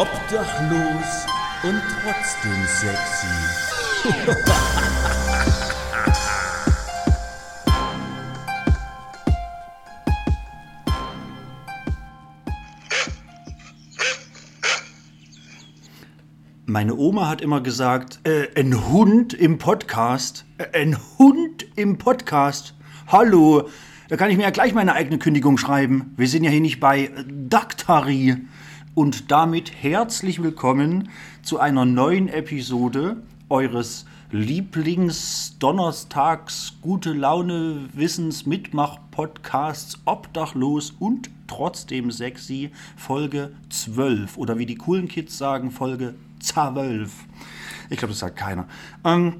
[0.00, 1.26] Obdachlos
[1.62, 3.26] und trotzdem sexy.
[16.64, 22.74] Meine Oma hat immer gesagt, äh, ein Hund im Podcast, äh, ein Hund im Podcast.
[23.06, 23.68] Hallo,
[24.08, 26.14] da kann ich mir ja gleich meine eigene Kündigung schreiben.
[26.16, 28.38] Wir sind ja hier nicht bei Daktari.
[28.94, 31.10] Und damit herzlich willkommen
[31.42, 42.72] zu einer neuen Episode eures Lieblings-Donnerstags Gute Laune Wissens Mitmach Podcasts Obdachlos und trotzdem sexy
[42.96, 47.12] Folge 12 oder wie die coolen Kids sagen Folge 12.
[47.90, 48.66] Ich glaube, das sagt keiner.
[49.04, 49.34] Ähm,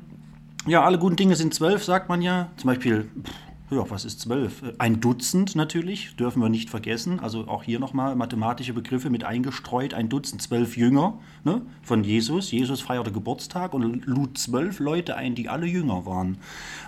[0.66, 2.50] ja, alle guten Dinge sind zwölf, sagt man ja.
[2.56, 3.32] Zum Beispiel, pff,
[3.70, 4.62] ja, was ist zwölf?
[4.78, 7.20] Ein Dutzend natürlich, dürfen wir nicht vergessen.
[7.20, 9.94] Also auch hier nochmal mathematische Begriffe mit eingestreut.
[9.94, 12.50] Ein Dutzend, zwölf Jünger ne, von Jesus.
[12.50, 16.38] Jesus feierte Geburtstag und lud zwölf Leute ein, die alle Jünger waren.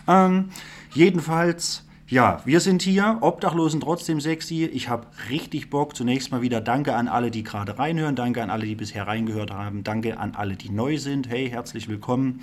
[0.09, 0.49] Ähm,
[0.93, 4.65] jedenfalls, ja, wir sind hier, Obdachlosen trotzdem sexy.
[4.65, 5.95] Ich habe richtig Bock.
[5.95, 8.17] Zunächst mal wieder Danke an alle, die gerade reinhören.
[8.17, 9.85] Danke an alle, die bisher reingehört haben.
[9.85, 11.29] Danke an alle, die neu sind.
[11.29, 12.41] Hey, herzlich willkommen.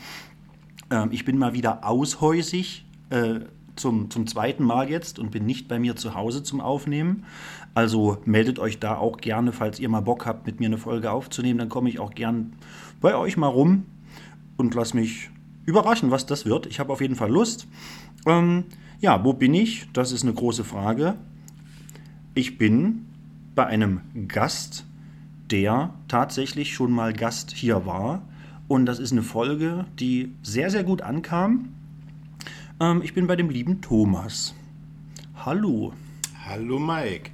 [0.92, 2.86] Ähm, ich bin mal wieder aushäusig.
[3.10, 3.42] Äh,
[3.76, 7.26] zum, zum zweiten Mal jetzt und bin nicht bei mir zu Hause zum Aufnehmen.
[7.74, 11.12] Also meldet euch da auch gerne, falls ihr mal Bock habt, mit mir eine Folge
[11.12, 11.60] aufzunehmen.
[11.60, 12.54] Dann komme ich auch gern
[13.02, 13.86] bei euch mal rum
[14.58, 15.30] und lass mich
[15.66, 16.66] überraschen, was das wird.
[16.66, 17.68] Ich habe auf jeden Fall Lust.
[18.26, 18.66] Ähm,
[19.00, 19.88] ja, wo bin ich?
[19.94, 21.16] Das ist eine große Frage.
[22.34, 23.06] Ich bin
[23.56, 24.86] bei einem Gast,
[25.52, 28.22] der tatsächlich schon mal Gast hier war.
[28.68, 31.70] Und das ist eine Folge, die sehr, sehr gut ankam.
[32.82, 34.56] Ähm, ich bin bei dem lieben Thomas.
[35.36, 35.92] Hallo.
[36.46, 37.32] Hallo Mike.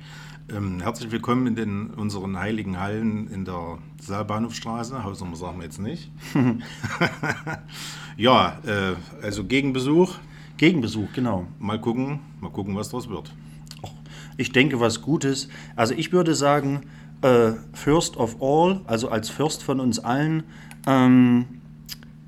[0.49, 5.03] Ähm, herzlich willkommen in den, unseren heiligen Hallen in der Saalbahnhofstraße.
[5.03, 6.11] Hausnummer sagen wir jetzt nicht.
[8.17, 10.15] ja, äh, also Gegenbesuch.
[10.57, 11.45] Gegenbesuch, genau.
[11.59, 13.31] Mal gucken, mal gucken, was daraus wird.
[14.37, 15.49] Ich denke, was Gutes.
[15.75, 16.87] Also ich würde sagen,
[17.21, 20.43] äh, First of all, also als Fürst von uns allen,
[20.87, 21.45] ähm,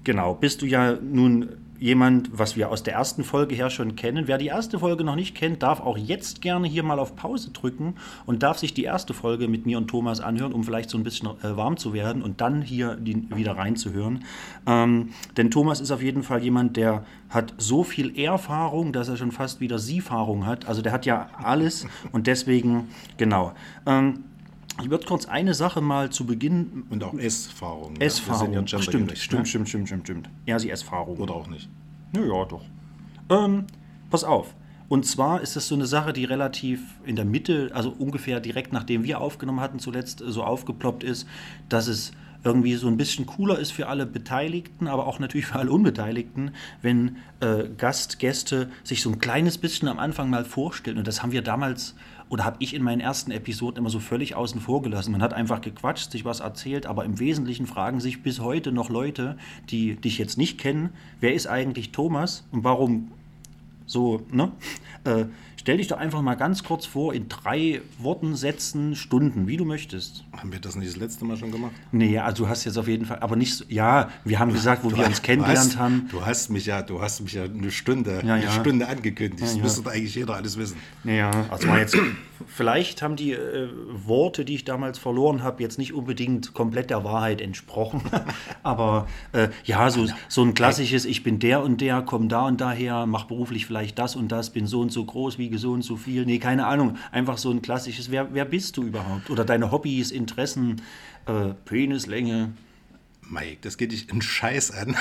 [0.04, 4.28] genau, bist du ja nun jemand, was wir aus der ersten Folge her schon kennen.
[4.28, 7.52] Wer die erste Folge noch nicht kennt, darf auch jetzt gerne hier mal auf Pause
[7.52, 7.96] drücken
[8.26, 11.04] und darf sich die erste Folge mit mir und Thomas anhören, um vielleicht so ein
[11.04, 14.24] bisschen äh, warm zu werden und dann hier die, wieder reinzuhören.
[14.66, 19.18] Ähm, denn Thomas ist auf jeden Fall jemand, der hat so viel Erfahrung, dass er
[19.18, 20.68] schon fast wieder Sie-Fahrung hat.
[20.68, 23.54] Also der hat ja alles und deswegen, genau.
[23.86, 24.24] Ähm,
[24.82, 26.86] ich würde kurz eine Sache mal zu Beginn.
[26.90, 27.94] Und auch S-Fahrung.
[27.94, 28.02] ne?
[28.06, 28.54] S-Fahrung.
[28.54, 29.16] Ja stimmt, stimmt, ne?
[29.16, 30.30] stimmt, stimmt, stimmt, stimmt.
[30.46, 31.18] Ja, sie S-Fahrung.
[31.18, 31.70] Oder auch nicht.
[32.16, 32.64] Ja, ja, doch.
[33.30, 33.66] Ähm,
[34.10, 34.54] pass auf.
[34.90, 38.72] Und zwar ist das so eine Sache, die relativ in der Mitte, also ungefähr direkt
[38.72, 41.28] nachdem wir aufgenommen hatten, zuletzt so aufgeploppt ist,
[41.68, 42.14] dass es
[42.44, 46.52] irgendwie so ein bisschen cooler ist für alle Beteiligten, aber auch natürlich für alle Unbeteiligten,
[46.82, 50.98] wenn äh, Gast, Gäste sich so ein kleines bisschen am Anfang mal vorstellen.
[50.98, 51.96] Und das haben wir damals
[52.30, 55.12] oder habe ich in meinen ersten Episoden immer so völlig außen vor gelassen.
[55.12, 58.90] Man hat einfach gequatscht, sich was erzählt, aber im Wesentlichen fragen sich bis heute noch
[58.90, 59.38] Leute,
[59.70, 60.90] die dich jetzt nicht kennen,
[61.20, 63.12] wer ist eigentlich Thomas und warum
[63.86, 64.52] so, ne?
[65.06, 65.26] Äh,
[65.68, 69.66] stell dich doch einfach mal ganz kurz vor, in drei Worten, Sätzen, Stunden, wie du
[69.66, 70.24] möchtest.
[70.32, 71.74] Haben wir das nicht das letzte Mal schon gemacht?
[71.92, 74.86] Nee, also du hast jetzt auf jeden Fall, aber nicht so, ja, wir haben gesagt,
[74.86, 76.08] wo Du wir hast- uns kennengelernt hast, haben.
[76.10, 78.52] Du hast mich ja, du hast mich ja eine Stunde, Ja, eine ja.
[78.52, 79.42] Stunde angekündigt.
[79.44, 79.64] Das Ja, ja.
[79.64, 80.78] müsste eigentlich jeder alles wissen.
[81.04, 81.98] Naja, also mal jetzt,
[82.46, 87.04] vielleicht haben die äh, Worte, die ich damals verloren habe, jetzt nicht unbedingt komplett der
[87.04, 88.02] Wahrheit entsprochen.
[88.64, 92.62] Aber äh, ja, so, so ein klassisches, ich bin der und der, komme da und
[92.62, 95.82] daher, mache beruflich vielleicht das und das, bin so und so groß, wiege so und
[95.82, 96.26] so viel.
[96.26, 96.98] Nee, keine Ahnung.
[97.12, 99.30] Einfach so ein klassisches, wer, wer bist du überhaupt?
[99.30, 100.82] Oder deine Hobbys, Interessen,
[101.26, 102.54] äh, Penislänge.
[103.30, 104.96] Mike, das geht dich einen Scheiß an.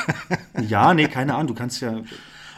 [0.68, 1.48] Ja, nee, keine Ahnung.
[1.48, 2.02] Du kannst ja.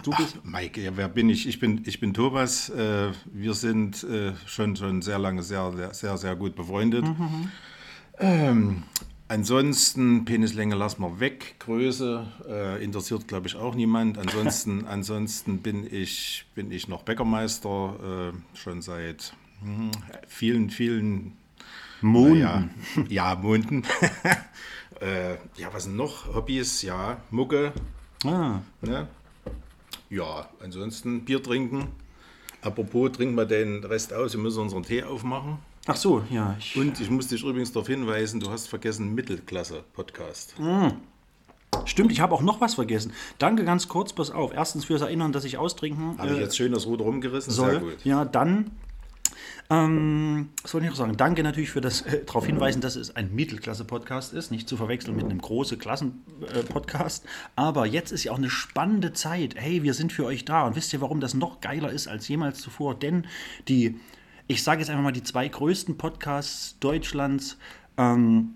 [0.03, 0.37] Du bist.
[0.39, 1.47] Ach, Mike, ja, wer bin ich?
[1.49, 2.69] Ich bin, ich bin Thomas.
[2.71, 7.05] Äh, wir sind äh, schon, schon sehr lange sehr, sehr, sehr, sehr gut befreundet.
[8.19, 8.85] Ähm,
[9.29, 11.57] ansonsten, Penislänge lassen wir weg.
[11.59, 14.19] Größe äh, interessiert, glaube ich, auch niemand.
[14.19, 19.91] Ansonsten, ansonsten bin, ich, bin ich noch Bäckermeister, äh, schon seit hm,
[20.27, 21.37] vielen, vielen
[22.01, 22.39] Monden.
[22.39, 22.69] ja,
[23.09, 23.85] ja, Monden.
[25.01, 26.35] äh, ja, was noch?
[26.35, 27.73] Hobbys, ja, Mucke.
[28.25, 29.09] Ah, Ne?
[30.11, 31.89] Ja, ansonsten Bier trinken.
[32.63, 35.59] Apropos, trinken wir den Rest aus, wir müssen unseren Tee aufmachen.
[35.87, 36.57] ach so, ja.
[36.59, 40.55] Ich, Und ich muss dich übrigens darauf hinweisen, du hast vergessen, Mittelklasse-Podcast.
[41.85, 43.13] Stimmt, ich habe auch noch was vergessen.
[43.39, 44.53] Danke ganz kurz, pass auf.
[44.53, 47.53] Erstens fürs Erinnern, dass ich austrinken Habe ich äh, jetzt schön das Ruder rumgerissen?
[47.53, 47.71] soll.
[47.71, 48.05] Sehr gut.
[48.05, 48.71] Ja, dann
[49.71, 51.19] Ähm, was wollte ich noch sagen?
[51.19, 55.15] Danke natürlich für das äh, darauf hinweisen, dass es ein Mittelklasse-Podcast ist, nicht zu verwechseln
[55.15, 57.27] mit einem große Klassen-Podcast.
[57.55, 59.57] Aber jetzt ist ja auch eine spannende Zeit.
[59.57, 60.67] Hey, wir sind für euch da.
[60.67, 62.95] Und wisst ihr, warum das noch geiler ist als jemals zuvor?
[62.99, 63.27] Denn
[63.69, 64.01] die,
[64.47, 67.59] ich sage jetzt einfach mal, die zwei größten Podcasts Deutschlands
[67.99, 68.55] ähm,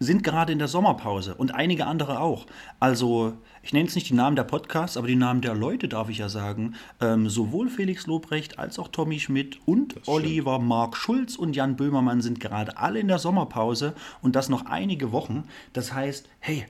[0.00, 2.46] sind gerade in der Sommerpause und einige andere auch.
[2.80, 6.08] Also, ich nenne jetzt nicht die Namen der Podcasts, aber die Namen der Leute darf
[6.08, 6.74] ich ja sagen.
[7.00, 12.22] Ähm, sowohl Felix Lobrecht als auch Tommy Schmidt und Oliver Mark Schulz und Jan Böhmermann
[12.22, 15.44] sind gerade alle in der Sommerpause und das noch einige Wochen.
[15.74, 16.66] Das heißt, hey,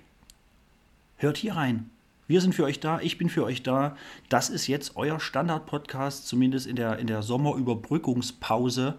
[1.16, 1.90] hört hier rein.
[2.26, 3.96] Wir sind für euch da, ich bin für euch da.
[4.28, 8.94] Das ist jetzt euer Standard-Podcast, zumindest in der, in der Sommerüberbrückungspause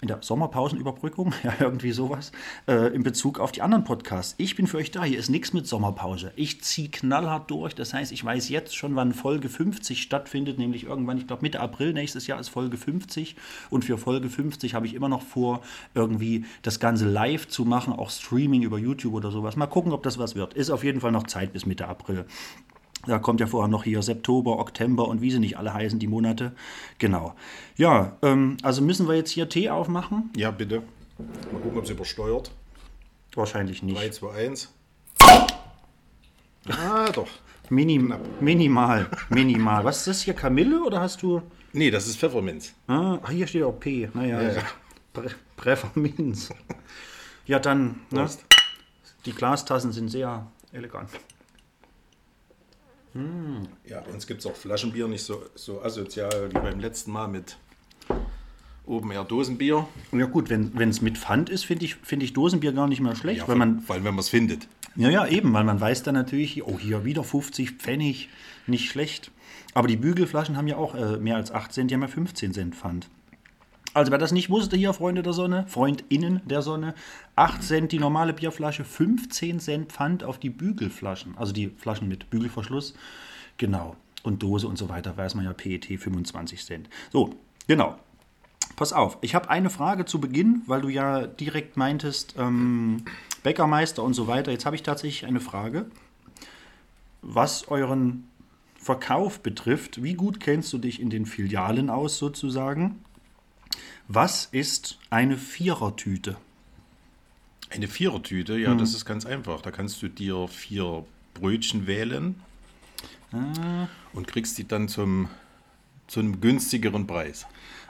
[0.00, 2.32] in der Sommerpausenüberbrückung, ja, irgendwie sowas,
[2.66, 4.34] äh, in Bezug auf die anderen Podcasts.
[4.38, 6.32] Ich bin für euch da, hier ist nichts mit Sommerpause.
[6.36, 10.84] Ich ziehe knallhart durch, das heißt, ich weiß jetzt schon, wann Folge 50 stattfindet, nämlich
[10.84, 13.36] irgendwann, ich glaube Mitte April nächstes Jahr ist Folge 50
[13.70, 15.62] und für Folge 50 habe ich immer noch vor,
[15.94, 19.56] irgendwie das Ganze live zu machen, auch Streaming über YouTube oder sowas.
[19.56, 20.54] Mal gucken, ob das was wird.
[20.54, 22.26] Ist auf jeden Fall noch Zeit bis Mitte April.
[23.06, 26.06] Da kommt ja vorher noch hier September, Oktober und wie sie nicht alle heißen, die
[26.06, 26.52] Monate.
[26.98, 27.34] Genau.
[27.76, 30.30] Ja, ähm, also müssen wir jetzt hier Tee aufmachen?
[30.36, 30.82] Ja, bitte.
[31.52, 32.50] Mal gucken, ob es übersteuert.
[33.34, 34.14] Wahrscheinlich 3, nicht.
[34.14, 34.72] 2, 1.
[36.66, 37.28] Ah, doch.
[37.68, 39.84] Minim, minimal, minimal.
[39.84, 41.42] Was ist das hier, Kamille oder hast du...
[41.74, 42.72] Nee, das ist Pfefferminz.
[42.86, 44.08] Ah, hier steht auch P.
[44.14, 44.66] Naja, Ja, also ja.
[45.12, 46.50] Prä Präferminz.
[47.46, 48.26] Ja, dann, ne?
[49.26, 51.10] Die Glastassen sind sehr elegant.
[53.88, 57.28] Ja, bei uns gibt es auch Flaschenbier, nicht so, so asozial wie beim letzten Mal
[57.28, 57.56] mit
[58.86, 59.86] oben eher Dosenbier.
[60.12, 63.16] Ja gut, wenn es mit Pfand ist, finde ich, find ich Dosenbier gar nicht mehr
[63.16, 64.66] schlecht, Ja, weil man vor allem, wenn man es findet.
[64.96, 68.28] Ja, ja, eben, weil man weiß dann natürlich, oh, hier wieder 50 Pfennig,
[68.66, 69.30] nicht schlecht.
[69.74, 72.52] Aber die Bügelflaschen haben ja auch äh, mehr als 8 Cent, die haben ja 15
[72.52, 73.08] Cent Pfand.
[73.94, 76.94] Also wer das nicht wusste hier, Freunde der Sonne, FreundInnen der Sonne,
[77.36, 82.28] 8 Cent die normale Bierflasche, 15 Cent Pfand auf die Bügelflaschen, also die Flaschen mit
[82.28, 82.94] Bügelverschluss.
[83.56, 83.96] Genau.
[84.24, 86.88] Und Dose und so weiter, weiß man ja, PET 25 Cent.
[87.12, 87.36] So,
[87.68, 87.96] genau.
[88.74, 93.04] Pass auf, ich habe eine Frage zu Beginn, weil du ja direkt meintest, ähm,
[93.44, 94.50] Bäckermeister und so weiter.
[94.50, 95.86] Jetzt habe ich tatsächlich eine Frage,
[97.22, 98.28] was euren
[98.74, 100.02] Verkauf betrifft.
[100.02, 103.03] Wie gut kennst du dich in den Filialen aus sozusagen?
[104.08, 106.36] Was ist eine Vierertüte?
[107.70, 109.62] Eine Vierertüte, ja, das ist ganz einfach.
[109.62, 112.36] Da kannst du dir vier Brötchen wählen
[114.12, 115.28] und kriegst die dann zum,
[116.06, 117.46] zu einem günstigeren Preis.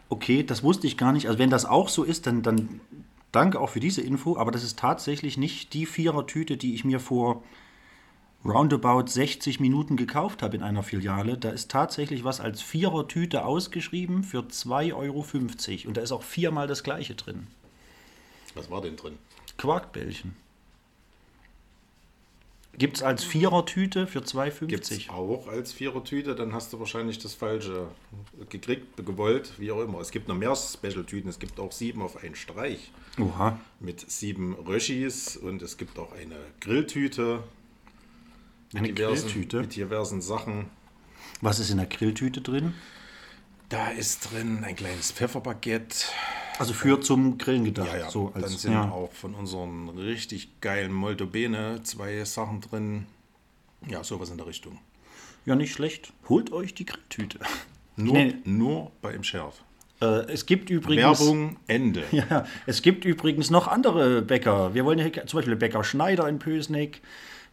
[0.08, 1.26] Okay, das wusste ich gar nicht.
[1.26, 2.80] Also wenn das auch so ist, dann, dann
[3.32, 4.36] danke auch für diese Info.
[4.38, 7.42] Aber das ist tatsächlich nicht die Vierertüte, die ich mir vor
[8.44, 11.38] roundabout 60 Minuten gekauft habe in einer Filiale.
[11.38, 15.88] Da ist tatsächlich was als Vierertüte ausgeschrieben für 2,50 Euro.
[15.88, 17.46] Und da ist auch viermal das gleiche drin.
[18.54, 19.18] Was war denn drin?
[19.56, 20.36] Quarkbällchen.
[22.76, 25.10] Gibt es als Vierertüte für Gibt 2,50.
[25.10, 27.86] auch als Vierertüte, dann hast du wahrscheinlich das Falsche
[28.50, 30.00] gekriegt, gewollt, wie auch immer.
[30.00, 33.60] Es gibt noch mehr Special-Tüten, es gibt auch sieben auf einen Streich Oha.
[33.78, 37.44] mit sieben Röschis und es gibt auch eine Grilltüte.
[38.72, 39.60] Mit Eine diversen, Grilltüte?
[39.60, 40.66] Mit diversen Sachen.
[41.40, 42.74] Was ist in der Grilltüte drin?
[43.68, 45.96] Da ist drin ein kleines Pfefferbaguette.
[46.58, 47.88] Also für zum Grillen gedacht.
[47.92, 48.10] Ja, ja.
[48.10, 48.90] So dann als, sind ja.
[48.90, 53.06] auch von unseren richtig geilen Molto Bene zwei Sachen drin.
[53.88, 54.78] Ja, sowas in der Richtung.
[55.44, 56.12] ja, nicht schlecht.
[56.28, 57.38] Holt euch die Grilltüte.
[57.96, 58.34] Nur, Nee.
[58.44, 59.62] nur beim Schärf.
[60.00, 61.20] Äh, es gibt übrigens.
[61.20, 62.02] Werbung, Ende.
[62.10, 64.74] Ja, es gibt übrigens noch andere Bäcker.
[64.74, 67.00] Wir wollen hier, zum Beispiel Bäcker Schneider in Pösneck.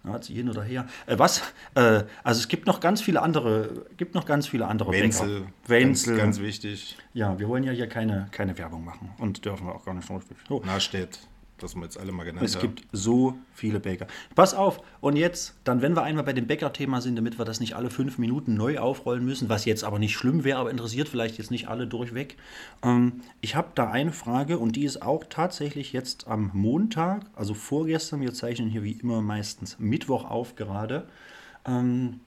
[0.03, 0.88] Hat sie hin oder her.
[1.05, 1.41] Äh, was?
[1.75, 5.51] Äh, also es gibt noch ganz viele andere, gibt noch ganz viele andere Wenzel, Bäcker.
[5.67, 6.17] Wenzel.
[6.17, 6.98] Ganz, ganz wichtig.
[7.13, 10.08] Ja, wir wollen ja hier keine, keine Werbung machen und dürfen wir auch gar nicht.
[10.48, 10.62] So.
[10.65, 11.20] Nastedt,
[11.63, 12.62] das wir jetzt alle mal genannt Es haben.
[12.62, 14.08] gibt so viele Bäcker.
[14.36, 17.60] Pass auf, und jetzt, dann, wenn wir einmal bei dem Bäcker-Thema sind, damit wir das
[17.60, 21.10] nicht alle fünf Minuten neu aufrollen müssen, was jetzt aber nicht schlimm wäre, aber interessiert
[21.10, 22.38] vielleicht jetzt nicht alle durchweg.
[22.84, 27.53] Ähm, ich habe da eine Frage und die ist auch tatsächlich jetzt am Montag, also
[27.53, 31.08] vorgestern, wir zeichnen hier wie immer meistens Mittwoch auf gerade.
[31.65, 32.20] Ähm,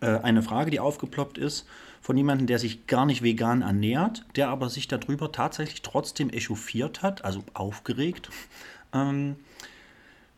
[0.00, 1.66] äh, eine Frage, die aufgeploppt ist
[2.04, 7.02] von jemandem, der sich gar nicht vegan ernährt, der aber sich darüber tatsächlich trotzdem echauffiert
[7.02, 8.28] hat, also aufgeregt.
[8.92, 9.36] Ähm,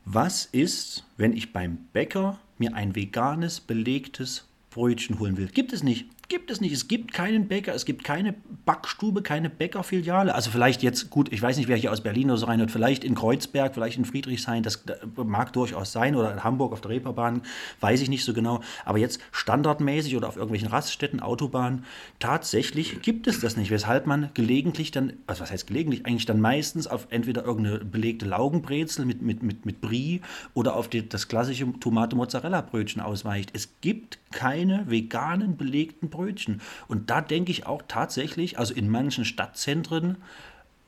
[0.05, 5.49] was ist, wenn ich beim Bäcker mir ein veganes, belegtes Brötchen holen will.
[5.49, 6.07] Gibt es nicht.
[6.29, 6.73] Gibt es nicht.
[6.73, 10.35] Es gibt keinen Bäcker, es gibt keine Backstube, keine Bäckerfiliale.
[10.35, 13.05] Also vielleicht jetzt, gut, ich weiß nicht, wer hier aus Berlin oder so reinhört, vielleicht
[13.05, 14.83] in Kreuzberg, vielleicht in Friedrichshain, das
[15.15, 17.43] mag durchaus sein, oder in Hamburg auf der Reeperbahn,
[17.79, 18.61] weiß ich nicht so genau.
[18.85, 21.85] Aber jetzt standardmäßig oder auf irgendwelchen Raststätten, Autobahnen,
[22.19, 23.71] tatsächlich gibt es das nicht.
[23.71, 28.27] Weshalb man gelegentlich dann, also was heißt gelegentlich, eigentlich dann meistens auf entweder irgendeine belegte
[28.27, 30.23] Laugenbrezel mit, mit, mit, mit Brie
[30.55, 33.51] oder auf die, das klassische Tomate-Mozzarella-Brötchen ausweicht.
[33.53, 36.61] Es gibt keine veganen belegten Brötchen.
[36.89, 40.17] Und da denke ich auch tatsächlich, also in manchen Stadtzentren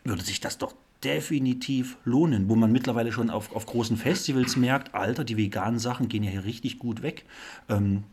[0.04, 4.94] würde sich das doch definitiv lohnen, wo man mittlerweile schon auf, auf großen Festivals merkt,
[4.94, 7.25] Alter, die veganen Sachen gehen ja hier richtig gut weg.
[7.68, 8.04] Ähm,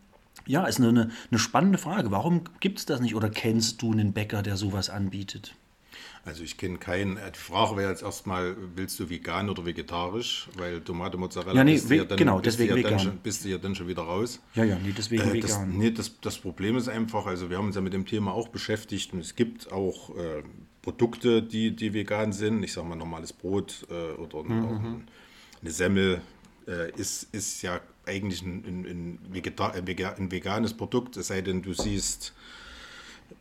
[0.45, 2.12] ja, ist eine, eine spannende Frage.
[2.12, 5.55] Warum gibt es das nicht oder kennst du einen Bäcker, der sowas anbietet?
[6.25, 7.17] Also ich kenne keinen.
[7.17, 10.50] Die Frage wäre jetzt erstmal, willst du vegan oder vegetarisch?
[10.58, 13.00] Weil Tomate, Mozzarella ja, nee, bist, du ja dann, genau, bist, deswegen du ja dann
[13.00, 14.41] schon, bist du ja dann schon wieder raus.
[14.55, 15.77] Ja, ja, nee, deswegen Äh, das, vegan.
[15.77, 18.48] nee, das, das Problem ist einfach, also wir haben uns ja mit dem Thema auch
[18.48, 20.41] beschäftigt und es gibt auch äh,
[20.82, 22.63] Produkte, die, die vegan sind.
[22.63, 25.03] Ich sage mal normales Brot äh, oder Mhm,
[25.62, 26.22] eine Semmel
[26.67, 32.34] äh, ist, ist ja eigentlich ein, ein, ein veganes Produkt, es sei denn, du siehst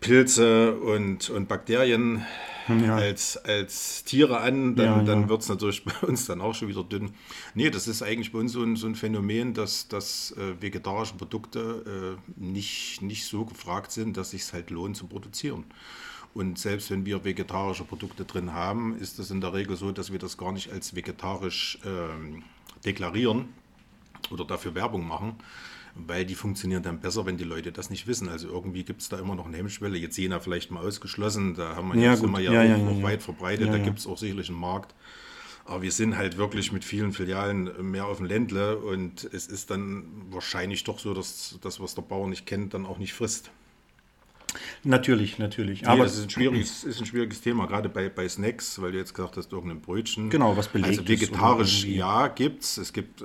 [0.00, 2.24] Pilze und, und Bakterien
[2.68, 2.96] Ja.
[2.96, 5.02] als, als Tiere an, dann, Ja, ja.
[5.02, 7.12] dann wird es natürlich bei uns dann auch schon wieder dünn.
[7.54, 11.14] Nee, das ist eigentlich bei uns so ein, so ein Phänomen, dass, dass äh, vegetarische
[11.14, 15.64] Produkte äh, nicht, nicht so gefragt sind, dass sich halt lohnt zu produzieren.
[16.32, 20.10] Und selbst wenn wir vegetarische Produkte drin haben, ist es in der Regel so, dass
[20.10, 22.42] wir das gar nicht als vegetarisch ähm,
[22.84, 23.50] deklarieren
[24.30, 25.36] oder dafür Werbung machen,
[25.94, 28.28] weil die funktionieren dann besser, wenn die Leute das nicht wissen.
[28.28, 29.96] Also irgendwie gibt es da immer noch eine Hemmschwelle.
[29.96, 33.02] Jetzt Jena vielleicht mal ausgeschlossen, da haben wir Ja, jetzt wir ja, Ja, ja.
[33.02, 34.94] weit verbreitet, da gibt es auch sicherlich einen Markt.
[35.66, 39.70] Aber wir sind halt wirklich mit vielen Filialen mehr auf dem Ländle und es ist
[39.70, 43.50] dann wahrscheinlich doch so, dass das, was der Bauer nicht kennt, dann auch nicht frisst.
[44.82, 45.82] Natürlich, natürlich.
[45.82, 48.92] Nee, Aber das ist ein schwieriges, ist ein schwieriges Thema, gerade bei, bei Snacks, weil
[48.92, 50.30] du jetzt gesagt hast, irgendein Brötchen.
[50.30, 52.76] Genau, was belegt Also vegetarisch, ja, gibt's.
[52.76, 53.24] Es gibt äh,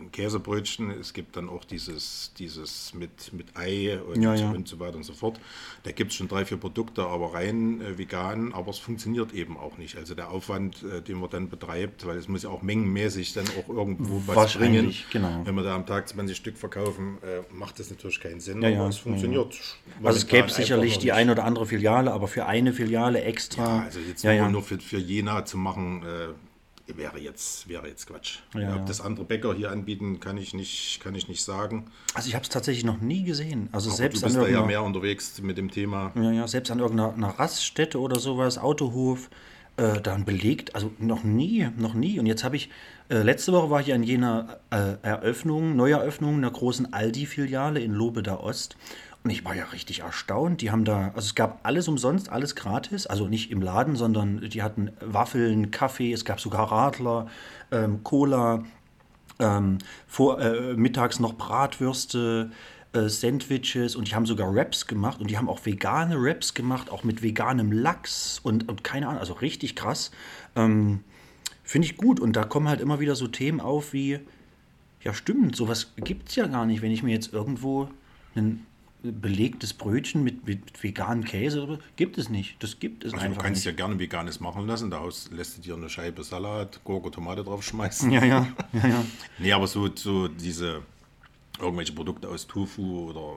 [0.00, 4.50] ein Käsebrötchen, es gibt dann auch dieses, dieses mit, mit Ei und, Ja, ja.
[4.50, 5.40] und so weiter und so fort.
[5.82, 9.56] Da gibt es schon drei, vier Produkte, aber rein äh, vegan, aber es funktioniert eben
[9.56, 9.96] auch nicht.
[9.96, 13.46] Also der Aufwand, äh, den man dann betreibt, weil es muss ja auch mengenmäßig dann
[13.58, 14.94] auch irgendwo was bringen.
[15.12, 15.42] Genau.
[15.44, 18.68] Wenn wir da am Tag 20 Stück verkaufen, äh, macht das natürlich keinen Sinn, Ja,
[18.68, 19.54] aber ja, es funktioniert.
[20.02, 23.78] Also es gäbe sicherlich die eine oder andere Filiale, aber für eine Filiale extra.
[23.78, 26.28] Ja, also jetzt nur für, für Jena zu machen, äh,
[26.96, 28.38] wäre, jetzt, wäre jetzt Quatsch.
[28.54, 31.90] Ja, Ob das andere Bäcker hier anbieten, kann ich nicht, kann ich nicht sagen.
[32.14, 33.68] Also ich habe es tatsächlich noch nie gesehen.
[33.72, 36.12] Also Aber selbst du an bist da ja mehr unterwegs mit dem Thema.
[36.14, 39.30] ja, ja, selbst an irgendeiner einer Raststätte oder sowas, Autohof,
[39.76, 42.18] äh, dann belegt, also noch nie, noch nie.
[42.18, 42.70] Und jetzt habe ich,
[43.08, 48.36] äh, letzte Woche war ich an jener äh, Eröffnung, Neueröffnung einer großen Aldi-Filiale in Lobeda
[48.36, 48.76] Ost.
[49.22, 50.62] Und ich war ja richtig erstaunt.
[50.62, 53.06] Die haben da, also es gab alles umsonst, alles gratis.
[53.06, 57.26] Also nicht im Laden, sondern die hatten Waffeln, Kaffee, es gab sogar Radler,
[57.70, 58.64] ähm, Cola,
[59.38, 62.50] ähm, vor, äh, mittags noch Bratwürste,
[62.92, 66.90] äh, Sandwiches und die haben sogar Wraps gemacht und die haben auch vegane Wraps gemacht,
[66.90, 70.10] auch mit veganem Lachs und, und keine Ahnung, also richtig krass.
[70.56, 71.04] Ähm,
[71.62, 74.18] Finde ich gut und da kommen halt immer wieder so Themen auf wie,
[75.02, 77.88] ja stimmt, sowas gibt es ja gar nicht, wenn ich mir jetzt irgendwo
[78.34, 78.66] ein
[79.02, 82.62] belegtes Brötchen mit, mit veganem Käse, gibt es nicht.
[82.62, 83.64] Das gibt es Also du einfach kannst nicht.
[83.66, 84.90] ja gerne veganes machen lassen.
[84.90, 88.10] Daraus lässt du dir eine Scheibe Salat, Gurke, Tomate draufschmeißen.
[88.10, 89.04] Ja, ja, ja, ja.
[89.38, 90.82] Nee, aber so, so diese
[91.58, 93.34] irgendwelche Produkte aus Tofu oder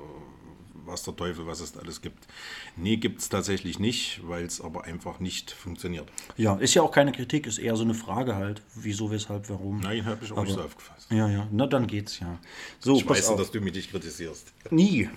[0.86, 2.27] was der Teufel, was es da alles gibt.
[2.75, 6.10] Nee, gibt es tatsächlich nicht, weil es aber einfach nicht funktioniert.
[6.36, 8.62] Ja, ist ja auch keine Kritik, ist eher so eine Frage halt.
[8.75, 9.79] Wieso, weshalb, warum.
[9.79, 11.10] Nein, habe ich auch nicht so aufgefasst.
[11.10, 12.38] Ja, ja, na dann geht's ja.
[12.79, 13.38] So, Ich weiß, auf.
[13.38, 14.51] dass du mich nicht kritisierst.
[14.72, 15.10] Nie.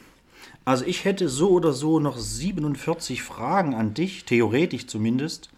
[0.66, 5.48] Also ich hätte so oder so noch 47 Fragen an dich, theoretisch zumindest.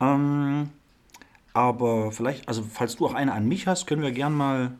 [0.00, 0.70] Ähm,
[1.52, 4.72] aber vielleicht, also falls du auch eine an mich hast, können wir gern mal,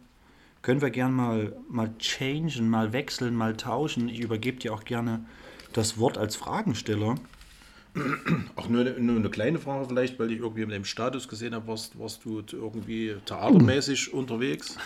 [0.63, 4.09] können wir gern mal, mal changen, mal wechseln, mal tauschen.
[4.09, 5.25] Ich übergebe dir auch gerne
[5.73, 7.17] das Wort als Fragensteller.
[8.55, 11.55] Auch nur, eine- nur eine kleine Frage vielleicht, weil ich irgendwie in deinem Status gesehen
[11.57, 14.77] habe, warst, warst du irgendwie theatermäßig unterwegs?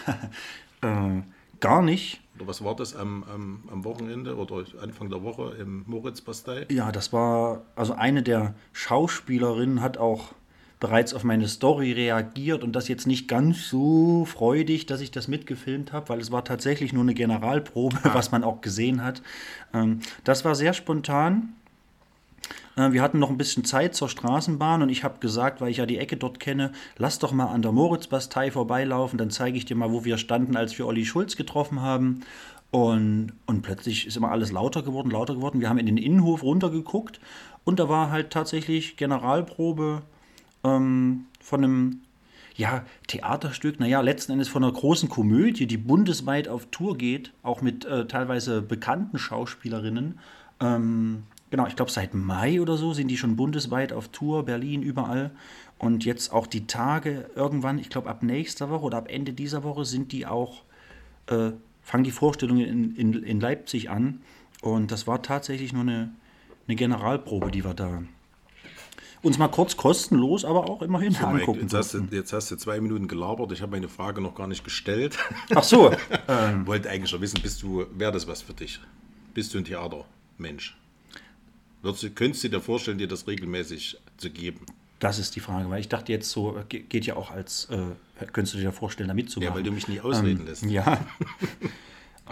[0.80, 1.20] Äh,
[1.60, 2.20] gar nicht.
[2.36, 6.66] Oder was war das am, am, am Wochenende oder Anfang der Woche im Moritz-Bastei?
[6.70, 10.32] Ja, das war, also eine der Schauspielerinnen hat auch
[10.78, 15.26] bereits auf meine Story reagiert und das jetzt nicht ganz so freudig, dass ich das
[15.26, 19.22] mitgefilmt habe, weil es war tatsächlich nur eine Generalprobe, was man auch gesehen hat.
[19.72, 21.54] Ähm, das war sehr spontan.
[22.76, 25.78] Äh, Wir hatten noch ein bisschen Zeit zur Straßenbahn und ich habe gesagt, weil ich
[25.78, 29.64] ja die Ecke dort kenne, lass doch mal an der Moritzbastei vorbeilaufen, dann zeige ich
[29.64, 32.20] dir mal, wo wir standen, als wir Olli Schulz getroffen haben.
[32.70, 35.60] Und, und plötzlich ist immer alles lauter geworden, lauter geworden.
[35.60, 37.20] Wir haben in den Innenhof runtergeguckt
[37.64, 40.02] und da war halt tatsächlich Generalprobe
[40.64, 42.00] ähm, von einem
[42.56, 47.60] ja, Theaterstück, naja, letzten Endes von einer großen Komödie, die bundesweit auf Tour geht, auch
[47.62, 50.18] mit äh, teilweise bekannten Schauspielerinnen.
[50.60, 51.24] Ähm,
[51.56, 55.30] genau, ich glaube seit Mai oder so sind die schon bundesweit auf Tour, Berlin, überall.
[55.78, 59.64] Und jetzt auch die Tage irgendwann, ich glaube ab nächster Woche oder ab Ende dieser
[59.64, 60.62] Woche sind die auch,
[61.28, 64.20] äh, fangen die Vorstellungen in, in, in Leipzig an.
[64.60, 66.10] Und das war tatsächlich nur eine,
[66.66, 68.02] eine Generalprobe, die wir da
[69.22, 71.62] uns mal kurz kostenlos, aber auch immerhin So, angucken.
[71.62, 73.50] jetzt, hast du, jetzt hast du zwei Minuten gelabert.
[73.50, 75.18] Ich habe meine Frage noch gar nicht gestellt.
[75.54, 75.90] Ach so,
[76.64, 78.78] Wollte eigentlich schon wissen, bist du, wäre das was für dich?
[79.34, 80.76] Bist du ein Theatermensch?
[82.14, 84.66] Könntest du dir vorstellen, dir das regelmäßig zu geben?
[84.98, 87.66] das ist die Frage, weil ich dachte jetzt so, äh, ge- geht ja auch als,
[87.70, 89.50] äh, könntest du dir vorstellen, da mitzumachen?
[89.52, 90.62] Ja, weil du mich nie ausreden ähm, lässt.
[90.64, 91.04] Ja,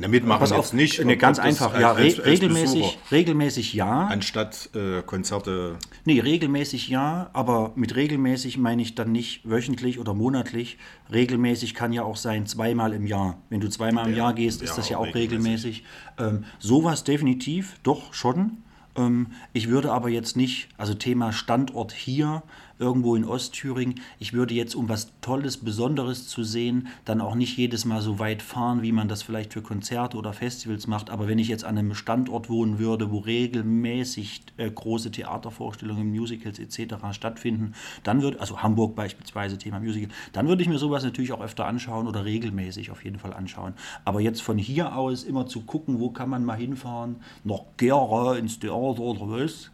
[0.00, 1.04] Na, mitmachen pass jetzt auf, nicht.
[1.04, 4.06] ne, ganz einfach, als- ja, als- als regelmäßig, Besucher, regelmäßig ja.
[4.06, 5.76] Anstatt äh, Konzerte.
[6.04, 10.78] Nee, regelmäßig ja, aber mit regelmäßig meine ich dann nicht wöchentlich oder monatlich.
[11.12, 13.38] Regelmäßig kann ja auch sein zweimal im Jahr.
[13.50, 15.84] Wenn du zweimal im Ja, Jahr gehst, ist ja, das ja auch auch regelmäßig.
[16.18, 18.58] Ähm, sowas definitiv, doch schon.
[18.96, 22.42] Ähm, ich würde aber jetzt nicht, also Thema Standort hier,
[22.80, 27.56] irgendwo in Ostthüringen, ich würde jetzt, um was Tolles, Besonderes zu sehen, dann auch nicht
[27.56, 31.10] jedes Mal so weit fahren, wie man das vielleicht für Konzerte oder Festivals macht.
[31.10, 36.58] Aber wenn ich jetzt an einem Standort wohnen würde, wo regelmäßig äh, große Theatervorstellungen, Musicals
[36.58, 36.94] etc.
[37.12, 41.42] stattfinden, dann würde, also Hamburg beispielsweise, Thema Musical, dann würde ich mir sowas natürlich auch
[41.42, 43.74] öfter anschauen oder regelmäßig auf jeden Fall anschauen.
[44.04, 48.36] Aber jetzt von hier aus immer zu gucken, wo kann man mal hinfahren, nach Gera
[48.36, 49.70] ins Theater oder was,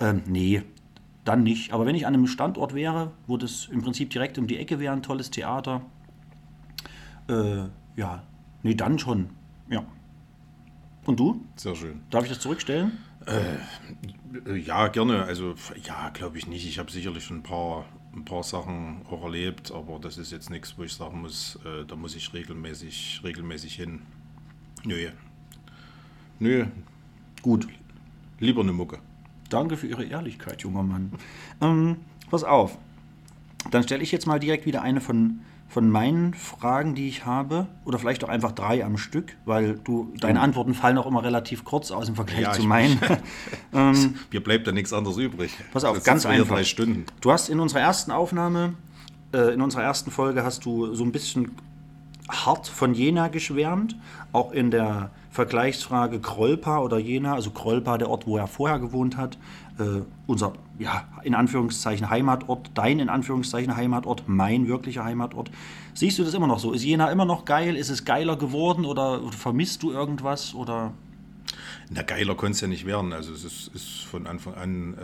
[0.00, 0.62] ähm, nee,
[1.28, 1.72] dann nicht.
[1.72, 4.80] Aber wenn ich an einem Standort wäre, wo das im Prinzip direkt um die Ecke
[4.80, 5.82] wäre, ein tolles Theater,
[7.28, 7.64] äh,
[7.96, 8.22] ja,
[8.62, 9.30] nee, dann schon,
[9.68, 9.84] ja.
[11.04, 11.44] Und du?
[11.56, 12.00] Sehr schön.
[12.10, 12.98] Darf ich das zurückstellen?
[13.26, 15.24] Äh, Ja, gerne.
[15.24, 15.54] Also,
[15.84, 16.66] ja, glaube ich nicht.
[16.66, 20.50] Ich habe sicherlich schon ein paar, ein paar Sachen auch erlebt, aber das ist jetzt
[20.50, 24.02] nichts, wo ich sagen muss, äh, da muss ich regelmäßig, regelmäßig hin.
[24.84, 25.08] Nö.
[26.40, 26.66] Nö,
[27.42, 27.66] Gut.
[28.38, 28.98] lieber eine Mucke.
[29.48, 31.12] Danke für Ihre Ehrlichkeit, junger Mann.
[31.60, 31.96] Ähm,
[32.30, 32.76] pass auf.
[33.70, 37.66] Dann stelle ich jetzt mal direkt wieder eine von, von meinen Fragen, die ich habe.
[37.84, 41.64] Oder vielleicht auch einfach drei am Stück, weil du, deine Antworten fallen auch immer relativ
[41.64, 42.98] kurz aus im Vergleich Ja, zu meinen.
[44.30, 45.52] Mir bleibt da nichts anderes übrig.
[45.72, 46.56] Pass auf, Jetzt ganz einfach.
[46.56, 47.04] drei Stunden.
[47.20, 48.74] Du hast in unserer ersten Aufnahme,
[49.32, 51.52] äh, in unserer ersten Folge, hast du so ein bisschen
[52.28, 53.96] hart von Jena geschwärmt.
[54.32, 59.16] Auch in der Vergleichsfrage Krollpa oder Jena, also Krollpa, der Ort, wo er vorher gewohnt
[59.16, 59.38] hat.
[59.78, 65.50] Äh, unser, ja, in Anführungszeichen Heimatort, dein in Anführungszeichen Heimatort, mein wirklicher Heimatort.
[65.94, 66.72] Siehst du das immer noch so?
[66.72, 67.76] Ist Jena immer noch geil?
[67.76, 70.54] Ist es geiler geworden oder, oder vermisst du irgendwas?
[70.54, 70.92] Oder
[71.90, 73.12] Na, geiler konnte es ja nicht werden.
[73.12, 74.94] Also, es ist, ist von Anfang an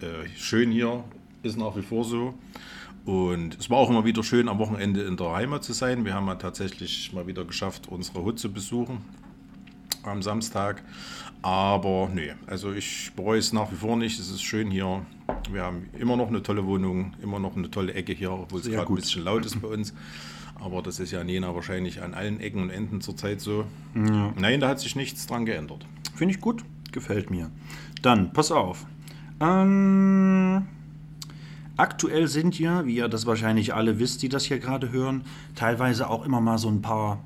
[0.00, 1.04] äh, äh, schön hier,
[1.42, 2.34] ist nach wie vor so.
[3.04, 6.04] Und es war auch immer wieder schön, am Wochenende in der Heimat zu sein.
[6.04, 8.98] Wir haben ja tatsächlich mal wieder geschafft, unsere Hut zu besuchen
[10.04, 10.82] am Samstag.
[11.42, 14.20] Aber nee, also ich bereue es nach wie vor nicht.
[14.20, 15.04] Es ist schön hier.
[15.50, 18.70] Wir haben immer noch eine tolle Wohnung, immer noch eine tolle Ecke hier, obwohl es
[18.70, 19.92] gerade ein bisschen laut ist bei uns.
[20.60, 23.64] Aber das ist ja in Jena wahrscheinlich an allen Ecken und Enden zurzeit so.
[23.94, 25.84] Nein, da hat sich nichts dran geändert.
[26.14, 27.50] Finde ich gut, gefällt mir.
[28.02, 28.86] Dann, pass auf.
[29.40, 30.66] Ähm,
[31.76, 35.22] aktuell sind ja, wie ihr das wahrscheinlich alle wisst, die das hier gerade hören,
[35.54, 37.22] teilweise auch immer mal so ein paar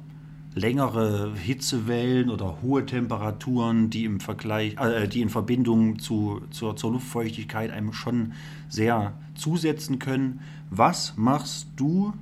[0.56, 6.92] längere Hitzewellen oder hohe Temperaturen, die im Vergleich, äh, die in Verbindung zu, zur, zur
[6.92, 8.32] Luftfeuchtigkeit einem schon
[8.68, 10.40] sehr zusetzen können.
[10.70, 12.14] Was machst du,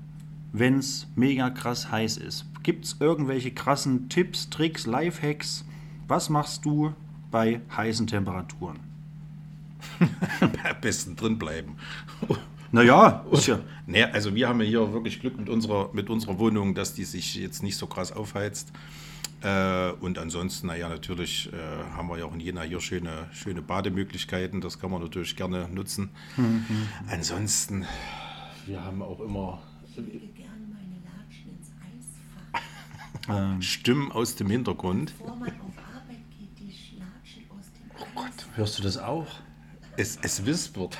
[0.52, 2.44] wenn es mega krass heiß ist?
[2.64, 5.64] Gibt es irgendwelche krassen Tipps, Tricks, Lifehacks?
[6.08, 6.92] Was machst du
[7.30, 8.93] bei heißen Temperaturen?
[10.40, 11.76] Am besten drin bleiben.
[12.72, 13.60] Naja, ist ja.
[13.86, 17.04] Naja, also wir haben ja hier wirklich Glück mit unserer, mit unserer Wohnung, dass die
[17.04, 18.72] sich jetzt nicht so krass aufheizt.
[19.42, 21.56] Äh, und ansonsten, naja, natürlich äh,
[21.94, 24.60] haben wir ja auch in Jena hier schöne, schöne Bademöglichkeiten.
[24.60, 26.10] Das kann man natürlich gerne nutzen.
[27.08, 27.84] Ansonsten,
[28.66, 29.62] wir haben auch immer
[29.94, 31.70] gern meine Latschen ins
[33.28, 33.62] Eisfach.
[33.62, 35.12] Stimmen aus dem Hintergrund.
[35.18, 38.56] Bevor man auf Arbeit geht, die Latschen aus dem Eis.
[38.56, 39.26] Hörst du das auch?
[39.96, 40.98] Es, es wispert.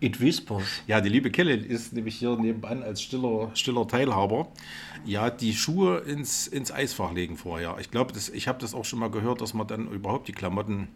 [0.00, 0.64] It whispers.
[0.86, 4.48] Ja, die liebe Kelle ist nämlich hier nebenan als stiller, stiller Teilhaber.
[5.04, 7.76] Ja, die Schuhe ins, ins Eisfach legen vorher.
[7.80, 10.88] Ich glaube, ich habe das auch schon mal gehört, dass man dann überhaupt die Klamotten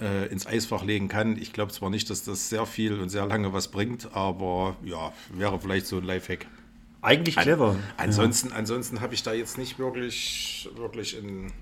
[0.00, 1.36] äh, ins Eisfach legen kann.
[1.36, 5.12] Ich glaube zwar nicht, dass das sehr viel und sehr lange was bringt, aber ja,
[5.32, 6.46] wäre vielleicht so ein Lifehack.
[7.02, 7.76] Eigentlich clever.
[7.98, 11.52] Ansonsten, ansonsten habe ich da jetzt nicht wirklich, wirklich in,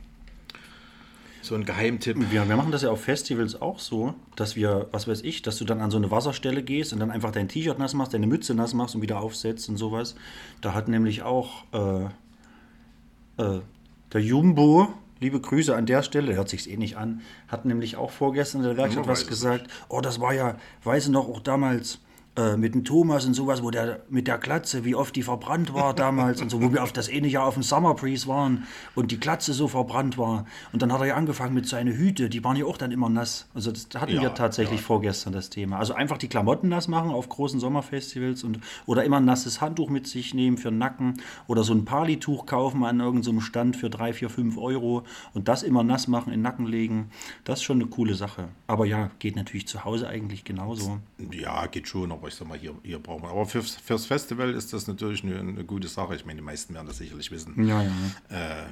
[1.42, 2.16] so einen Geheimtipp.
[2.30, 5.58] Wir, wir machen das ja auf Festivals auch so, dass wir, was weiß ich, dass
[5.58, 8.26] du dann an so eine Wasserstelle gehst und dann einfach dein T-Shirt nass machst, deine
[8.26, 10.14] Mütze nass machst und wieder aufsetzt und sowas.
[10.60, 12.04] Da hat nämlich auch äh,
[13.42, 13.60] äh,
[14.12, 18.10] der Jumbo, liebe Grüße an der Stelle, hört sich's eh nicht an, hat nämlich auch
[18.10, 19.66] vorgestern in der Werkstatt Ja, was gesagt.
[19.88, 21.98] Oh, das war ja, weiß ich noch, auch damals
[22.36, 25.74] äh, mit dem Thomas und sowas, wo der mit der Glatze, wie oft die verbrannt
[25.74, 28.66] war damals und so, wo wir auf das eine Jahr auf dem Summer Breeze waren
[28.94, 30.46] und die Glatze so verbrannt war.
[30.72, 33.08] Und dann hat er ja angefangen mit seinen Hüte, die waren ja auch dann immer
[33.08, 33.48] nass.
[33.54, 34.86] Also das hatten Ja, wir tatsächlich ja.
[34.86, 35.78] vorgestern das Thema.
[35.78, 39.90] Also einfach die Klamotten nass machen auf großen Sommerfestivals und oder immer ein nasses Handtuch
[39.90, 43.90] mit sich nehmen für den Nacken oder so ein Palituch kaufen an irgendeinem Stand für
[43.90, 45.02] 3, 4, 5 Euro
[45.34, 47.10] und das immer nass machen, in den Nacken legen.
[47.44, 48.48] Das ist schon eine coole Sache.
[48.66, 50.98] Aber ja, geht natürlich zu Hause eigentlich genauso.
[51.30, 53.30] Ja, geht schon, aber ich sag mal, hier, hier brauchen wir.
[53.30, 56.14] Aber fürs, fürs Festival ist das natürlich eine, eine gute Sache.
[56.14, 57.66] Ich meine, die meisten werden das sicherlich wissen.
[57.66, 57.90] Ja, ja.
[58.28, 58.66] Äh,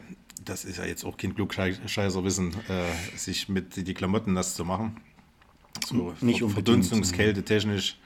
[0.44, 4.64] das ist ja jetzt auch kein Klugscheißer Wissen, äh, sich mit die Klamotten nass zu
[4.64, 5.00] machen.
[5.84, 7.98] So Nicht Verdunstungskälte technisch.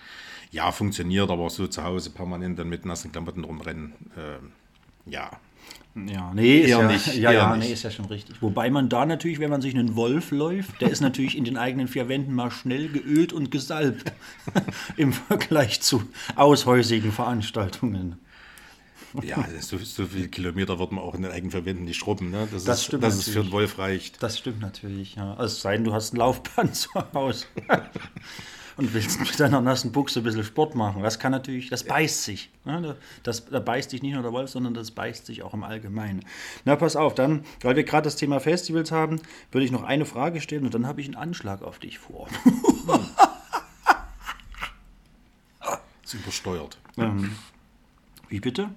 [0.51, 3.93] Ja, funktioniert, aber so zu Hause permanent dann mit nassen Klamotten rumrennen.
[4.17, 5.31] Äh, ja.
[5.97, 7.69] Ja, nee, ist Eher ja, nicht, ja, eher ja, nicht.
[7.69, 8.43] nee, ist ja schon richtig.
[8.43, 11.57] Wobei man da natürlich, wenn man sich einen Wolf läuft, der ist natürlich in den
[11.57, 14.13] eigenen vier Wänden mal schnell geölt und gesalbt
[14.97, 16.03] im Vergleich zu
[16.35, 18.19] aushäusigen Veranstaltungen.
[19.23, 22.49] Ja, so, so viele Kilometer wird man auch in den eigenen Verwenden nicht schrubben, ne?
[22.51, 23.47] dass, Das es, stimmt dass es für natürlich.
[23.47, 24.23] einen Wolf reicht.
[24.23, 25.41] Das stimmt natürlich, ja.
[25.43, 27.47] Es sei denn, du hast ein Laufband zu Hause
[28.77, 31.03] und willst mit deiner nassen Buchse ein bisschen Sport machen.
[31.03, 32.51] Das kann natürlich, das beißt sich.
[32.65, 32.97] Ne?
[33.23, 36.25] Das, da beißt sich nicht nur der Wolf, sondern das beißt sich auch im Allgemeinen.
[36.65, 39.21] Na, pass auf, dann, weil wir gerade das Thema Festivals haben,
[39.53, 42.29] würde ich noch eine Frage stellen und dann habe ich einen Anschlag auf dich vor.
[46.05, 46.79] ist übersteuert.
[48.29, 48.71] Wie bitte?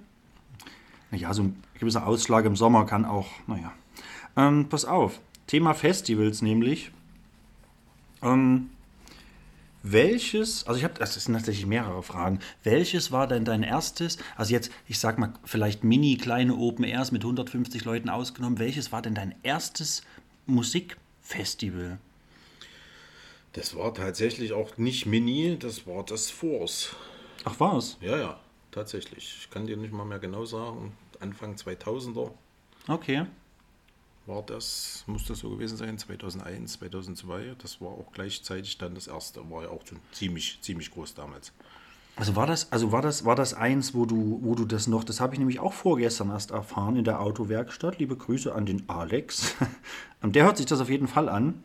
[1.12, 3.72] Naja, so ein gewisser Ausschlag im Sommer kann auch, naja.
[4.36, 6.92] Ähm, pass auf, Thema Festivals nämlich.
[8.22, 8.70] Ähm,
[9.92, 12.40] welches, also ich habe, das sind tatsächlich mehrere Fragen.
[12.64, 17.12] Welches war denn dein erstes, also jetzt, ich sag mal, vielleicht mini kleine Open Airs
[17.12, 20.04] mit 150 Leuten ausgenommen, welches war denn dein erstes
[20.46, 22.00] Musikfestival?
[23.54, 26.96] Das war tatsächlich auch nicht Mini, das war das Force.
[27.44, 27.98] Ach was?
[28.02, 28.40] Ja, ja,
[28.72, 29.36] tatsächlich.
[29.40, 30.94] Ich kann dir nicht mal mehr genau sagen.
[31.20, 32.32] Anfang 2000er
[32.88, 33.26] Okay.
[34.28, 37.56] War das, muss das so gewesen sein, 2001, 2002.
[37.60, 39.50] Das war auch gleichzeitig dann das erste.
[39.50, 41.54] War ja auch schon ziemlich, ziemlich groß damals.
[42.18, 45.04] Also war das, also war das, war das eins, wo du, wo du das noch,
[45.04, 48.00] das habe ich nämlich auch vorgestern erst erfahren in der Autowerkstatt.
[48.00, 49.56] Liebe Grüße an den Alex.
[50.24, 51.64] Der hört sich das auf jeden Fall an.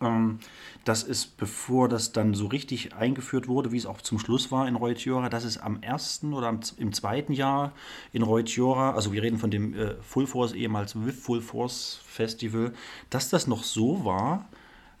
[0.00, 0.38] Ähm,
[0.84, 4.68] das ist, bevor das dann so richtig eingeführt wurde, wie es auch zum Schluss war
[4.68, 7.72] in Reutjora, das ist am ersten oder am, im zweiten Jahr
[8.12, 12.72] in Reutjora, also wir reden von dem äh, Full Force, ehemals WIF Full Force Festival,
[13.10, 14.48] dass das noch so war,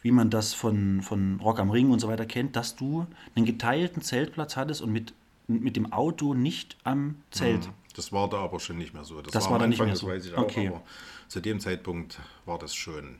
[0.02, 3.46] wie man das von, von Rock am Ring und so weiter kennt, dass du einen
[3.46, 5.12] geteilten Zeltplatz hattest und mit,
[5.46, 7.68] mit dem Auto nicht am Zelt.
[7.96, 9.20] Das war da aber schon nicht mehr so.
[9.22, 10.36] Das am war da nicht Anfang, mehr das so.
[10.36, 10.68] auch, Okay.
[10.68, 10.82] aber
[11.26, 13.16] zu dem Zeitpunkt war das schon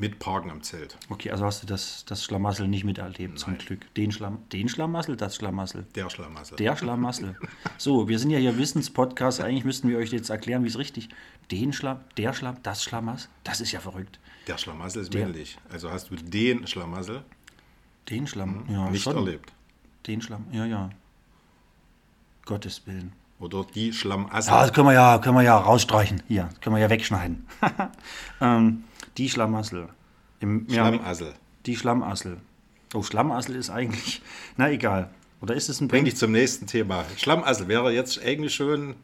[0.00, 0.96] mit Parken am Zelt.
[1.10, 3.92] Okay, also hast du das, das Schlamassel nicht miterlebt, zum Glück.
[3.94, 5.86] Den, Schlamm, den Schlamassel, das Schlamassel.
[5.94, 6.56] Der Schlamassel.
[6.56, 7.36] Der Schlamassel.
[7.76, 9.40] So, wir sind ja hier Wissenspodcast.
[9.42, 11.10] Eigentlich müssten wir euch jetzt erklären, wie es richtig.
[11.50, 13.28] Den Schlamm, der Schlamm, das Schlamassel.
[13.44, 14.18] Das ist ja verrückt.
[14.46, 15.58] Der Schlamassel ist Der- männlich.
[15.70, 17.22] Also hast du den Schlamassel
[18.08, 19.16] Den Schlamm, ja, nicht schon.
[19.16, 19.52] erlebt.
[20.06, 20.90] Den Schlamm, ja, ja.
[22.46, 23.12] Gottes Willen.
[23.38, 24.50] Oder die Schlamassel.
[24.52, 26.22] Ja, das können wir ja, können wir ja rausstreichen.
[26.26, 27.46] Hier, das können wir ja wegschneiden.
[28.40, 28.84] ähm,
[29.16, 29.88] die Schlamassel.
[30.40, 31.34] Im, ja, Schlamassel.
[31.66, 32.38] die Schlamassel.
[32.94, 34.22] Oh, Schlamassel ist eigentlich.
[34.56, 35.10] Na egal.
[35.40, 37.04] Oder ist es ein Bring dich zum nächsten Thema.
[37.16, 38.94] Schlamassel wäre jetzt eigentlich schon.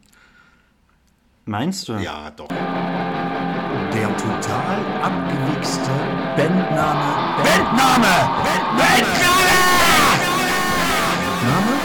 [1.45, 1.93] Meinst du?
[1.93, 2.49] Ja, doch.
[2.49, 5.89] Der total abgewichste
[6.35, 7.43] Bandname.
[7.43, 8.29] Bandname!
[8.77, 9.57] Bandname!
[11.41, 11.76] Bandname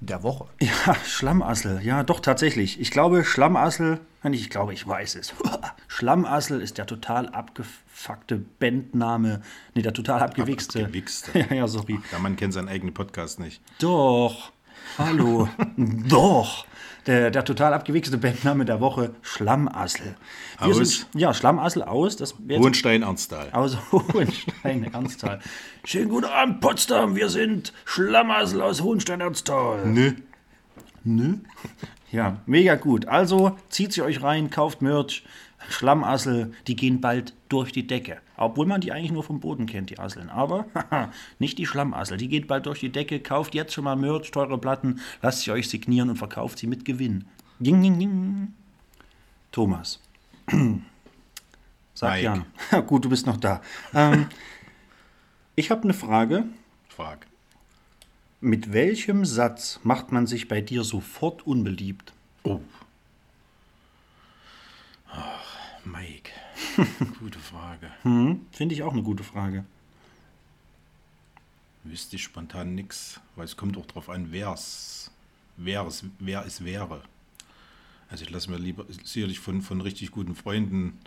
[0.00, 0.46] der Woche.
[0.60, 1.80] Ja, Schlamassel.
[1.82, 2.80] Ja, doch, tatsächlich.
[2.80, 5.34] Ich glaube, Schlamassel, nein, ich glaube, ich weiß es.
[5.88, 9.42] Schlamassel ist der total abgefuckte Bandname.
[9.74, 10.84] Nee, der total abgewichste.
[10.84, 11.30] Abgewichste.
[11.50, 12.00] Ja, ja, sorry.
[12.10, 13.62] Der Mann kennt seinen eigenen Podcast nicht.
[13.78, 14.52] Doch.
[14.98, 15.48] Hallo.
[15.76, 16.64] Doch.
[17.10, 20.14] Der, der total abgewichste Bandname der Woche, Schlamassel.
[20.60, 20.76] Wir Aus?
[20.76, 22.16] Sind, ja, Schlamassel aus.
[22.16, 23.48] Das Hohenstein-Ernsthal.
[23.50, 25.40] aus Hohenstein Ernsthal.
[25.82, 27.16] Schönen guten Abend, Potsdam.
[27.16, 29.86] Wir sind Schlamassel aus Hohenstein Ernsthal.
[29.86, 30.12] Nö.
[31.02, 31.38] Nö.
[32.12, 33.08] Ja, mega gut.
[33.08, 35.24] Also zieht sie euch rein, kauft Merch.
[35.68, 38.18] Schlammassel, die gehen bald durch die Decke.
[38.36, 40.30] Obwohl man die eigentlich nur vom Boden kennt, die Asseln.
[40.30, 40.66] Aber
[41.38, 42.16] nicht die Schlammassel.
[42.16, 43.20] Die geht bald durch die Decke.
[43.20, 46.84] Kauft jetzt schon mal Merch, teure Platten, lasst sie euch signieren und verkauft sie mit
[46.84, 47.26] Gewinn.
[47.58, 48.54] Ding, ding, ding.
[49.52, 50.00] Thomas.
[51.94, 52.46] Sag Mike.
[52.72, 52.80] ja.
[52.80, 53.60] Gut, du bist noch da.
[53.92, 54.26] Ähm,
[55.56, 56.44] ich habe eine Frage.
[56.88, 57.26] Frag.
[58.40, 62.14] Mit welchem Satz macht man sich bei dir sofort unbeliebt?
[62.42, 62.60] Oh.
[65.12, 65.58] Ach,
[65.90, 66.30] Mike.
[67.20, 67.90] Gute Frage.
[68.02, 69.64] Hm, Finde ich auch eine gute Frage.
[71.84, 75.10] Wüsste ich spontan nichts, weil es kommt auch drauf an, wer's,
[75.56, 77.02] wer es, wer es wäre.
[78.10, 80.98] Also ich lasse mir lieber sicherlich von, von richtig guten Freunden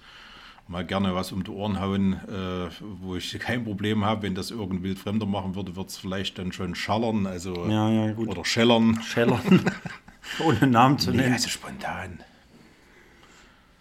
[0.67, 4.23] mal gerne was um die Ohren hauen, äh, wo ich kein Problem habe.
[4.23, 8.15] Wenn das irgendein Wildfremder machen würde, wird es vielleicht dann schon schallern, also Ja, ja,
[8.15, 9.01] oder schellern.
[9.03, 9.69] Schellern.
[10.39, 11.33] Ohne Namen zu Nee, nennen.
[11.33, 12.19] also spontan.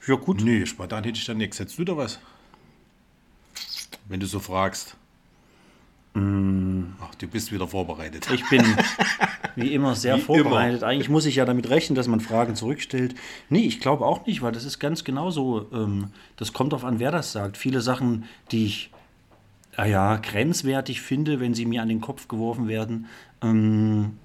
[0.06, 0.42] Ja, gut.
[0.42, 1.58] Nee, spontan hätte ich dann nichts.
[1.58, 2.18] Hättest du da was?
[4.08, 4.96] Wenn du so fragst.
[6.14, 8.28] Ach, du bist wieder vorbereitet.
[8.30, 8.62] Ich bin
[9.56, 10.82] wie immer sehr Wie vorbereitet.
[10.82, 13.14] Eigentlich muss ich ja damit rechnen, dass man Fragen zurückstellt.
[13.48, 15.70] Nee, ich glaube auch nicht, weil das ist ganz genauso.
[15.72, 17.56] Ähm, das kommt darauf an, wer das sagt.
[17.56, 18.90] Viele Sachen, die ich
[19.76, 23.06] ah ja, grenzwertig finde, wenn sie mir an den Kopf geworfen werden,
[23.42, 24.18] ähm,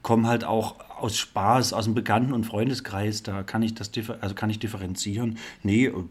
[0.00, 3.22] kommen halt auch aus Spaß, aus dem Bekannten- und Freundeskreis.
[3.22, 5.38] Da kann ich das also kann ich differenzieren.
[5.62, 6.04] Nee, äh,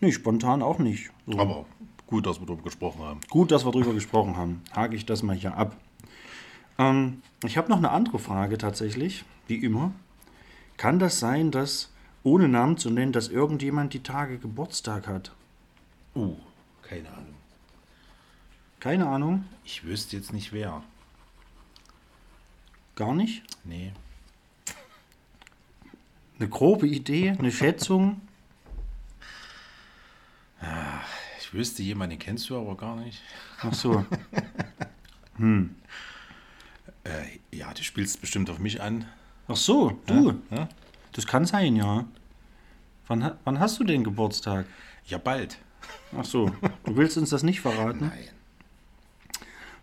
[0.00, 1.10] nee, spontan auch nicht.
[1.26, 1.38] So.
[1.38, 1.66] Aber
[2.06, 3.20] gut, dass wir darüber gesprochen haben.
[3.30, 4.62] Gut, dass wir drüber gesprochen haben.
[4.74, 5.76] Hake ich das mal hier ab.
[6.78, 9.92] Ähm, ich habe noch eine andere Frage tatsächlich, wie immer.
[10.76, 11.90] Kann das sein, dass,
[12.22, 15.32] ohne Namen zu nennen, dass irgendjemand die Tage Geburtstag hat?
[16.14, 16.36] Uh,
[16.82, 17.34] keine Ahnung.
[18.80, 20.82] Keine Ahnung, Ich wüsste jetzt nicht wer.
[22.94, 23.42] gar nicht.
[23.64, 23.92] Nee.
[26.38, 28.20] Eine grobe Idee, eine Schätzung.
[31.40, 33.20] Ich wüsste jemanden, den kennst du aber gar nicht.
[33.60, 34.04] Ach so.
[37.04, 39.04] Äh, ja, du spielst bestimmt auf mich an.
[39.46, 40.40] Ach so, du.
[40.50, 40.68] Ja?
[41.12, 42.04] Das kann sein, ja.
[43.06, 44.66] Wann, wann hast du den Geburtstag?
[45.04, 45.58] Ja, bald.
[46.16, 46.50] Ach so,
[46.84, 48.08] du willst uns das nicht verraten?
[48.08, 48.24] Nein.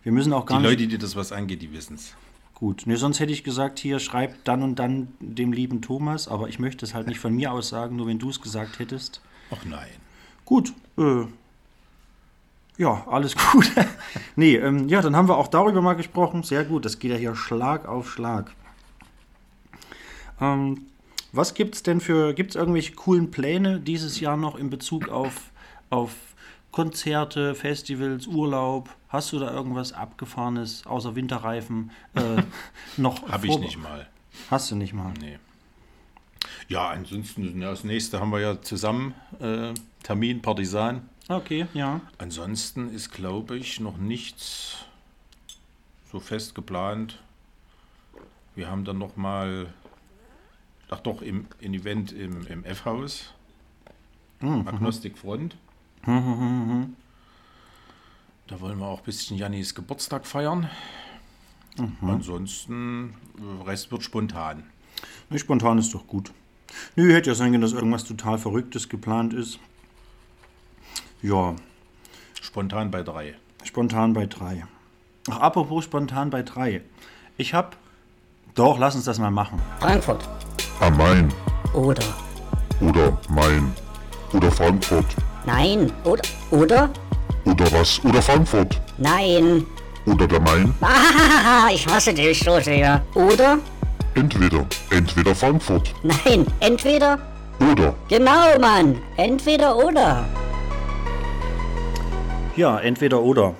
[0.02, 0.68] Wir müssen auch Die gar nicht.
[0.70, 2.14] Leute, die das was angeht, die wissen es.
[2.54, 6.48] Gut, nee, sonst hätte ich gesagt, hier schreib dann und dann dem lieben Thomas, aber
[6.48, 9.20] ich möchte es halt nicht von mir aus sagen, nur wenn du es gesagt hättest.
[9.50, 9.88] Ach nein.
[10.44, 11.24] Gut, äh,
[12.76, 13.70] ja, alles gut.
[14.36, 16.42] nee, ähm, ja, dann haben wir auch darüber mal gesprochen.
[16.42, 18.52] Sehr gut, das geht ja hier Schlag auf Schlag.
[20.40, 20.86] Ähm,
[21.32, 25.50] was gibt's denn für, gibt's irgendwelche coolen Pläne dieses Jahr noch in Bezug auf,
[25.90, 26.12] auf
[26.74, 28.88] Konzerte, Festivals, Urlaub?
[29.08, 32.42] Hast du da irgendwas Abgefahrenes außer Winterreifen äh,
[32.96, 33.28] noch?
[33.28, 34.08] Habe ich nicht mal.
[34.50, 35.14] Hast du nicht mal.
[35.20, 35.38] Nee.
[36.66, 39.14] Ja, ansonsten, das nächste haben wir ja zusammen.
[39.38, 41.08] Äh, Termin, Partisan.
[41.28, 42.00] Okay, ja.
[42.18, 44.78] Ansonsten ist, glaube ich, noch nichts
[46.10, 47.22] so fest geplant.
[48.56, 49.72] Wir haben dann noch mal,
[50.90, 53.32] ach doch, im, ein Event im, im F-Haus.
[54.40, 55.54] Agnostic Front.
[58.46, 60.68] Da wollen wir auch ein bisschen Jannis Geburtstag feiern.
[62.02, 64.64] Ansonsten, äh, Rest wird spontan.
[65.30, 66.30] Nee, spontan ist doch gut.
[66.94, 69.58] Nö, hätte ja sein können, dass irgendwas total Verrücktes geplant ist.
[71.22, 71.54] Ja,
[72.42, 73.34] Spontan bei drei.
[73.64, 74.64] spontan bei drei.
[75.30, 76.82] Ach, apropos spontan bei drei.
[77.38, 77.76] Ich hab.
[78.54, 79.58] Doch, lass uns das mal machen.
[79.80, 80.28] Frankfurt
[80.80, 81.32] Am Main
[81.72, 82.04] oder
[82.80, 83.72] oder Main
[84.32, 85.06] oder Frankfurt
[85.46, 86.90] nein oder oder
[87.44, 89.66] oder was oder Frankfurt nein.
[90.06, 90.74] oder der Main.
[90.80, 93.02] Ah, ich hasse dich so sehr.
[93.14, 93.58] Oder
[94.14, 97.18] Entweder, entweder Frankfurt nein, entweder
[97.60, 100.24] oder genau, Mann, entweder oder.
[102.56, 103.54] Ja, entweder oder.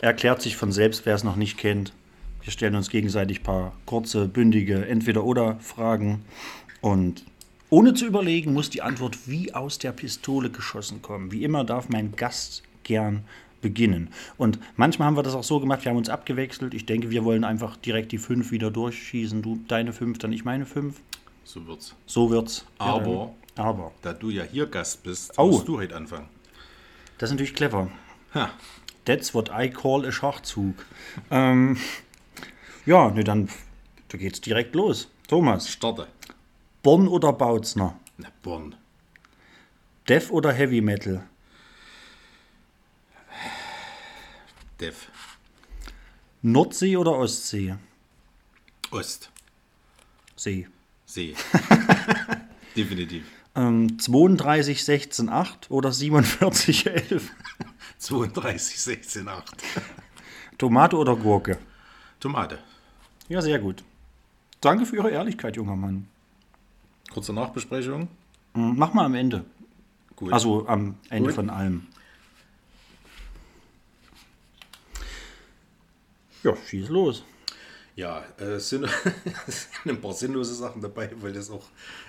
[0.00, 1.92] Erklärt sich von selbst, wer es noch nicht kennt.
[2.42, 6.24] Wir stellen uns gegenseitig ein paar kurze, bündige Entweder-Oder-Fragen.
[6.80, 7.24] Und
[7.70, 11.32] ohne zu überlegen, muss die Antwort wie aus der Pistole geschossen kommen.
[11.32, 13.24] Wie immer darf mein Gast gern
[13.62, 14.08] beginnen.
[14.38, 16.74] Und manchmal haben wir das auch so gemacht, wir haben uns abgewechselt.
[16.74, 19.42] Ich denke, wir wollen einfach direkt die fünf wieder durchschießen.
[19.42, 21.00] Du deine fünf, dann ich meine fünf.
[21.44, 21.94] So wird's.
[22.06, 22.64] So wird's.
[22.80, 23.92] Ja, Aber- dann- aber.
[24.02, 25.46] Da du ja hier Gast bist, Oh.
[25.48, 26.26] musst du heute anfangen.
[27.18, 27.90] Das ist natürlich clever.
[28.34, 28.50] Ha.
[29.04, 30.74] That's what I call a Schachzug.
[31.30, 31.76] ähm,
[32.86, 33.48] ja, ne, dann
[34.08, 35.08] da geht's direkt los.
[35.28, 36.06] Thomas, Starte.
[36.82, 37.98] Born oder Bautzner?
[38.16, 38.74] Na, Born.
[40.08, 41.22] Death oder Heavy Metal?
[44.80, 44.96] Dev.
[46.42, 47.76] Nordsee oder Ostsee?
[48.90, 49.30] Ost.
[50.36, 50.66] See.
[51.04, 51.36] See.
[52.76, 53.24] Definitiv.
[53.54, 57.30] Ähm, 32, 16, 8 oder 47, 11?
[57.98, 59.62] 32, 16, 8.
[60.56, 61.58] Tomate oder Gurke?
[62.20, 62.58] Tomate.
[63.28, 63.84] Ja, sehr gut.
[64.60, 66.08] Danke für Ihre Ehrlichkeit, junger Mann.
[67.12, 68.08] Kurze Nachbesprechung.
[68.54, 69.44] Hm, Mach mal am Ende.
[70.16, 70.32] Gut.
[70.32, 71.34] Also am Ende Gut.
[71.34, 71.86] von allem.
[76.42, 77.24] Ja, schieß los.
[77.96, 78.84] Ja, äh, es sind,
[79.46, 81.64] es sind ein paar sinnlose Sachen dabei, weil es auch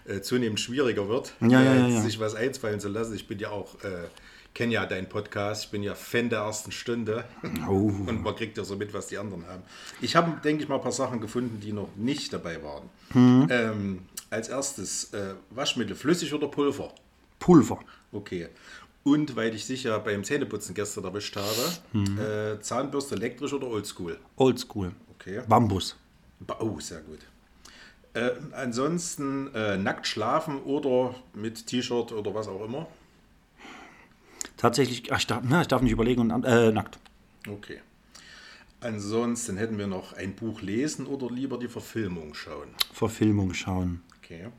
[0.05, 2.01] äh, zunehmend schwieriger wird, Ja, ja, ja, äh, ja.
[2.01, 3.13] sich was einfallen zu lassen.
[3.15, 4.07] Ich bin ja auch, äh,
[4.53, 7.23] kenne ja deinen Podcast, ich bin ja Fan der ersten Stunde
[7.67, 7.71] Oh.
[8.07, 9.63] und man kriegt ja so mit, was die anderen haben.
[10.01, 12.89] Ich habe, denke ich mal, ein paar Sachen gefunden, die noch nicht dabei waren.
[13.11, 13.47] Hm.
[13.49, 16.93] Ähm, als erstes, äh, Waschmittel, flüssig oder Pulver?
[17.39, 17.79] Pulver.
[18.11, 18.49] Okay.
[19.03, 22.19] Und weil ich dich ja beim Zähneputzen gestern erwischt habe, Hm.
[22.19, 24.17] äh, Zahnbürste elektrisch oder oldschool?
[24.35, 24.91] Oldschool.
[25.15, 25.41] Okay.
[25.47, 25.95] Bambus.
[26.39, 27.19] Ba- Oh, sehr gut.
[28.13, 29.45] Äh, ansonsten
[29.81, 32.87] nackt schlafen oder mit T-Shirt oder was auch immer.
[34.61, 36.99] Tatsächlich, ach, ich, darf, na, ich darf nicht überlegen und äh, nackt.
[37.49, 37.79] Okay.
[38.79, 42.67] Ansonsten hätten wir noch ein Buch lesen oder lieber die Verfilmung schauen.
[42.93, 44.03] Verfilmung schauen.
[44.23, 44.49] Okay.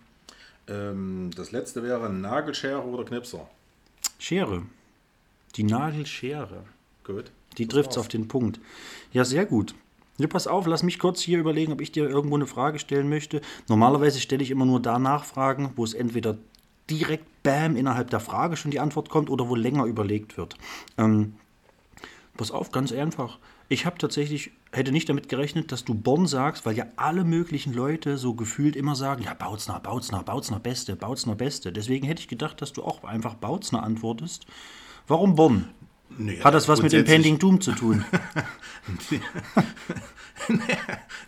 [0.67, 3.49] Ähm, das letzte wäre Nagelschere oder Knipser.
[4.19, 4.62] Schere.
[5.55, 6.65] Die Nagelschere.
[7.05, 7.31] Gut.
[7.59, 8.59] Die trifft es auf den Punkt.
[9.12, 9.73] Ja, sehr gut.
[10.19, 13.09] Ja, pass auf, lass mich kurz hier überlegen, ob ich dir irgendwo eine Frage stellen
[13.09, 13.41] möchte.
[13.69, 16.38] Normalerweise stelle ich immer nur da Nachfragen, wo es entweder
[16.98, 20.57] direkt bam innerhalb der Frage schon die Antwort kommt oder wo länger überlegt wird.
[20.98, 21.35] Ähm,
[22.37, 23.38] pass auf, ganz einfach.
[23.68, 27.72] Ich habe tatsächlich, hätte nicht damit gerechnet, dass du Bonn sagst, weil ja alle möglichen
[27.72, 31.72] Leute so gefühlt immer sagen, ja, Bautzner, Bautzner, Bautzner Beste, Bautzner Beste.
[31.72, 34.46] Deswegen hätte ich gedacht, dass du auch einfach Bautzner antwortest.
[35.07, 35.68] Warum Bonn?
[36.18, 38.05] Nee, Hat das was mit dem Pending Doom zu tun?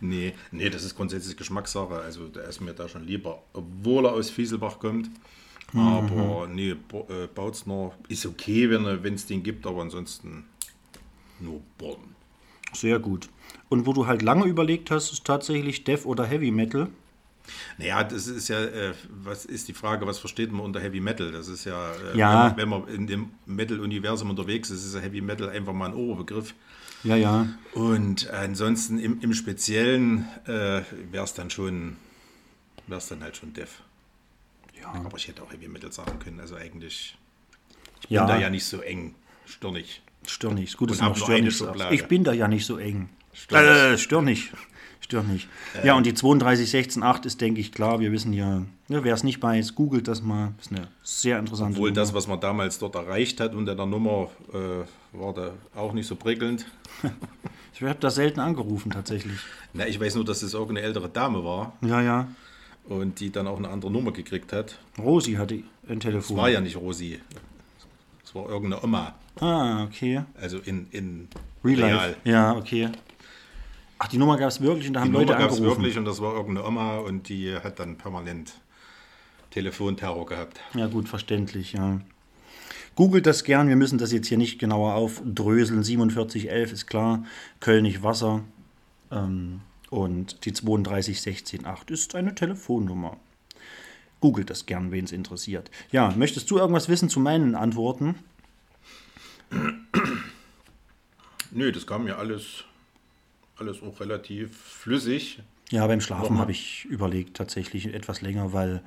[0.00, 1.96] Nee, nee, das ist grundsätzlich Geschmackssache.
[1.96, 5.10] Also der ist mir da schon lieber, obwohl er aus Fieselbach kommt.
[5.74, 10.44] Aber nee, äh, Bautzner ist okay, wenn es den gibt, aber ansonsten
[11.40, 12.14] nur Born.
[12.72, 13.28] Sehr gut.
[13.68, 16.88] Und wo du halt lange überlegt hast, ist tatsächlich Death oder Heavy Metal.
[17.78, 21.30] Naja, das ist ja, äh, was ist die Frage, was versteht man unter Heavy Metal?
[21.30, 22.56] Das ist ja, äh, Ja.
[22.56, 25.86] Wenn, man, wenn man in dem Metal-Universum unterwegs ist, ist ja Heavy Metal einfach mal
[25.86, 26.54] ein Oberbegriff.
[27.02, 27.48] Ja, ja.
[27.74, 31.96] Und ansonsten im, im Speziellen äh, wäre es dann schon,
[32.86, 33.82] wäre es dann halt schon Death.
[34.92, 36.40] Ja, Aber ich hätte auch Heavy Metal sagen können.
[36.40, 37.16] Also eigentlich
[38.08, 39.14] ja, bin da ja nicht so eng
[39.46, 40.02] stirnig.
[40.26, 40.76] stirnig.
[40.76, 41.84] Gut, dass du noch stirnig sagst.
[41.90, 43.08] Ich bin da ja nicht so eng.
[43.32, 43.68] Stirnig.
[43.70, 44.52] Äh, stirnig.
[45.00, 45.48] Stirnig.
[45.82, 48.00] Ja, und die 32168 ist, denke ich, klar.
[48.00, 50.54] Wir wissen ja, ja wer es nicht weiß, googelt das mal.
[50.60, 52.00] Ist eine sehr interessante Obwohl Nummer.
[52.00, 56.06] das, was man damals dort erreicht hat unter der Nummer, äh, war da auch nicht
[56.06, 56.66] so prickelnd.
[57.76, 59.36] Ich habe da selten angerufen, tatsächlich.
[59.72, 62.28] Na, ich weiß nur, dass es irgendeine ältere Dame war Ja, ja.
[62.88, 64.78] Und die dann auch eine andere Nummer gekriegt hat.
[64.98, 65.54] Rosi hatte
[65.88, 66.36] ein Es Telefon.
[66.36, 67.20] war ja nicht Rosi.
[68.24, 69.14] Es war irgendeine Oma.
[69.40, 70.22] Ah, okay.
[70.40, 71.28] Also in, in
[71.64, 71.96] Real real.
[71.96, 72.16] Life.
[72.24, 72.88] Ja, okay.
[73.98, 75.82] Ach, die Nummer gab es wirklich und da Die haben Nummer Leute gab es angerufen.
[75.82, 78.52] wirklich und das war irgendeine Oma und die hat dann permanent
[79.50, 80.60] Telefonterror gehabt.
[80.74, 82.00] Ja, gut, verständlich, ja.
[82.96, 85.82] Googelt das gern, wir müssen das jetzt hier nicht genauer aufdröseln.
[85.84, 87.24] 4711 ist klar,
[87.60, 88.42] Kölnig Wasser
[89.10, 89.60] ähm,
[89.94, 93.16] und die 32168 ist eine Telefonnummer.
[94.20, 95.70] Googelt das gern, wen es interessiert.
[95.92, 98.16] Ja, möchtest du irgendwas wissen zu meinen Antworten?
[101.52, 102.64] Nö, das kam mir alles,
[103.56, 105.40] alles auch relativ flüssig.
[105.70, 108.82] Ja, beim Schlafen habe ich überlegt, tatsächlich etwas länger, weil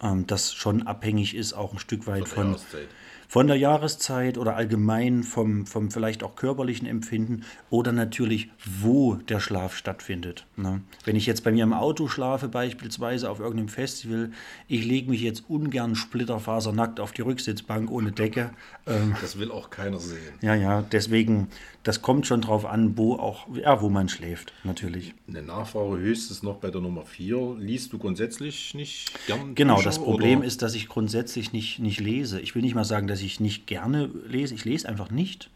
[0.00, 2.86] ähm, das schon abhängig ist, auch ein Stück weit Von der
[3.32, 8.50] von, der Jahreszeit oder allgemein vom, vom vielleicht auch körperlichen Empfinden oder natürlich,
[8.82, 10.44] wo der Schlaf stattfindet.
[10.56, 10.82] Ne?
[11.06, 14.32] Wenn ich jetzt bei mir im Auto schlafe, beispielsweise auf irgendeinem Festival,
[14.68, 18.50] ich lege mich jetzt ungern splitterfasernackt auf die Rücksitzbank ohne Decke.
[18.86, 20.34] Ähm, Das will auch keiner sehen.
[20.42, 21.48] ja, ja, deswegen,
[21.84, 25.14] das kommt schon drauf an, wo auch, ja, wo man schläft, natürlich.
[25.26, 27.56] Eine Nachfrage höchstens noch bei der Nummer 4.
[27.58, 30.46] Liest du grundsätzlich nicht gern Genau, Bücher, das Problem oder?
[30.46, 32.38] ist, dass ich grundsätzlich nicht, nicht lese.
[32.38, 34.54] Ich will nicht mal sagen, dass ich nicht gerne lese.
[34.54, 35.50] Ich lese einfach nicht.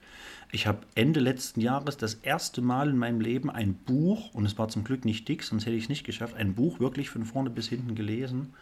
[0.53, 4.57] Ich habe Ende letzten Jahres das erste Mal in meinem Leben ein Buch, und es
[4.59, 7.25] war zum Glück nicht dick, sonst hätte ich es nicht geschafft, ein Buch wirklich von
[7.25, 8.55] vorne bis hinten gelesen.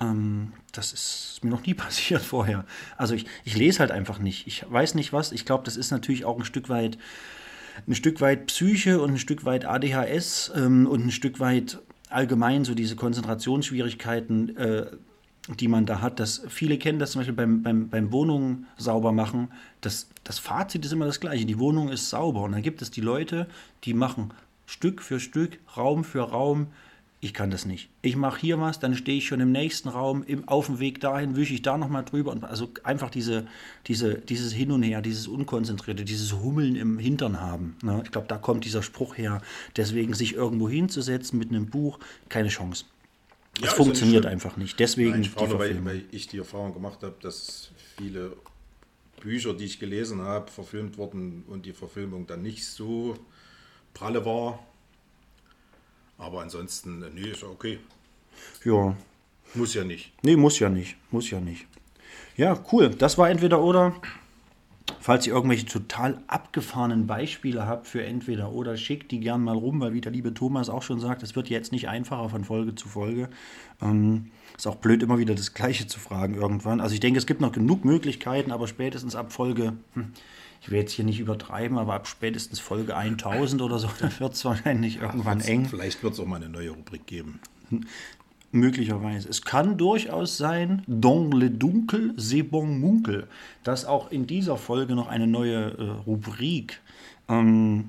[0.00, 2.64] Ähm, das ist mir noch nie passiert vorher.
[2.96, 4.46] Also ich, ich lese halt einfach nicht.
[4.46, 5.32] Ich weiß nicht was.
[5.32, 6.98] Ich glaube, das ist natürlich auch ein Stück weit
[7.86, 11.78] ein Stück weit Psyche und ein Stück weit ADHS ähm, und ein Stück weit
[12.10, 14.86] allgemein so diese Konzentrationsschwierigkeiten, äh,
[15.48, 16.20] die man da hat.
[16.20, 19.48] Dass viele kennen das zum Beispiel beim, beim, beim Wohnung sauber machen.
[19.80, 21.44] Das, das Fazit ist immer das gleiche.
[21.44, 22.42] Die Wohnung ist sauber.
[22.42, 23.48] Und dann gibt es die Leute,
[23.84, 24.32] die machen
[24.66, 26.68] Stück für Stück, Raum für Raum
[27.20, 27.88] Ich kann das nicht.
[28.02, 31.00] Ich mache hier was, dann stehe ich schon im nächsten Raum, im, auf dem Weg
[31.00, 32.30] dahin, wische ich da nochmal drüber.
[32.30, 33.46] Und also einfach diese,
[33.86, 37.76] diese, dieses Hin und Her, dieses Unkonzentrierte, dieses Hummeln im Hintern haben.
[37.82, 38.00] Ne?
[38.04, 39.42] Ich glaube, da kommt dieser Spruch her.
[39.76, 42.86] Deswegen sich irgendwo hinzusetzen mit einem Buch, keine Chance.
[43.54, 44.78] Es Ja, ja funktioniert einfach nicht.
[44.80, 48.36] Deswegen Nein, ich die frage, weil, weil ich die Erfahrung gemacht habe, dass viele
[49.20, 53.16] Bücher, die ich gelesen habe, verfilmt wurden und die Verfilmung dann nicht so
[53.94, 54.58] pralle war.
[56.18, 57.78] Aber ansonsten, nee, ist ja okay.
[58.64, 58.96] Ja,
[59.54, 60.12] Muss ja nicht.
[60.22, 60.96] Nee, muss ja nicht.
[61.10, 61.66] Muss ja nicht.
[62.36, 62.90] Ja, cool.
[62.90, 63.94] Das war entweder oder.
[65.00, 69.80] Falls ihr irgendwelche total abgefahrenen Beispiele habt für entweder oder, schickt die gern mal rum,
[69.80, 72.74] weil wie der liebe Thomas auch schon sagt, es wird jetzt nicht einfacher von Folge
[72.74, 73.28] zu Folge.
[73.80, 76.80] Ähm, ist auch blöd, immer wieder das Gleiche zu fragen irgendwann.
[76.80, 80.12] Also ich denke, es gibt noch genug Möglichkeiten, aber spätestens ab Folge, hm,
[80.60, 84.34] ich will jetzt hier nicht übertreiben, aber ab spätestens Folge 1000 oder so, dann wird
[84.34, 85.66] es wahrscheinlich irgendwann eng.
[85.66, 87.40] Vielleicht wird es auch mal eine neue Rubrik geben.
[88.54, 89.30] Möglicherweise.
[89.30, 93.26] Es kann durchaus sein, dans le dunkel, c'est bon munkel,
[93.64, 96.80] dass auch in dieser Folge noch eine neue äh, Rubrik
[97.30, 97.88] ähm,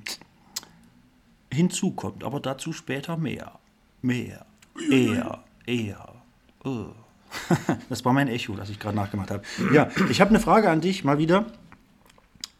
[1.52, 2.24] hinzukommt.
[2.24, 3.58] Aber dazu später mehr.
[4.00, 4.46] Mehr.
[4.90, 5.44] Eher.
[5.66, 6.14] Eher.
[6.64, 6.86] Oh.
[7.88, 9.42] Das war mein Echo, das ich gerade nachgemacht habe.
[9.72, 11.46] Ja, ich habe eine Frage an dich mal wieder.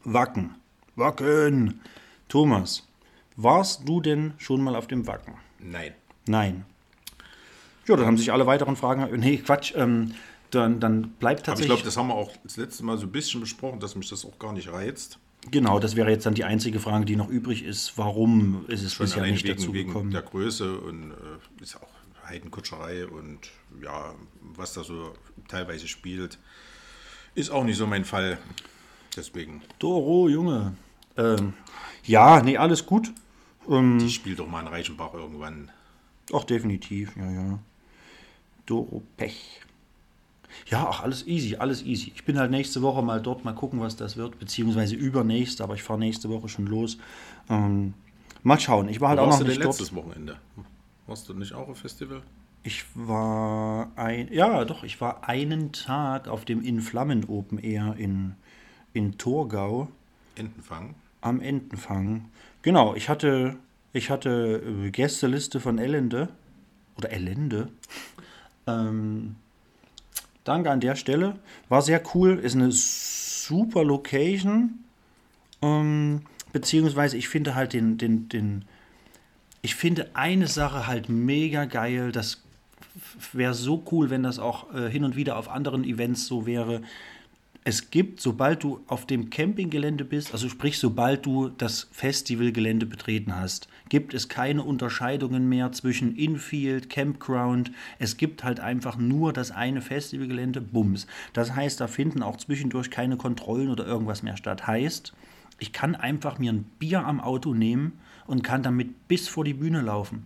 [0.03, 0.55] Wacken.
[0.95, 1.79] Wacken.
[2.27, 2.87] Thomas,
[3.35, 5.35] warst du denn schon mal auf dem Wacken?
[5.59, 5.93] Nein.
[6.27, 6.65] Nein.
[7.87, 9.07] Ja, dann haben sich alle weiteren Fragen.
[9.19, 9.73] Nee, Quatsch.
[9.75, 10.15] Ähm,
[10.51, 11.67] dann, dann bleibt Aber ich tatsächlich.
[11.67, 14.25] glaube, das haben wir auch das letzte Mal so ein bisschen besprochen, dass mich das
[14.25, 15.19] auch gar nicht reizt.
[15.51, 17.97] genau, das wäre jetzt dann die einzige Frage, die noch übrig ist.
[17.97, 20.11] Warum ist es Schon bisher nicht wegen, dazu wegen gekommen?
[20.11, 21.87] der Größe und äh, ist auch
[22.27, 23.39] Heidenkutscherei und
[23.83, 24.13] ja,
[24.55, 25.13] was da so
[25.47, 26.39] teilweise spielt,
[27.35, 28.37] ist auch nicht so mein Fall.
[29.15, 30.75] Deswegen, Doro, Junge.
[31.17, 31.53] Ähm,
[32.03, 33.11] ja, nee, alles gut.
[33.69, 35.69] Ähm, die spielt doch mal in Reichenbach irgendwann.
[36.33, 37.59] Ach, definitiv, ja, ja.
[38.65, 39.61] Doro Pech.
[40.67, 42.11] Ja, ach, alles easy, alles easy.
[42.15, 45.75] Ich bin halt nächste Woche mal dort, mal gucken, was das wird, beziehungsweise übernächste, aber
[45.75, 46.97] ich fahre nächste Woche schon los.
[47.49, 47.93] Ähm,
[48.43, 48.87] mal schauen.
[48.89, 49.77] Ich war halt auch Warst noch du denn nicht dort.
[49.79, 50.37] letztes Wochenende?
[51.07, 52.21] Warst du nicht auch auf Festival?
[52.63, 57.95] Ich war ein, ja, doch, ich war einen Tag auf dem In Flammen Open Air
[57.97, 58.33] in,
[58.93, 59.89] in Torgau
[60.35, 60.95] Entenfang?
[61.21, 62.29] am Entenfang.
[62.63, 63.57] Genau, ich hatte,
[63.93, 66.29] ich hatte äh, Gästeliste von Elende
[66.97, 67.69] oder Elende.
[68.67, 69.35] Ähm,
[70.43, 71.35] danke an der Stelle.
[71.69, 74.79] War sehr cool, ist eine super Location.
[75.61, 76.21] Ähm,
[76.53, 78.65] beziehungsweise ich finde halt den, den, den,
[79.61, 82.11] ich finde eine Sache halt mega geil.
[82.11, 82.43] Das
[83.33, 86.81] wäre so cool, wenn das auch äh, hin und wieder auf anderen Events so wäre.
[87.63, 93.35] Es gibt, sobald du auf dem Campinggelände bist, also sprich, sobald du das Festivalgelände betreten
[93.35, 97.71] hast, gibt es keine Unterscheidungen mehr zwischen Infield, Campground.
[97.99, 101.07] Es gibt halt einfach nur das eine Festivalgelände, Bums.
[101.33, 104.67] Das heißt, da finden auch zwischendurch keine Kontrollen oder irgendwas mehr statt.
[104.67, 105.13] Heißt,
[105.59, 107.93] ich kann einfach mir ein Bier am Auto nehmen
[108.27, 110.25] und kann damit bis vor die Bühne laufen.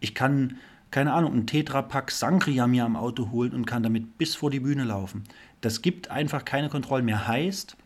[0.00, 0.56] Ich kann,
[0.90, 4.60] keine Ahnung, einen Tetrapack Sangria mir am Auto holen und kann damit bis vor die
[4.60, 5.24] Bühne laufen.
[5.60, 7.28] Das gibt einfach keine Kontrollen mehr.
[7.28, 7.76] Heißt,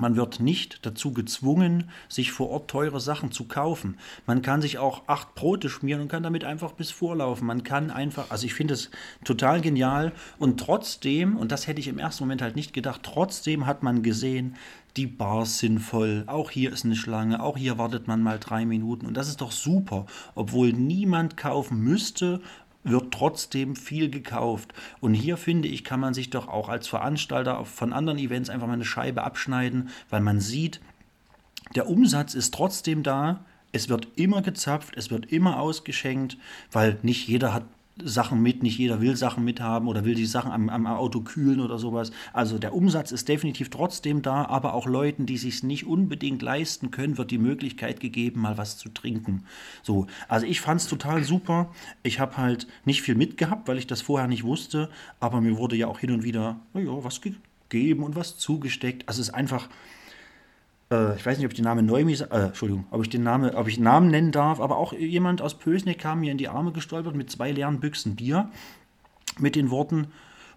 [0.00, 3.98] man wird nicht dazu gezwungen, sich vor Ort teure Sachen zu kaufen.
[4.26, 7.46] Man kann sich auch acht Brote schmieren und kann damit einfach bis vorlaufen.
[7.46, 8.90] Man kann einfach, also ich finde es
[9.24, 13.66] total genial und trotzdem, und das hätte ich im ersten Moment halt nicht gedacht, trotzdem
[13.66, 14.56] hat man gesehen,
[14.96, 18.64] die Bars sind voll, auch hier ist eine Schlange, auch hier wartet man mal drei
[18.64, 22.40] Minuten und das ist doch super, obwohl niemand kaufen müsste
[22.84, 24.72] wird trotzdem viel gekauft.
[25.00, 28.66] Und hier finde ich, kann man sich doch auch als Veranstalter von anderen Events einfach
[28.66, 30.80] mal eine Scheibe abschneiden, weil man sieht,
[31.74, 33.44] der Umsatz ist trotzdem da.
[33.72, 36.36] Es wird immer gezapft, es wird immer ausgeschenkt,
[36.70, 37.64] weil nicht jeder hat
[38.02, 41.60] Sachen mit, nicht jeder will Sachen mithaben oder will die Sachen am, am Auto kühlen
[41.60, 42.10] oder sowas.
[42.32, 46.90] Also der Umsatz ist definitiv trotzdem da, aber auch Leuten, die sich nicht unbedingt leisten
[46.90, 49.44] können, wird die Möglichkeit gegeben, mal was zu trinken.
[49.82, 51.72] So, also ich fand es total super.
[52.02, 54.90] Ich habe halt nicht viel mitgehabt, weil ich das vorher nicht wusste,
[55.20, 59.08] aber mir wurde ja auch hin und wieder na ja, was gegeben und was zugesteckt.
[59.08, 59.68] Also es ist einfach,
[60.94, 63.54] äh, ich weiß nicht, ob ich den Namen Neumi, äh, Entschuldigung, ob ich den Namen,
[63.54, 66.72] ob ich Namen nennen darf, aber auch jemand aus Pösneck kam mir in die Arme
[66.72, 68.50] gestolpert mit zwei leeren Büchsen Bier
[69.38, 70.08] mit den Worten,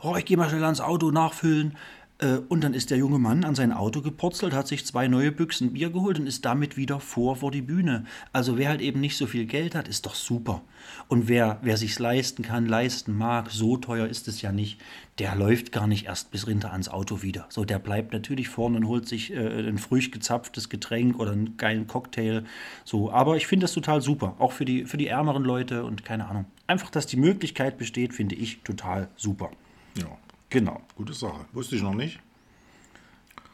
[0.02, 1.76] oh, ich gehe mal schnell ans Auto nachfüllen.
[2.20, 5.32] Äh, Und dann ist der junge Mann an sein Auto gepurzelt, hat sich zwei neue
[5.32, 8.06] Büchsen Bier geholt und ist damit wieder vor vor die Bühne.
[8.34, 10.62] Also wer halt eben nicht so viel Geld hat, ist doch super.
[11.08, 14.80] Und wer, wer sich's leisten kann, leisten mag, so teuer ist es ja nicht,
[15.20, 17.46] der läuft gar nicht erst bis runter ans Auto wieder.
[17.50, 21.58] So, der bleibt natürlich vorne und holt sich äh, ein frisch gezapftes Getränk oder einen
[21.58, 22.44] geilen Cocktail.
[22.84, 26.04] So, aber ich finde das total super, auch für die, für die ärmeren Leute und
[26.04, 26.46] keine Ahnung.
[26.66, 29.52] Einfach, dass die Möglichkeit besteht, finde ich total super.
[29.96, 30.18] Ja,
[30.50, 30.82] Genau.
[30.96, 31.46] gute Sache.
[31.54, 32.20] Wusste ich noch nicht.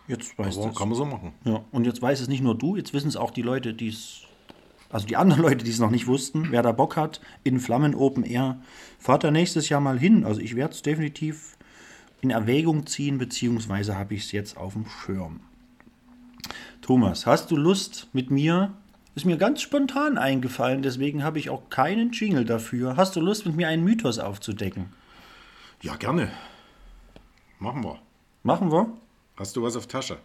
[0.07, 1.33] Jetzt weißt Aber du kann man so machen.
[1.45, 3.87] Ja, und jetzt weiß es nicht nur du, jetzt wissen es auch die Leute, die
[3.87, 4.23] es,
[4.89, 6.47] also die anderen Leute, die es noch nicht wussten.
[6.51, 8.59] Wer da Bock hat, in Flammen Open Air,
[8.99, 10.25] fahrt da nächstes Jahr mal hin.
[10.25, 11.57] Also ich werde es definitiv
[12.21, 15.41] in Erwägung ziehen, beziehungsweise habe ich es jetzt auf dem Schirm.
[16.81, 18.73] Thomas, hast du Lust mit mir?
[19.15, 22.97] Ist mir ganz spontan eingefallen, deswegen habe ich auch keinen Jingle dafür.
[22.97, 24.87] Hast du Lust, mit mir einen Mythos aufzudecken?
[25.81, 26.31] Ja, gerne.
[27.59, 27.99] Machen wir.
[28.43, 28.87] Machen wir?
[29.37, 30.17] Hast du was auf Tasche?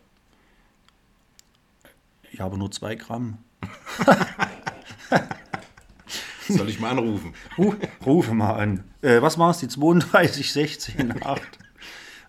[2.33, 3.39] Ich habe nur zwei Gramm.
[6.49, 7.35] Soll ich mal anrufen?
[7.59, 7.75] Ru
[8.05, 8.85] rufe mal an.
[9.03, 9.59] Äh, was war es?
[9.59, 11.43] Die 32, 16, 8.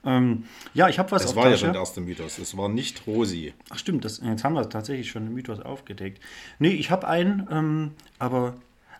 [0.05, 0.43] ähm,
[0.73, 1.65] ja, ich habe was Das auf war ja Tasche.
[1.65, 2.37] schon der erste Mythos.
[2.37, 3.53] Es war nicht Rosi.
[3.69, 6.21] Ach stimmt, das, jetzt haben wir tatsächlich schon den Mythos aufgedeckt.
[6.59, 8.55] Nee, ich habe einen, ähm, aber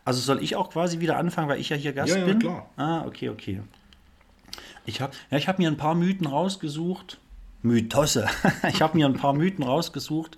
[0.06, 2.40] also soll ich auch quasi wieder anfangen, weil ich ja hier Gast Ja, ja, bin?
[2.40, 2.70] klar.
[2.78, 3.62] Ah, okay, okay.
[4.90, 7.20] Ich habe ja, hab mir ein paar Mythen rausgesucht.
[7.62, 8.28] Mythosse.
[8.70, 10.38] ich habe mir ein paar Mythen rausgesucht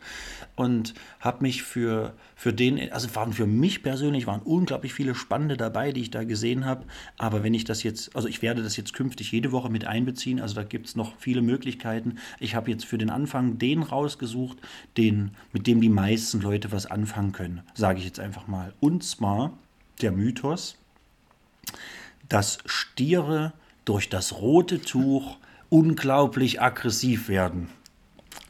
[0.55, 5.55] und habe mich für, für den, also waren für mich persönlich, waren unglaublich viele spannende
[5.55, 6.85] dabei, die ich da gesehen habe.
[7.17, 10.41] Aber wenn ich das jetzt, also ich werde das jetzt künftig jede Woche mit einbeziehen,
[10.41, 12.17] also da gibt es noch viele Möglichkeiten.
[12.39, 14.57] Ich habe jetzt für den Anfang den rausgesucht,
[14.97, 18.73] den, mit dem die meisten Leute was anfangen können, sage ich jetzt einfach mal.
[18.79, 19.53] Und zwar
[20.01, 20.77] der Mythos,
[22.27, 23.53] dass Stiere
[23.85, 25.37] durch das rote Tuch
[25.69, 27.69] unglaublich aggressiv werden.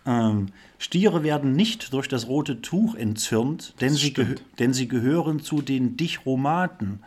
[0.06, 0.48] Ähm,
[0.84, 4.16] Stiere werden nicht durch das rote Tuch entzürnt, denn sie,
[4.58, 7.02] denn sie gehören zu den Dichromaten.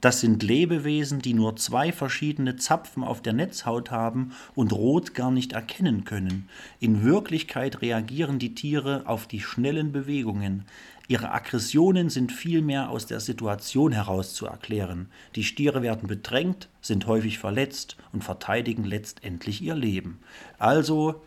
[0.00, 5.30] Das sind Lebewesen, die nur zwei verschiedene Zapfen auf der Netzhaut haben und rot gar
[5.30, 6.48] nicht erkennen können.
[6.80, 10.64] In Wirklichkeit reagieren die Tiere auf die schnellen Bewegungen.
[11.10, 15.08] Ihre Aggressionen sind vielmehr aus der Situation heraus zu erklären.
[15.34, 20.20] Die Stiere werden bedrängt, sind häufig verletzt und verteidigen letztendlich ihr Leben.
[20.60, 21.20] Also,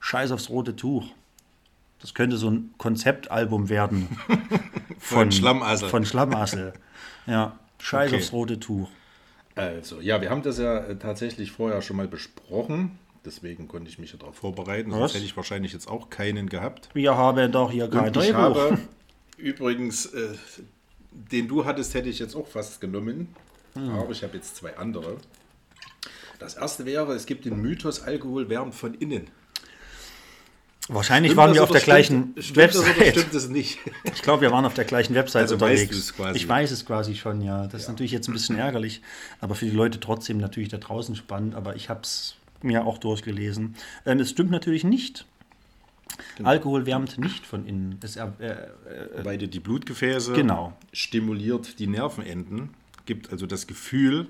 [0.00, 1.06] scheiß aufs rote Tuch.
[2.00, 4.08] Das könnte so ein Konzeptalbum werden.
[4.98, 5.88] Von Schlamassel.
[5.88, 6.72] Von Schlamassel.
[7.28, 8.20] Ja, scheiß Okay.
[8.20, 8.88] aufs rote Tuch.
[9.54, 12.98] Also, ja, wir haben das ja äh, tatsächlich vorher schon mal besprochen.
[13.24, 14.90] Deswegen konnte ich mich ja darauf vorbereiten.
[14.90, 14.98] Was?
[14.98, 16.88] Sonst hätte ich wahrscheinlich jetzt auch keinen gehabt.
[16.92, 18.36] Wir haben doch hier kein Und ich Drehbuch.
[18.38, 18.78] habe
[19.38, 20.34] übrigens, äh,
[21.10, 23.34] den du hattest, hätte ich jetzt auch fast genommen.
[23.74, 23.90] Hm.
[23.90, 25.16] Aber ich habe jetzt zwei andere.
[26.38, 29.28] Das erste wäre, es gibt den Mythos, Alkohol wärmt von innen.
[30.90, 33.16] Wahrscheinlich Stimmt waren wir auf der gleichen stimmt, stimmt das oder Website.
[33.18, 33.78] stimmt das nicht?
[34.14, 35.96] Ich glaube, wir waren auf der gleichen Website Also weißt unterwegs.
[36.04, 36.36] es quasi.
[36.38, 37.66] Ich weiß es quasi schon, ja.
[37.66, 39.02] Das ist natürlich jetzt ein bisschen ärgerlich,
[39.40, 41.54] aber für die Leute trotzdem natürlich da draußen spannend.
[41.54, 43.76] Aber ich habe es mir auch durchgelesen.
[44.06, 45.26] Ähm, es stimmt natürlich nicht.
[46.36, 46.48] Genau.
[46.48, 47.98] Alkohol wärmt nicht von innen.
[48.02, 50.72] Es, er- äh, Weil die Blutgefäße Genau.
[50.92, 52.70] stimuliert die Nervenenden,
[53.06, 54.26] gibt also das Gefühl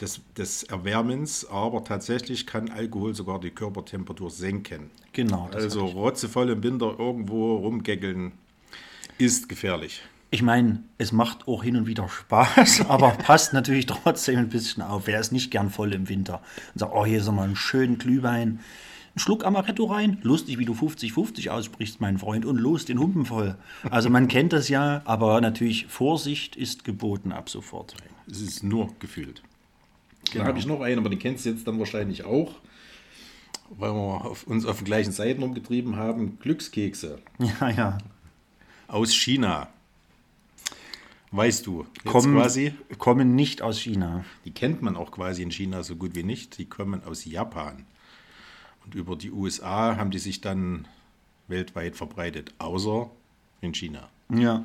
[0.00, 4.90] des, des Erwärmens, aber tatsächlich kann Alkohol sogar die Körpertemperatur senken.
[5.12, 5.48] genau.
[5.52, 8.32] Also rotzevoll im Winter irgendwo rumgeckeln
[9.18, 10.02] ist gefährlich.
[10.30, 14.82] Ich meine, es macht auch hin und wieder Spaß, aber passt natürlich trotzdem ein bisschen
[14.82, 15.06] auf.
[15.06, 16.42] Wer ist nicht gern voll im Winter
[16.74, 18.60] und sagt, oh, hier ist mal einen schönen Glühwein.
[19.16, 23.24] Ein Schluck Amaretto rein, lustig, wie du 50-50 aussprichst, mein Freund, und los, den Humpen
[23.24, 23.56] voll.
[23.88, 27.94] Also man kennt das ja, aber natürlich Vorsicht ist geboten ab sofort.
[28.30, 29.42] Es ist nur gefühlt.
[30.30, 30.44] Genau.
[30.44, 32.56] Da habe ich noch einen, aber den kennst du jetzt dann wahrscheinlich auch,
[33.70, 36.38] weil wir auf, uns auf den gleichen Seiten rumgetrieben haben.
[36.38, 37.98] Glückskekse Ja, ja.
[38.86, 39.68] aus China.
[41.30, 44.26] Weißt du, Kommen, quasi, kommen nicht aus China.
[44.44, 46.58] die kennt man auch quasi in China so gut wie nicht.
[46.58, 47.86] Die kommen aus Japan.
[48.86, 50.86] Und über die USA haben die sich dann
[51.48, 53.10] weltweit verbreitet, außer
[53.60, 54.08] in China.
[54.30, 54.64] Ja,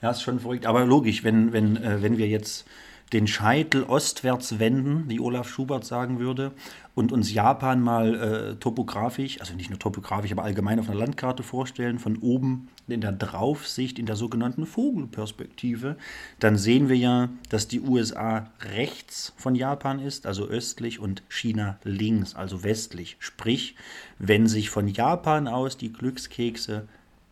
[0.00, 0.66] ja, ist schon verrückt.
[0.66, 2.66] Aber logisch, wenn, wenn, äh, wenn wir jetzt
[3.12, 6.52] den Scheitel ostwärts wenden, wie Olaf Schubert sagen würde,
[6.94, 11.42] und uns Japan mal äh, topografisch, also nicht nur topografisch, aber allgemein auf einer Landkarte
[11.42, 15.96] vorstellen, von oben in der Draufsicht, in der sogenannten Vogelperspektive,
[16.40, 21.78] dann sehen wir ja, dass die USA rechts von Japan ist, also östlich, und China
[21.84, 23.16] links, also westlich.
[23.18, 23.76] Sprich,
[24.18, 26.88] wenn sich von Japan aus die Glückskekse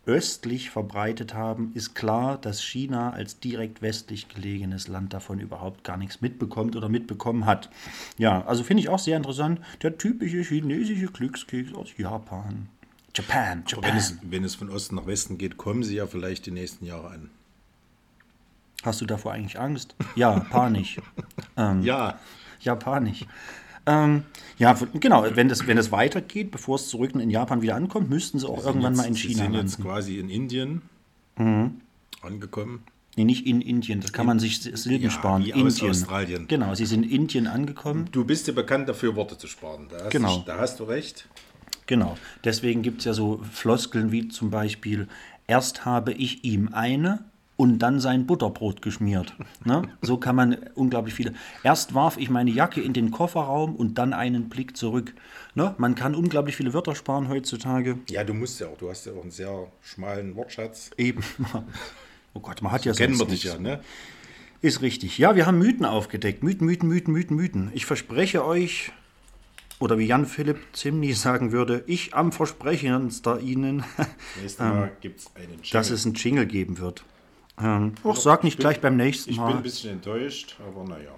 [0.06, 5.96] östlich verbreitet haben, ist klar, dass China als direkt westlich gelegenes Land davon überhaupt gar
[5.96, 7.70] nichts mitbekommt oder mitbekommen hat.
[8.18, 9.60] Ja, also finde ich auch sehr interessant.
[9.82, 12.68] Der typische chinesische Glückskeks aus Japan.
[13.14, 13.96] Japan, Wenn Japan.
[13.96, 17.08] es, wenn es von Osten nach Westen geht, kommen sie ja vielleicht die nächsten Jahre
[17.08, 17.30] an.
[18.82, 19.94] Hast du davor eigentlich Angst?
[20.16, 21.00] Ja, panisch.
[21.82, 22.18] Ja,
[22.60, 23.24] Japanisch.
[23.86, 24.22] Ähm,
[24.58, 28.38] ja, genau, wenn das, wenn das weitergeht, bevor es zurück in Japan wieder ankommt, müssten
[28.38, 30.82] sie auch irgendwann jetzt, mal in Sie China sind jetzt quasi in Indien
[32.22, 32.84] angekommen.
[33.16, 35.44] Nee, nicht in Indien, das kann man sich Silben Ja, sparen.
[35.44, 35.90] wie aus Indien.
[35.90, 36.48] Australien.
[36.48, 38.08] Genau, sie sind in Indien angekommen.
[38.10, 39.86] Du bist ja bekannt dafür, Worte zu sparen.
[39.88, 40.38] Da hast, Genau.
[40.38, 41.28] du, da hast du recht.
[41.86, 42.16] Genau.
[42.42, 45.06] Deswegen gibt es ja so Floskeln wie zum Beispiel,
[45.46, 47.24] erst habe ich ihm eine
[47.56, 49.34] und dann sein Butterbrot geschmiert.
[49.64, 49.82] Ne?
[50.02, 51.34] So kann man unglaublich viele.
[51.62, 55.14] Erst warf ich meine Jacke in den Kofferraum und dann einen Blick zurück.
[55.54, 55.74] Ne?
[55.78, 57.98] Man kann unglaublich viele Wörter sparen heutzutage.
[58.10, 58.76] Ja, du musst ja auch.
[58.76, 60.90] Du hast ja auch einen sehr schmalen Wortschatz.
[60.96, 61.22] Eben.
[62.34, 63.80] Oh Gott, man hat ja Kennen wir sonst dich ja, ne?
[64.60, 65.18] Ist richtig.
[65.18, 66.42] Ja, wir haben Mythen aufgedeckt.
[66.42, 67.70] Mythen, Mythen, Mythen, Mythen, Mythen.
[67.74, 68.90] Ich verspreche euch,
[69.78, 73.84] oder wie Jan Philipp Zimny sagen würde, ich am Versprechendster Ihnen,
[74.40, 75.70] Nächstes Mal gibt es einen Jingle.
[75.72, 77.04] dass es einen Jingle geben wird.
[77.60, 79.62] Ähm, auch sag nicht gleich beim nächsten Ich bin ein Mal.
[79.62, 81.10] bisschen enttäuscht, aber naja.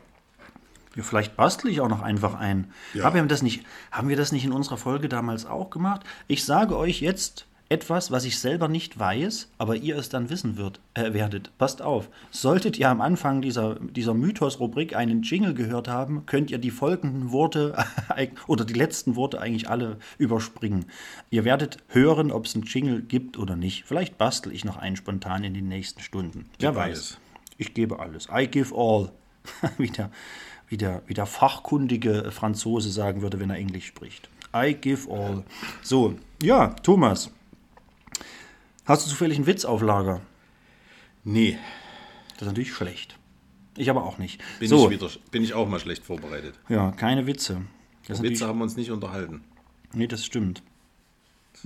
[0.95, 2.72] Ja, vielleicht bastle ich auch noch einfach ein.
[2.95, 3.05] Ja.
[3.05, 6.03] Haben, wir das nicht, haben wir das nicht in unserer Folge damals auch gemacht?
[6.26, 10.57] Ich sage euch jetzt etwas, was ich selber nicht weiß, aber ihr es dann wissen
[10.57, 11.51] wird, äh, werdet.
[11.59, 12.09] Passt auf.
[12.31, 17.33] Solltet ihr am Anfang dieser, dieser Mythos-Rubrik einen Jingle gehört haben, könnt ihr die folgenden
[17.33, 17.77] Worte
[18.47, 20.87] oder die letzten Worte eigentlich alle überspringen.
[21.31, 23.85] Ihr werdet hören, ob es einen Jingle gibt oder nicht.
[23.85, 26.47] Vielleicht bastel ich noch einen spontan in den nächsten Stunden.
[26.61, 26.87] Wer Gib weiß.
[26.87, 27.19] alles.
[27.59, 28.29] Ich gebe alles.
[28.33, 29.11] I give all.
[29.79, 30.11] wie, der,
[30.69, 34.29] wie, der, wie der fachkundige Franzose sagen würde, wenn er Englisch spricht.
[34.55, 35.45] I give all.
[35.83, 37.31] So, ja, Thomas.
[38.87, 40.20] Hast du zufällig einen Witz auf Lager?
[41.24, 41.59] Nee,
[42.34, 43.18] Das ist natürlich schlecht.
[43.76, 44.41] Ich aber auch nicht.
[44.59, 46.55] bin, so, ich, wieder, bin ich auch mal schlecht vorbereitet.
[46.68, 47.62] ja, keine Witze.
[48.09, 49.43] Witze haben wir uns nicht unterhalten.
[49.93, 50.62] nee, das stimmt.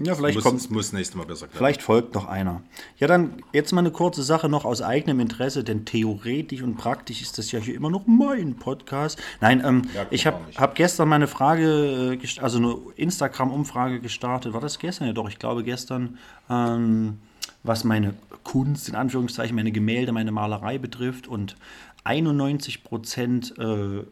[0.03, 1.59] Ja, vielleicht muss, kommt muss nächstes Mal besser klappen.
[1.59, 2.63] Vielleicht folgt noch einer.
[2.99, 7.21] Ja, dann jetzt mal eine kurze Sache noch aus eigenem Interesse, denn theoretisch und praktisch
[7.21, 9.19] ist das ja hier immer noch mein Podcast.
[9.41, 14.55] Nein, ähm, Ja, ich habe hab gestern meine Frage, äh, also eine Instagram-Umfrage gestartet.
[14.55, 15.07] War das gestern?
[15.07, 17.19] Ja, doch, ich glaube gestern, ähm,
[17.63, 21.29] was meine Kunst, in Anführungszeichen, meine Gemälde, meine Malerei betrifft.
[21.29, 21.57] Und
[22.05, 24.03] 91 Prozent äh,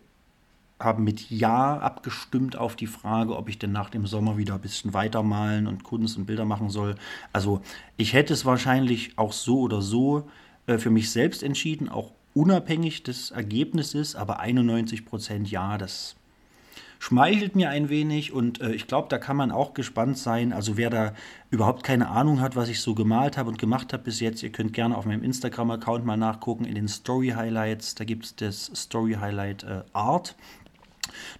[0.81, 4.61] haben mit Ja abgestimmt auf die Frage, ob ich denn nach dem Sommer wieder ein
[4.61, 6.95] bisschen weitermalen und Kunst und Bilder machen soll.
[7.33, 7.61] Also
[7.97, 10.29] ich hätte es wahrscheinlich auch so oder so
[10.67, 16.15] äh, für mich selbst entschieden, auch unabhängig des Ergebnisses, aber 91 Prozent Ja, das
[16.99, 20.53] schmeichelt mir ein wenig und äh, ich glaube, da kann man auch gespannt sein.
[20.53, 21.15] Also wer da
[21.51, 24.51] überhaupt keine Ahnung hat, was ich so gemalt habe und gemacht habe bis jetzt, ihr
[24.51, 27.95] könnt gerne auf meinem Instagram-Account mal nachgucken in den Story Highlights.
[27.95, 30.35] Da gibt es das Story Highlight äh, Art.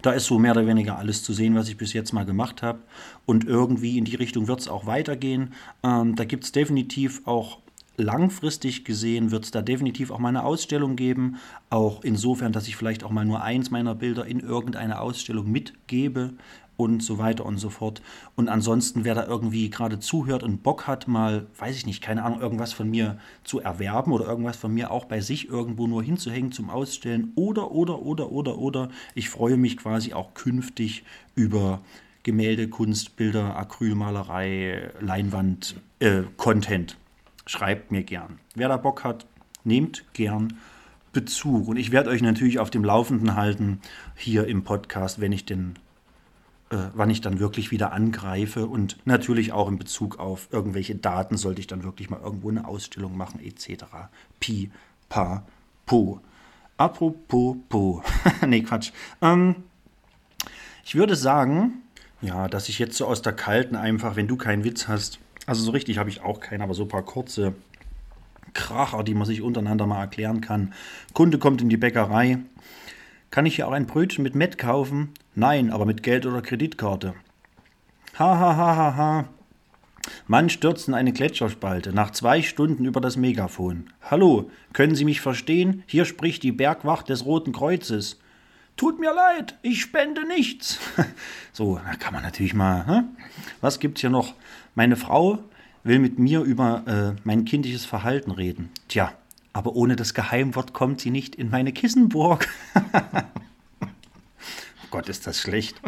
[0.01, 2.61] Da ist so mehr oder weniger alles zu sehen, was ich bis jetzt mal gemacht
[2.61, 2.79] habe.
[3.25, 5.53] Und irgendwie in die Richtung wird es auch weitergehen.
[5.83, 7.59] Ähm, da gibt es definitiv auch
[7.97, 11.37] langfristig gesehen, wird es da definitiv auch mal eine Ausstellung geben.
[11.69, 16.33] Auch insofern, dass ich vielleicht auch mal nur eins meiner Bilder in irgendeine Ausstellung mitgebe
[16.79, 18.01] und so weiter und so fort.
[18.37, 22.23] Und ansonsten, wer da irgendwie gerade zuhört und Bock hat, mal, weiß ich nicht, keine
[22.23, 26.01] Ahnung, irgendwas von mir zu erwerben oder irgendwas von mir auch bei sich irgendwo nur
[26.01, 28.89] hinzuhängen zum Ausstellen oder, oder, oder, oder, oder.
[29.13, 31.03] Ich freue mich quasi auch künftig
[31.35, 31.81] über
[32.23, 36.97] Gemälde, Kunst, Bilder, Acrylmalerei, Leinwand, äh, Content.
[37.45, 38.39] Schreibt mir gern.
[38.55, 39.25] Wer da Bock hat,
[39.65, 40.53] nehmt gern
[41.11, 41.67] Bezug.
[41.67, 43.81] Und ich werde euch natürlich auf dem Laufenden halten
[44.15, 45.75] hier im Podcast, wenn ich denn
[46.69, 51.61] wann ich dann wirklich wieder angreife und natürlich auch in Bezug auf irgendwelche Daten sollte
[51.61, 53.85] ich dann wirklich mal irgendwo eine Ausstellung machen etc.
[54.39, 54.71] Pi,
[55.09, 55.45] pa,
[55.85, 56.21] po.
[56.77, 58.03] Apropos po.
[58.47, 58.91] nee, Quatsch.
[59.21, 59.55] Ähm,
[60.85, 61.81] ich würde sagen,
[62.21, 65.63] ja, dass ich jetzt so aus der Kalten einfach, wenn du keinen Witz hast, also
[65.63, 67.55] so richtig habe ich auch keinen, aber so ein paar kurze
[68.53, 70.73] Kracher, die man sich untereinander mal erklären kann.
[71.13, 72.39] Kunde kommt in die Bäckerei.
[73.31, 75.09] Kann ich hier auch ein Brötchen mit Mett kaufen?
[75.35, 77.13] Nein, aber mit Geld oder Kreditkarte.
[78.17, 79.25] Ha, ha, ha, ha, ha.
[80.27, 83.91] Mann stürzt in eine Gletscherspalte, nach zwei Stunden über das Megafon.
[84.01, 85.83] Hallo, können Sie mich verstehen?
[85.85, 88.19] Hier spricht die Bergwacht des Roten Kreuzes.
[88.77, 90.79] Tut mir leid, ich spende nichts.
[91.51, 92.87] So, da kann man natürlich mal.
[92.87, 93.01] Hä?
[93.59, 94.33] Was gibt's hier noch?
[94.75, 95.39] Meine Frau
[95.83, 98.69] will mit mir über äh, mein kindliches Verhalten reden.
[98.87, 99.11] Tja,
[99.53, 102.47] aber ohne das Geheimwort kommt sie nicht in meine Kissenburg.
[102.75, 102.81] oh
[104.91, 105.81] Gott, ist das schlecht.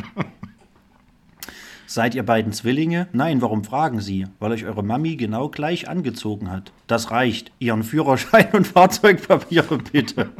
[1.85, 3.09] Seid ihr beiden Zwillinge?
[3.11, 4.25] Nein, warum fragen Sie?
[4.39, 6.71] Weil euch eure Mami genau gleich angezogen hat.
[6.87, 7.51] Das reicht.
[7.59, 10.31] Ihren Führerschein und Fahrzeugpapiere bitte.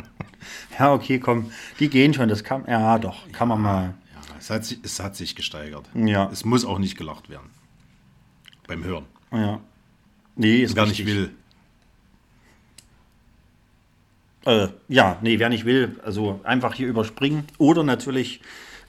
[0.80, 1.52] ja, okay, komm.
[1.80, 2.30] Die gehen schon.
[2.30, 2.64] Das kann.
[2.68, 3.30] Ja, doch.
[3.34, 3.84] Kann man mal.
[4.14, 5.90] Ja, es, hat sich, es hat sich gesteigert.
[5.94, 6.30] Ja.
[6.32, 7.50] Es muss auch nicht gelacht werden.
[8.66, 9.06] Beim Hören.
[9.34, 9.60] Ja.
[10.38, 11.06] Nee, ist Wer richtig.
[11.06, 11.32] nicht will.
[14.46, 17.46] Äh, ja, nee, wer nicht will, also einfach hier überspringen.
[17.58, 18.42] Oder natürlich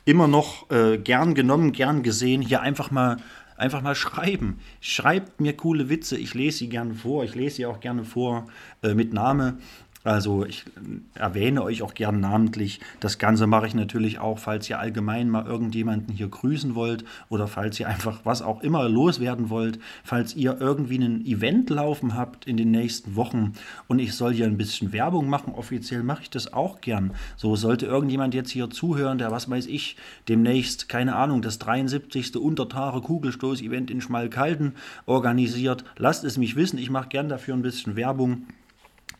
[0.05, 3.18] immer noch äh, gern genommen, gern gesehen, hier einfach mal,
[3.57, 4.61] einfach mal schreiben.
[4.80, 8.46] Schreibt mir coole Witze, ich lese sie gerne vor, ich lese sie auch gerne vor
[8.82, 9.59] äh, mit Name.
[10.05, 12.80] Also ich äh, erwähne euch auch gern namentlich.
[13.00, 17.46] Das Ganze mache ich natürlich auch, falls ihr allgemein mal irgendjemanden hier grüßen wollt oder
[17.46, 22.46] falls ihr einfach was auch immer loswerden wollt, falls ihr irgendwie ein Event laufen habt
[22.46, 23.53] in den nächsten Wochen
[23.86, 27.12] und ich soll hier ein bisschen Werbung machen, offiziell mache ich das auch gern.
[27.36, 29.96] So sollte irgendjemand jetzt hier zuhören, der, was weiß ich,
[30.28, 32.36] demnächst, keine Ahnung, das 73.
[32.36, 34.72] Untertare Kugelstoß-Event in Schmalkalden
[35.07, 38.46] organisiert, lasst es mich wissen, ich mache gern dafür ein bisschen Werbung.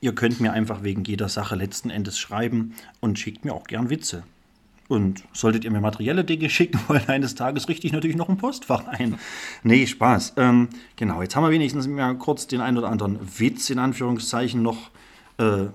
[0.03, 3.89] Ihr könnt mir einfach wegen jeder Sache letzten Endes schreiben und schickt mir auch gern
[3.89, 4.25] Witze.
[4.89, 8.37] Und solltet ihr mir materielle Dinge schicken wollen eines Tages, richte ich natürlich noch ein
[8.37, 9.17] Postfach ein.
[9.63, 10.35] Nee, Spaß.
[10.39, 14.61] Ähm, genau, jetzt haben wir wenigstens mal kurz den ein oder anderen Witz in Anführungszeichen
[14.61, 14.91] noch,
[15.39, 15.67] äh,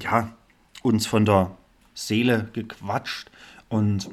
[0.00, 0.32] ja,
[0.82, 1.50] uns von der
[1.94, 3.28] Seele gequatscht.
[3.68, 4.08] Und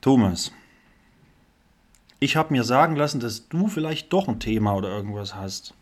[0.00, 0.52] Thomas,
[2.20, 5.74] ich habe mir sagen lassen, dass du vielleicht doch ein Thema oder irgendwas hast.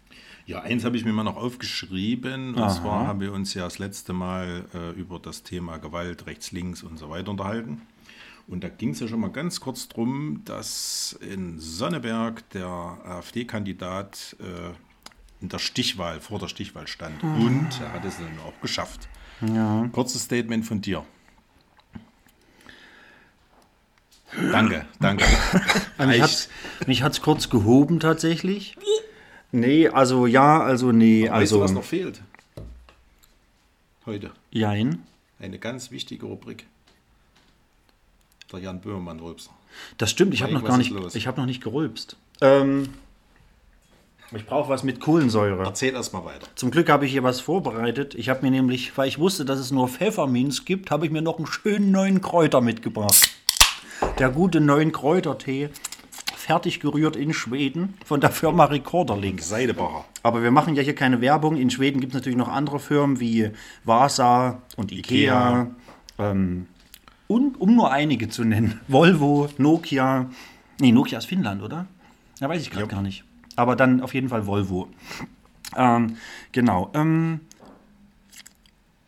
[0.50, 2.54] Ja, eins habe ich mir mal noch aufgeschrieben.
[2.54, 2.70] Und Aha.
[2.70, 6.82] zwar haben wir uns ja das letzte Mal äh, über das Thema Gewalt rechts, links
[6.82, 7.82] und so weiter unterhalten.
[8.48, 14.34] Und da ging es ja schon mal ganz kurz drum, dass in Sonneberg der AfD-Kandidat
[14.40, 14.74] äh,
[15.40, 17.22] in der Stichwahl, vor der Stichwahl stand.
[17.22, 19.08] Und er hat es dann auch geschafft.
[19.92, 21.04] Kurzes Statement von dir.
[24.50, 25.24] Danke, danke.
[25.98, 26.48] Mich
[26.88, 28.76] mich hat's kurz gehoben tatsächlich.
[29.52, 32.22] Nee, also ja, also nee, weißt du, also was noch fehlt?
[34.06, 34.30] Heute.
[34.50, 35.04] jein.
[35.38, 36.66] Eine ganz wichtige Rubrik.
[38.52, 39.50] Der Jan Böhmermann-Rülpser.
[39.98, 41.14] Das stimmt, ich habe noch gar nicht, los?
[41.14, 42.16] ich habe noch nicht gerülpst.
[42.40, 42.88] Ähm,
[44.32, 45.64] ich brauche was mit Kohlensäure.
[45.64, 46.46] Erzähl erst mal weiter.
[46.54, 48.14] Zum Glück habe ich hier was vorbereitet.
[48.14, 51.22] Ich habe mir nämlich, weil ich wusste, dass es nur Pfefferminz gibt, habe ich mir
[51.22, 53.30] noch einen schönen neuen Kräuter mitgebracht.
[54.18, 55.70] Der gute neuen Kräutertee,
[56.50, 59.40] fertig gerührt in Schweden von der Firma Recorderlink.
[59.40, 60.04] Seidebacher.
[60.24, 61.56] Aber wir machen ja hier keine Werbung.
[61.56, 63.50] In Schweden gibt es natürlich noch andere Firmen wie
[63.84, 65.70] Vasa und Ikea.
[66.18, 66.66] Ähm,
[67.28, 68.80] und, um nur einige zu nennen.
[68.88, 70.28] Volvo, Nokia.
[70.80, 71.86] Nee, Nokia ist Finnland, oder?
[72.40, 73.22] Ja, weiß ich gerade gar nicht.
[73.54, 74.88] Aber dann auf jeden Fall Volvo.
[75.76, 76.16] Ähm,
[76.50, 76.90] genau.
[76.94, 77.42] Ähm,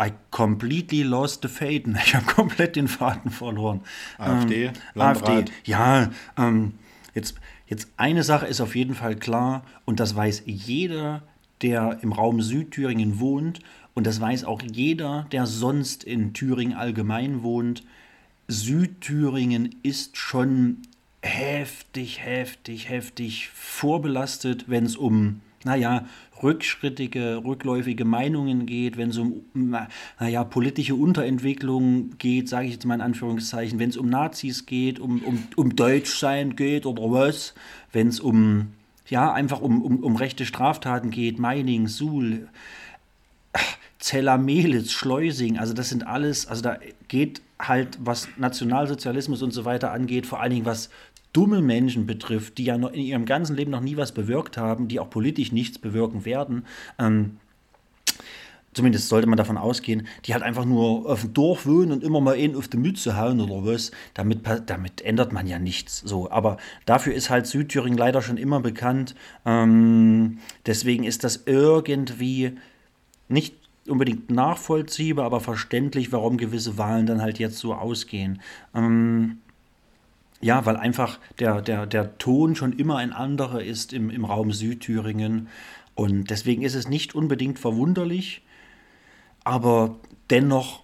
[0.01, 1.99] I completely lost the Faden.
[2.07, 3.81] Ich habe komplett den Faden verloren.
[4.19, 4.73] AfD, Ähm.
[4.95, 5.47] AfD.
[5.65, 6.75] Ja, ähm,
[7.15, 7.37] jetzt,
[7.67, 11.23] jetzt eine Sache ist auf jeden Fall klar und das weiß jeder,
[11.63, 13.61] der im Raum Südthüringen wohnt
[13.95, 17.85] und das weiß auch jeder, der sonst in Thüringen allgemein wohnt.
[18.49, 20.79] Südthüringen ist schon
[21.23, 26.07] heftig, heftig, heftig vorbelastet, wenn es um, naja,
[26.43, 29.89] rückschrittige, rückläufige Meinungen geht, wenn es um, na-
[30.19, 34.99] naja, politische Unterentwicklung geht, sage ich jetzt mal in Anführungszeichen, wenn es um Nazis geht,
[34.99, 37.55] um, um, um Deutschsein geht oder was,
[37.93, 38.69] wenn es um,
[39.09, 42.49] ja, einfach um, um, um rechte Straftaten geht, Meining, Suhl,
[43.99, 46.79] Zeller-Melitz, Schleusing, also das sind alles, also da
[47.09, 50.91] geht halt, was Nationalsozialismus und so weiter angeht, vor allen Dingen was
[51.33, 54.89] dumme Menschen betrifft, die ja noch in ihrem ganzen Leben noch nie was bewirkt haben,
[54.89, 56.67] die auch politisch nichts bewirken werden,
[56.99, 57.39] ähm,
[58.75, 62.21] zumindest sollte man davon ausgehen, die halt einfach nur auf dem Dorf wohnen und immer
[62.21, 65.99] mal einen auf die Mütze hauen oder was, damit, damit ändert man ja nichts.
[65.99, 66.57] So, aber
[66.87, 69.15] dafür ist halt Südthüringen leider schon immer bekannt.
[69.45, 72.53] Ähm, deswegen ist das irgendwie
[73.29, 73.57] nicht
[73.89, 78.41] unbedingt nachvollziehbar, aber verständlich, warum gewisse Wahlen dann halt jetzt so ausgehen.
[78.75, 79.39] Ähm,
[80.43, 84.53] ja, weil einfach der, der, der Ton schon immer ein anderer ist im, im Raum
[84.53, 85.49] Südthüringen.
[85.95, 88.43] Und deswegen ist es nicht unbedingt verwunderlich,
[89.45, 89.97] aber
[90.31, 90.83] dennoch,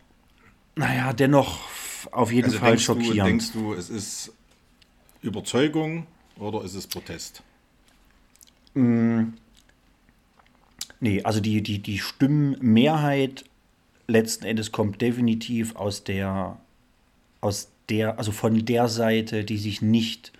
[0.76, 1.60] naja, dennoch
[2.12, 3.28] auf jeden Also Fall denkst du, schockierend.
[3.28, 4.32] denkst du, es ist
[5.22, 6.06] Überzeugung
[6.36, 7.42] oder ist es Protest?
[11.00, 13.44] Nee, also die, die, die Stimmenmehrheit
[14.06, 16.58] letzten Endes kommt definitiv aus der,
[17.40, 20.32] aus der, also von der Seite, die sich nicht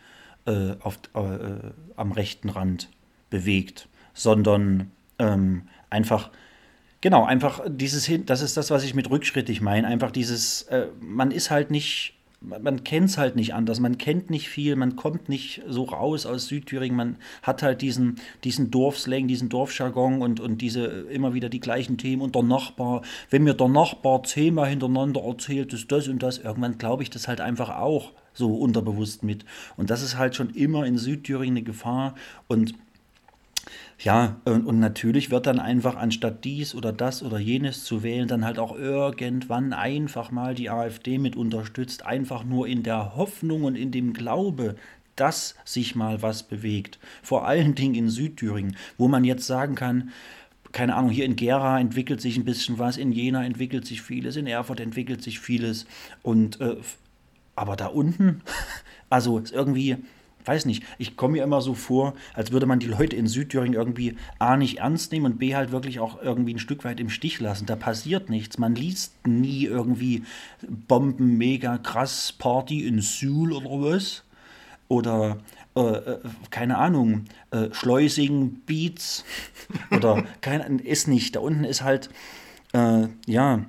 [0.46, 2.88] äh, auf, äh, am rechten Rand
[3.30, 6.30] bewegt, sondern ähm, einfach,
[7.00, 10.86] genau, einfach dieses hin, das ist das, was ich mit rückschrittig meine, einfach dieses, äh,
[11.00, 13.80] man ist halt nicht man, man kennt es halt nicht anders.
[13.80, 16.96] Man kennt nicht viel, man kommt nicht so raus aus Südthüringen.
[16.96, 21.98] Man hat halt diesen, diesen Dorfslang, diesen Dorfjargon und, und diese immer wieder die gleichen
[21.98, 22.22] Themen.
[22.22, 26.78] Und der Nachbar, wenn mir der Nachbar zehnmal hintereinander erzählt, ist das und das, irgendwann
[26.78, 29.44] glaube ich das halt einfach auch so unterbewusst mit.
[29.76, 32.14] Und das ist halt schon immer in Südthüringen eine Gefahr.
[32.46, 32.74] Und
[34.00, 38.28] ja, und, und natürlich wird dann einfach anstatt dies oder das oder jenes zu wählen,
[38.28, 43.64] dann halt auch irgendwann einfach mal die AfD mit unterstützt, einfach nur in der Hoffnung
[43.64, 44.76] und in dem Glaube,
[45.16, 47.00] dass sich mal was bewegt.
[47.22, 50.10] Vor allen Dingen in Südthüringen, wo man jetzt sagen kann,
[50.70, 54.36] keine Ahnung, hier in Gera entwickelt sich ein bisschen was, in Jena entwickelt sich vieles,
[54.36, 55.86] in Erfurt entwickelt sich vieles.
[56.22, 56.76] Und äh,
[57.56, 58.42] aber da unten,
[59.10, 59.96] also irgendwie,
[60.48, 63.74] weiß nicht, ich komme mir immer so vor, als würde man die Leute in Südthüringen
[63.74, 67.10] irgendwie A nicht ernst nehmen und B halt wirklich auch irgendwie ein Stück weit im
[67.10, 67.66] Stich lassen.
[67.66, 68.58] Da passiert nichts.
[68.58, 70.24] Man liest nie irgendwie
[70.66, 74.24] Bomben, mega krass, Party in Suhl oder was.
[74.88, 75.38] Oder
[75.76, 76.18] äh, äh,
[76.50, 79.24] keine Ahnung, äh, Schleusing, Beats
[79.90, 81.36] oder kein, ist nicht.
[81.36, 82.10] Da unten ist halt,
[82.72, 83.64] äh, ja.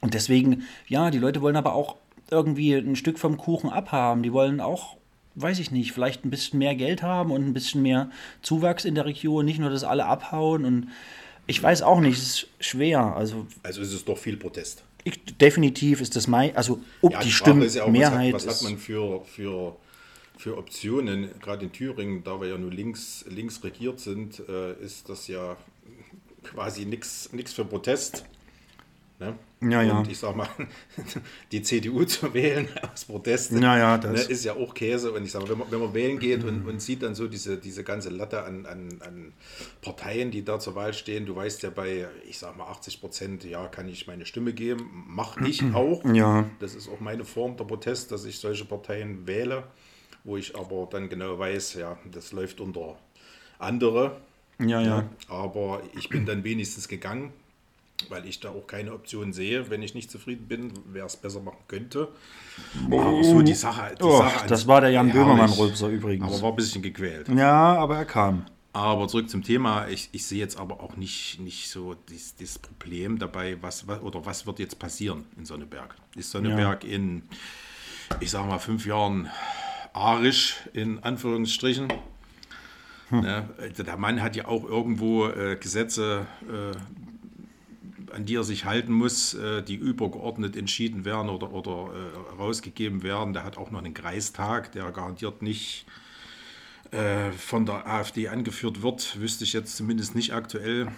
[0.00, 1.96] Und deswegen, ja, die Leute wollen aber auch
[2.30, 4.22] irgendwie ein Stück vom Kuchen abhaben.
[4.22, 4.95] Die wollen auch,
[5.36, 8.10] weiß ich nicht, vielleicht ein bisschen mehr Geld haben und ein bisschen mehr
[8.42, 10.88] Zuwachs in der Region, nicht nur, dass alle abhauen und
[11.46, 13.14] ich weiß auch nicht, es ist schwer.
[13.14, 14.82] Also Also ist es doch viel Protest.
[15.04, 18.42] ich, definitiv ist das mein, also ob Ja, die Frage ist ja auch, Stimmenmehrheit was
[18.42, 19.76] hat, was hat man für, für,
[20.36, 21.30] für Optionen?
[21.40, 25.56] Gerade in Thüringen, da wir ja nur links, links regiert sind, äh, ist das ja
[26.42, 28.24] quasi nichts für Protest.
[29.18, 29.34] Ne?
[29.62, 29.98] Ja, ja.
[29.98, 30.48] Und ich sag mal,
[31.52, 35.10] die CDU zu wählen aus Protest Ja, ja, das- ne, ist ja auch Käse.
[35.12, 37.56] Und ich sage, wenn man, wenn man wählen geht und, und sieht dann so diese,
[37.56, 39.32] diese ganze Latte an, an, an
[39.80, 43.44] Parteien, die da zur Wahl stehen, du weißt ja bei, ich sag mal, 80 Prozent,
[43.44, 46.04] ja, kann ich meine Stimme geben, mache ich auch.
[46.04, 46.44] Ja.
[46.60, 49.64] Das ist auch meine Form der Protest, dass ich solche Parteien wähle,
[50.24, 52.96] wo ich aber dann genau weiß, ja, das läuft unter
[53.58, 54.18] andere.
[54.58, 55.08] Ja, ja.
[55.28, 57.32] Aber ich bin dann wenigstens gegangen,
[58.08, 61.40] weil ich da auch keine Option sehe, wenn ich nicht zufrieden bin, wer es besser
[61.40, 62.08] machen könnte.
[62.90, 63.94] Aber so die Sache.
[63.98, 65.10] Die Oh, Sache das war der Jan.
[65.10, 66.26] Böhmermann-Rülpser übrigens.
[66.26, 67.28] Aber war ein bisschen gequält.
[67.28, 68.46] Ja, aber er kam.
[68.72, 69.88] Aber zurück zum Thema.
[69.88, 71.96] Ich, ich sehe jetzt aber auch nicht, nicht so
[72.38, 75.94] das, Problem dabei, was, was oder was wird jetzt passieren in Sonneberg.
[76.14, 77.22] Ist Sonneberg in,
[78.20, 79.30] ich sage mal, fünf Jahren
[79.94, 81.90] arisch, in Anführungsstrichen?
[83.10, 86.76] Ne, der Mann hat ja auch irgendwo äh, Gesetze, äh,
[88.16, 93.02] an die er sich halten muss, äh, die übergeordnet entschieden werden oder, oder äh, rausgegeben
[93.02, 93.34] werden.
[93.34, 95.86] Der hat auch noch einen Kreistag, der garantiert nicht
[96.90, 100.88] äh, von der AfD angeführt wird, wüsste ich jetzt zumindest nicht aktuell.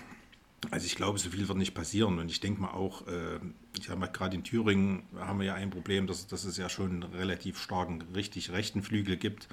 [0.70, 2.18] Also ich glaube, so viel wird nicht passieren.
[2.18, 3.38] Und ich denke mal auch, äh,
[3.78, 6.68] ich sage mal, gerade in Thüringen haben wir ja ein Problem, dass, dass es ja
[6.68, 9.48] schon einen relativ starken, richtig rechten Flügel gibt.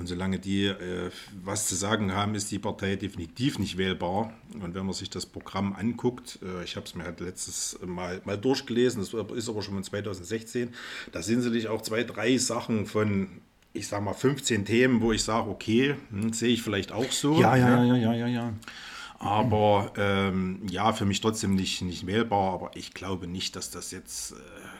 [0.00, 1.10] Und solange die äh,
[1.44, 4.32] was zu sagen haben, ist die Partei definitiv nicht wählbar.
[4.58, 8.22] Und wenn man sich das Programm anguckt, äh, ich habe es mir halt letztes Mal,
[8.24, 10.70] mal durchgelesen, das ist aber schon von 2016,
[11.12, 13.28] da sind sicherlich auch zwei, drei Sachen von,
[13.74, 17.38] ich sage mal, 15 Themen, wo ich sage, okay, hm, sehe ich vielleicht auch so.
[17.38, 17.88] Ja, ja, ne?
[17.88, 18.54] ja, ja, ja, ja.
[19.22, 23.90] Aber ähm, ja, für mich trotzdem nicht, nicht wählbar, aber ich glaube nicht, dass das
[23.90, 24.36] jetzt äh,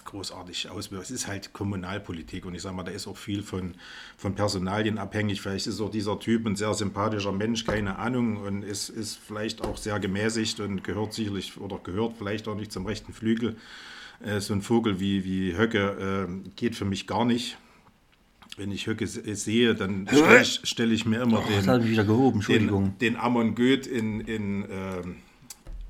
[0.07, 1.05] großartig auswirkt.
[1.05, 3.74] Es ist halt Kommunalpolitik und ich sage mal, da ist auch viel von,
[4.16, 5.43] von Personalien abhängig.
[5.43, 9.62] Vielleicht ist auch dieser Typ ein sehr sympathischer Mensch, keine Ahnung, und ist, ist vielleicht
[9.62, 13.59] auch sehr gemäßigt und gehört sicherlich oder gehört vielleicht auch nicht zum rechten Flügel.
[14.24, 17.59] Äh, so ein Vogel wie, wie Höcke äh, geht für mich gar nicht.
[18.61, 22.04] Wenn ich Höcke se- sehe, dann stelle ich, stell ich mir immer Das den, wieder
[22.04, 22.94] gehoben, Entschuldigung.
[23.00, 25.16] den, den Amon Goeth in, in ähm,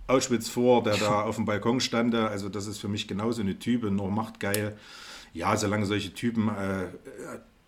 [0.07, 2.15] Auschwitz vor, der da auf dem Balkon stand.
[2.15, 4.77] Also das ist für mich genauso eine Type, nur macht geil.
[5.35, 6.87] Ja, solange solche Typen äh,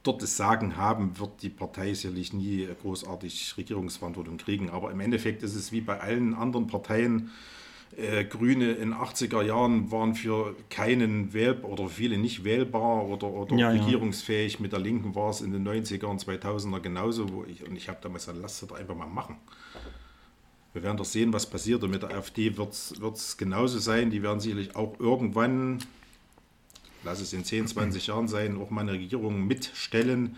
[0.04, 4.70] dort das Sagen haben, wird die Partei sicherlich nie großartig Regierungsverantwortung kriegen.
[4.70, 7.30] Aber im Endeffekt ist es wie bei allen anderen Parteien.
[7.96, 13.54] Äh, Grüne in 80er Jahren waren für keinen wählbar oder viele nicht wählbar oder, oder
[13.56, 13.82] Ja, ja.
[13.82, 14.60] regierungsfähig.
[14.60, 17.30] Mit der Linken war es in den 90er und 2000er genauso.
[17.32, 19.36] Wo ich, und ich habe damals gesagt, lasst das doch einfach mal machen.
[20.72, 21.84] Wir werden doch sehen, was passiert.
[21.84, 24.10] Und mit der AfD wird es genauso sein.
[24.10, 25.78] Die werden sicherlich auch irgendwann,
[27.04, 30.36] lass es in 10, 20 Jahren sein, auch mal eine Regierung mitstellen.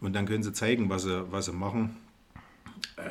[0.00, 1.94] Und dann können sie zeigen, was sie, was sie machen.
[2.96, 3.02] Äh,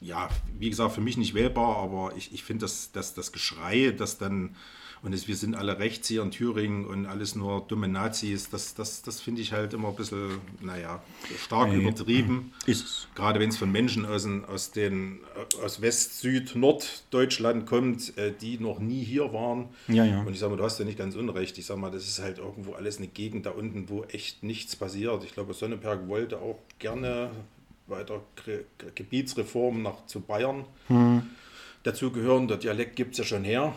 [0.00, 0.28] ja,
[0.58, 4.18] wie gesagt, für mich nicht wählbar, aber ich, ich finde, dass, dass das Geschrei, das
[4.18, 4.56] dann
[5.02, 8.74] und es, wir sind alle rechts hier in Thüringen und alles nur dumme Nazis, das,
[8.74, 11.02] das, das finde ich halt immer ein bisschen, naja,
[11.42, 12.52] stark übertrieben.
[12.66, 13.08] Ist es.
[13.14, 15.20] Gerade wenn es von Menschen aus, aus, den,
[15.64, 19.70] aus West-, Süd-, Norddeutschland kommt, äh, die noch nie hier waren.
[19.88, 20.20] Ja, ja.
[20.20, 21.56] Und ich sage mal, du hast ja nicht ganz unrecht.
[21.56, 24.76] Ich sage mal, das ist halt irgendwo alles eine Gegend da unten, wo echt nichts
[24.76, 25.24] passiert.
[25.24, 27.30] Ich glaube, Sonneberg wollte auch gerne
[27.90, 31.22] weiter Ge- Ge- Gebietsreform nach zu Bayern Hm.
[31.82, 32.48] dazu gehören.
[32.48, 33.74] Der Dialekt gibt es ja schon her.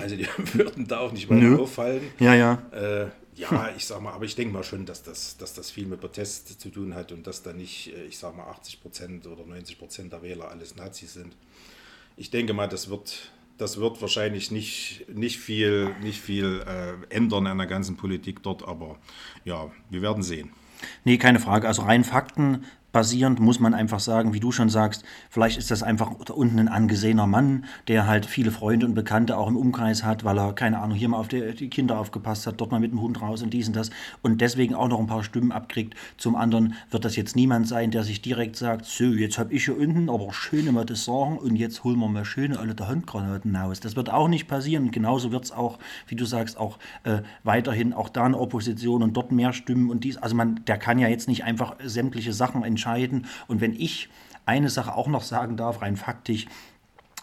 [0.00, 1.58] Also die würden da auch nicht weiter Nö.
[1.60, 2.02] auffallen.
[2.18, 2.62] Ja, ja.
[2.72, 5.86] Äh, ja, ich sag mal, aber ich denke mal schon, dass das, dass das viel
[5.86, 9.26] mit Protest zu tun hat und dass da nicht, äh, ich sag mal, 80 Prozent
[9.26, 11.34] oder 90 Prozent der Wähler alles Nazis sind.
[12.16, 17.46] Ich denke mal, das wird, das wird wahrscheinlich nicht, nicht viel, nicht viel äh, ändern
[17.46, 18.98] an der ganzen Politik dort, aber
[19.44, 20.50] ja, wir werden sehen.
[21.04, 21.66] Nee, keine Frage.
[21.66, 22.04] Also rein
[22.90, 26.58] faktenbasierend muss man einfach sagen, wie du schon sagst, vielleicht ist das einfach da unten
[26.58, 30.52] ein angesehener Mann, der halt viele Freunde und Bekannte auch im Umkreis hat, weil er,
[30.54, 33.22] keine Ahnung, hier mal auf die, die Kinder aufgepasst hat, dort mal mit dem Hund
[33.22, 33.90] raus und dies und das
[34.22, 35.94] und deswegen auch noch ein paar Stimmen abkriegt.
[36.16, 39.64] Zum anderen wird das jetzt niemand sein, der sich direkt sagt, so, jetzt habe ich
[39.64, 42.88] hier unten aber schöne mal das sagen und jetzt holen wir mal schöne alle der
[42.88, 43.78] Handgranaten aus.
[43.78, 45.78] Das wird auch nicht passieren und genauso wird es auch,
[46.08, 50.02] wie du sagst, auch äh, weiterhin auch da eine Opposition und dort mehr Stimmen und
[50.02, 50.16] dies.
[50.16, 52.79] Also man, der kann ja jetzt nicht einfach sämtliche Sachen entscheiden.
[53.46, 54.08] Und wenn ich
[54.46, 56.46] eine Sache auch noch sagen darf, rein faktisch,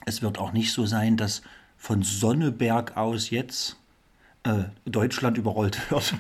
[0.06, 1.42] es wird auch nicht so sein, dass
[1.78, 3.78] von Sonneberg aus jetzt
[4.48, 6.14] äh, Deutschland überrollt wird.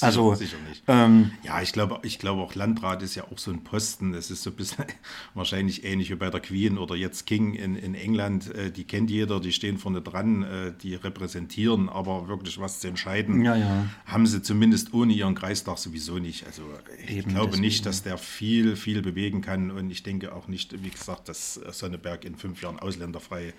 [0.00, 0.82] also, sicher nicht.
[0.86, 4.14] ähm, Ja, ich glaube, ich glaube auch Landrat ist ja auch so ein Posten.
[4.14, 4.84] Es ist so ein bisschen
[5.34, 8.54] wahrscheinlich ähnlich wie bei der Queen oder jetzt King in, in England.
[8.54, 12.88] Äh, Die kennt jeder, die stehen vorne dran, äh, die repräsentieren, aber wirklich was zu
[12.88, 13.86] entscheiden, Ja, ja.
[14.06, 16.46] haben sie zumindest ohne ihren Kreistag sowieso nicht.
[16.46, 16.62] Also
[17.04, 17.62] ich Eben, glaube deswegen.
[17.62, 21.54] nicht, dass der viel, viel bewegen kann und ich denke auch nicht, wie gesagt, dass
[21.54, 23.54] Sonneberg in fünf Jahren ausländerfrei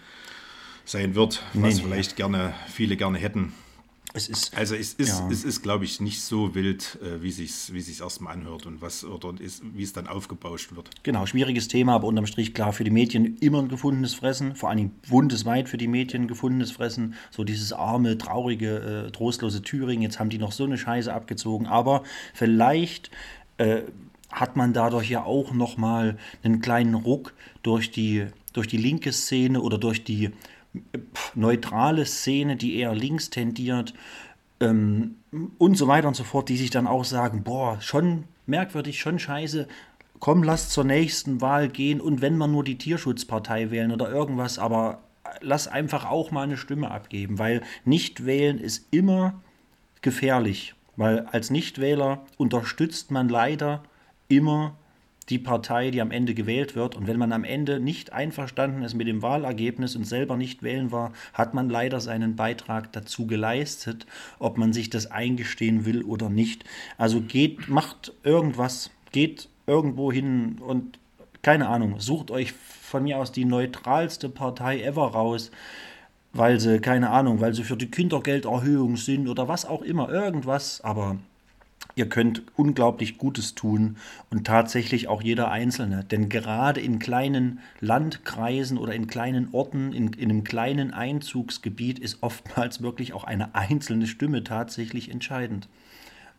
[0.87, 1.81] sein wird, was nee.
[1.83, 3.53] vielleicht gerne viele gerne hätten.
[4.13, 5.29] es ist, Also es ist, Ja.
[5.29, 8.81] es ist glaube ich, nicht so wild, äh, wie sich wie sich's erstmal anhört und
[8.81, 10.89] was oder ist, wie es dann aufgebauscht wird.
[11.03, 14.69] Genau, schwieriges Thema, aber unterm Strich klar für die Medien immer ein gefundenes Fressen, vor
[14.69, 17.15] allem bundesweit für die Medien gefundenes Fressen.
[17.31, 21.67] So dieses arme, traurige, äh, trostlose Thüringen, jetzt haben die noch so eine Scheiße abgezogen,
[21.67, 23.11] aber vielleicht
[23.57, 23.81] äh,
[24.31, 29.61] hat man dadurch ja auch nochmal einen kleinen Ruck durch die, durch die linke Szene
[29.61, 30.31] oder durch die
[31.35, 33.93] neutrale Szene, die eher links tendiert,
[34.59, 35.17] ähm,
[35.57, 39.19] und so weiter und so fort, die sich dann auch sagen, boah, schon merkwürdig, schon
[39.19, 39.67] scheiße,
[40.19, 44.57] komm, lass zur nächsten Wahl gehen und wenn wir nur die Tierschutzpartei wählen oder irgendwas,
[44.57, 45.03] aber
[45.41, 49.41] lass einfach auch mal eine Stimme abgeben, weil nicht wählen ist immer
[50.01, 53.83] gefährlich, weil als Nichtwähler unterstützt man leider
[54.27, 54.75] immer
[55.29, 56.95] die Partei, die am Ende gewählt wird.
[56.95, 60.91] Und wenn man am Ende nicht einverstanden ist mit dem Wahlergebnis und selber nicht wählen
[60.91, 64.05] war, hat man leider seinen Beitrag dazu geleistet,
[64.39, 66.63] ob man sich das eingestehen will oder nicht.
[66.97, 70.97] Also geht, macht irgendwas, geht irgendwo hin und
[71.41, 75.51] keine Ahnung, sucht euch von mir aus die neutralste Partei ever raus,
[76.33, 80.81] weil sie, keine Ahnung, weil sie für die Kindergelderhöhung sind oder was auch immer, irgendwas,
[80.81, 81.17] aber
[81.97, 83.97] ihr könnt unglaublich Gutes tun
[84.29, 86.03] und tatsächlich auch jeder Einzelne.
[86.03, 92.19] Denn gerade in kleinen Landkreisen oder in kleinen Orten, in, in einem kleinen Einzugsgebiet ist
[92.21, 95.67] oftmals wirklich auch eine einzelne Stimme tatsächlich entscheidend.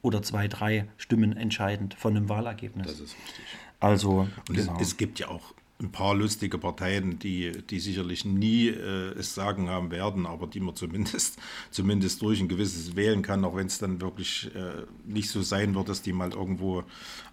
[0.00, 2.86] Oder zwei, drei Stimmen entscheidend von einem Wahlergebnis.
[2.86, 3.44] Das ist richtig.
[3.80, 4.76] also, Und genau.
[4.76, 9.36] es, es gibt ja auch ein paar lustige Parteien, die, die sicherlich nie äh, es
[9.36, 11.38] sagen haben werden, aber die man zumindest,
[11.70, 15.76] zumindest durch ein gewisses wählen kann, auch wenn es dann wirklich äh, nicht so sein
[15.76, 16.82] wird, dass die mal irgendwo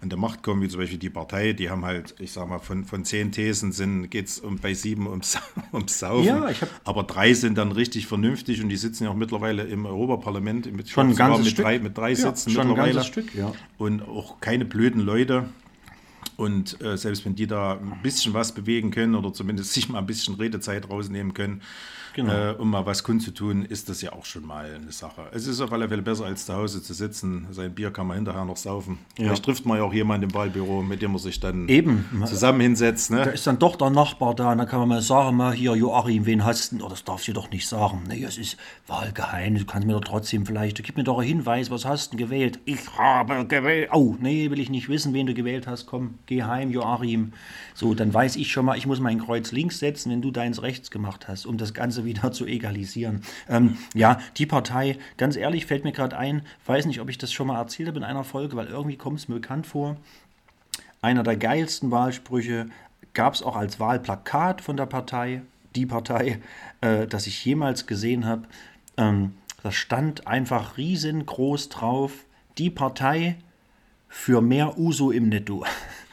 [0.00, 1.54] an der Macht kommen, wie zum Beispiel die Partei.
[1.54, 5.08] Die haben halt, ich sag mal, von, von zehn Thesen geht es um, bei sieben
[5.08, 5.38] ums,
[5.72, 6.26] ums Saufen.
[6.26, 9.64] Ja, ich hab- aber drei sind dann richtig vernünftig und die sitzen ja auch mittlerweile
[9.64, 11.64] im Europaparlament mit, Schon ein ganzes mit Stück.
[11.64, 12.92] drei, mit drei Ja, Sitzen mittlerweile.
[12.92, 13.52] ganzes Stück, ja.
[13.76, 15.48] Und auch keine blöden Leute.
[16.36, 19.98] Und äh, selbst wenn die da ein bisschen was bewegen können oder zumindest sich mal
[19.98, 21.62] ein bisschen Redezeit rausnehmen können,
[22.16, 22.32] Genau.
[22.32, 25.22] äh, um mal was kundzutun, ist das ja auch schon mal eine Sache.
[25.32, 27.46] Es ist auf alle Fälle besser, als zu Hause zu sitzen.
[27.50, 28.98] Sein Bier kann man hinterher noch saufen.
[29.16, 32.06] Vielleicht trifft man ja auch jemanden im Wahlbüro, mit dem man sich dann Eben.
[32.24, 33.10] zusammen hinsetzt.
[33.12, 33.30] Da Ne?
[33.32, 36.24] ist dann doch der Nachbar da, und dann kann man mal sagen, mal hier, Joachim,
[36.26, 36.84] wen hast du?
[36.84, 38.04] Oh, das darfst du doch nicht sagen.
[38.08, 38.56] Nee, es ist
[38.86, 42.16] Wahlgeheim, du kannst mir doch trotzdem vielleicht, gib mir doch einen Hinweis, was hast du
[42.16, 42.58] gewählt?
[42.64, 43.90] Ich habe gewählt.
[43.92, 45.84] Oh, nee, will ich nicht wissen, wen du gewählt hast.
[45.86, 47.32] Komm, geh heim, Joachim.
[47.74, 50.62] So, dann weiß ich schon mal, ich muss mein Kreuz links setzen, wenn du deins
[50.62, 53.20] rechts gemacht hast, um das Ganze wieder zu egalisieren.
[53.48, 57.32] Ähm, ja, die Partei, ganz ehrlich, fällt mir gerade ein, weiß nicht, ob ich das
[57.32, 59.96] schon mal erzählt habe in einer Folge, weil irgendwie kommt es mir bekannt vor
[61.06, 62.66] einer der geilsten Wahlsprüche
[63.14, 65.42] gab es auch als Wahlplakat von der Partei.
[65.76, 66.40] die Partei,
[66.80, 68.48] äh, das ich jemals gesehen habe.
[68.96, 72.24] Ähm, da stand einfach riesengroß drauf,
[72.56, 73.36] die Partei
[74.08, 75.66] für mehr Uso im Netto.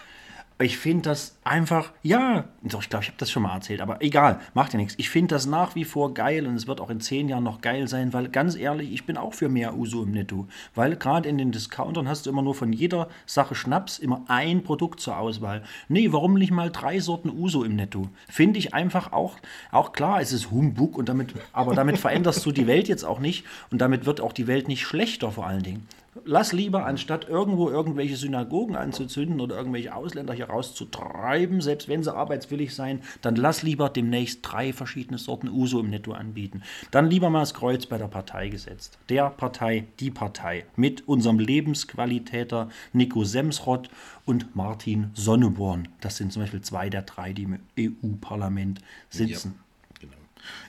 [0.64, 4.02] Ich finde das einfach, ja, doch, ich glaube, ich habe das schon mal erzählt, aber
[4.02, 4.96] egal, macht ja nichts.
[4.98, 7.60] Ich finde das nach wie vor geil und es wird auch in zehn Jahren noch
[7.60, 10.48] geil sein, weil ganz ehrlich, ich bin auch für mehr Uso im Netto.
[10.74, 14.64] Weil gerade in den Discountern hast du immer nur von jeder Sache Schnaps immer ein
[14.64, 15.64] Produkt zur Auswahl.
[15.90, 18.08] Nee, warum nicht mal drei Sorten Uso im Netto?
[18.30, 19.36] Finde ich einfach auch,
[19.70, 23.20] auch klar, es ist Humbug und damit, aber damit veränderst du die Welt jetzt auch
[23.20, 25.86] nicht und damit wird auch die Welt nicht schlechter vor allen Dingen.
[26.26, 32.14] Lass lieber, anstatt irgendwo irgendwelche Synagogen anzuzünden oder irgendwelche Ausländer hier rauszutreiben, selbst wenn sie
[32.14, 36.62] arbeitswillig sein, dann lass lieber demnächst drei verschiedene Sorten Uso im Netto anbieten.
[36.92, 39.00] Dann lieber mal das Kreuz bei der Partei gesetzt.
[39.10, 40.66] Der Partei, die Partei.
[40.76, 43.90] Mit unserem Lebensqualitäter Nico Semsrott
[44.26, 45.88] und Martin Sonneborn.
[46.02, 49.52] Das sind zum Beispiel zwei der drei, die im EU-Parlament sitzen.
[49.52, 49.63] Genau.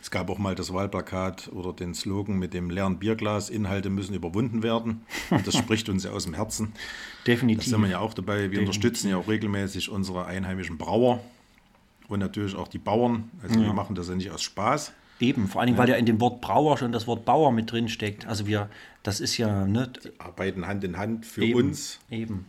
[0.02, 4.14] Es gab auch mal das Wahlplakat oder den Slogan mit dem leeren Bierglas, Inhalte müssen
[4.14, 5.02] überwunden werden.
[5.44, 6.72] Das spricht uns ja aus dem Herzen.
[7.24, 7.64] Da Definitiv.
[7.70, 8.34] sind wir ja auch dabei.
[8.34, 8.68] Wir Definitiv.
[8.68, 11.20] unterstützen ja auch regelmäßig unsere einheimischen Brauer
[12.08, 13.30] und natürlich auch die Bauern.
[13.42, 14.92] Also wir machen das ja nicht aus Spaß.
[15.20, 17.72] Eben, vor allen Dingen, weil ja in dem Wort Brauer schon das Wort Bauer mit
[17.72, 18.26] drin steckt.
[18.26, 18.68] Also wir,
[19.02, 22.00] das ist ja, ne, Arbeiten Hand in Hand für eben, uns.
[22.10, 22.46] Eben.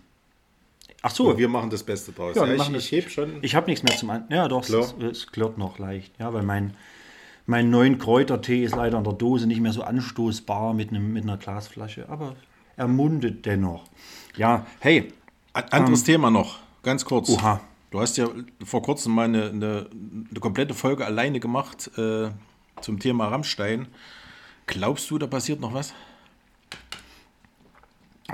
[1.01, 2.35] Ach so, Und wir machen das Beste draus.
[2.35, 3.17] Ja, Ja, ich, ich.
[3.41, 4.25] Ich habe nichts mehr zum An.
[4.29, 6.11] Ja, doch, es, es klirrt noch leicht.
[6.19, 6.73] Ja, weil mein,
[7.45, 11.23] mein neuen Kräutertee ist leider in der Dose nicht mehr so anstoßbar mit, einem, mit
[11.23, 12.35] einer Glasflasche, aber
[12.75, 13.83] er mundet dennoch.
[14.35, 15.13] Ja, hey,
[15.53, 17.29] Ein anderes Thema noch, ganz kurz.
[17.29, 17.35] Ähm.
[17.35, 17.61] Oha.
[17.91, 18.27] Du hast ja
[18.63, 19.87] vor kurzem mal eine, eine,
[20.29, 22.29] eine komplette Folge alleine gemacht äh,
[22.81, 23.87] zum Thema Rammstein.
[24.65, 25.93] Glaubst du, da passiert noch was?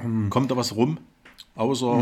[0.01, 0.29] Ähm.
[0.29, 0.97] Kommt da was rum?
[1.55, 1.99] Außer,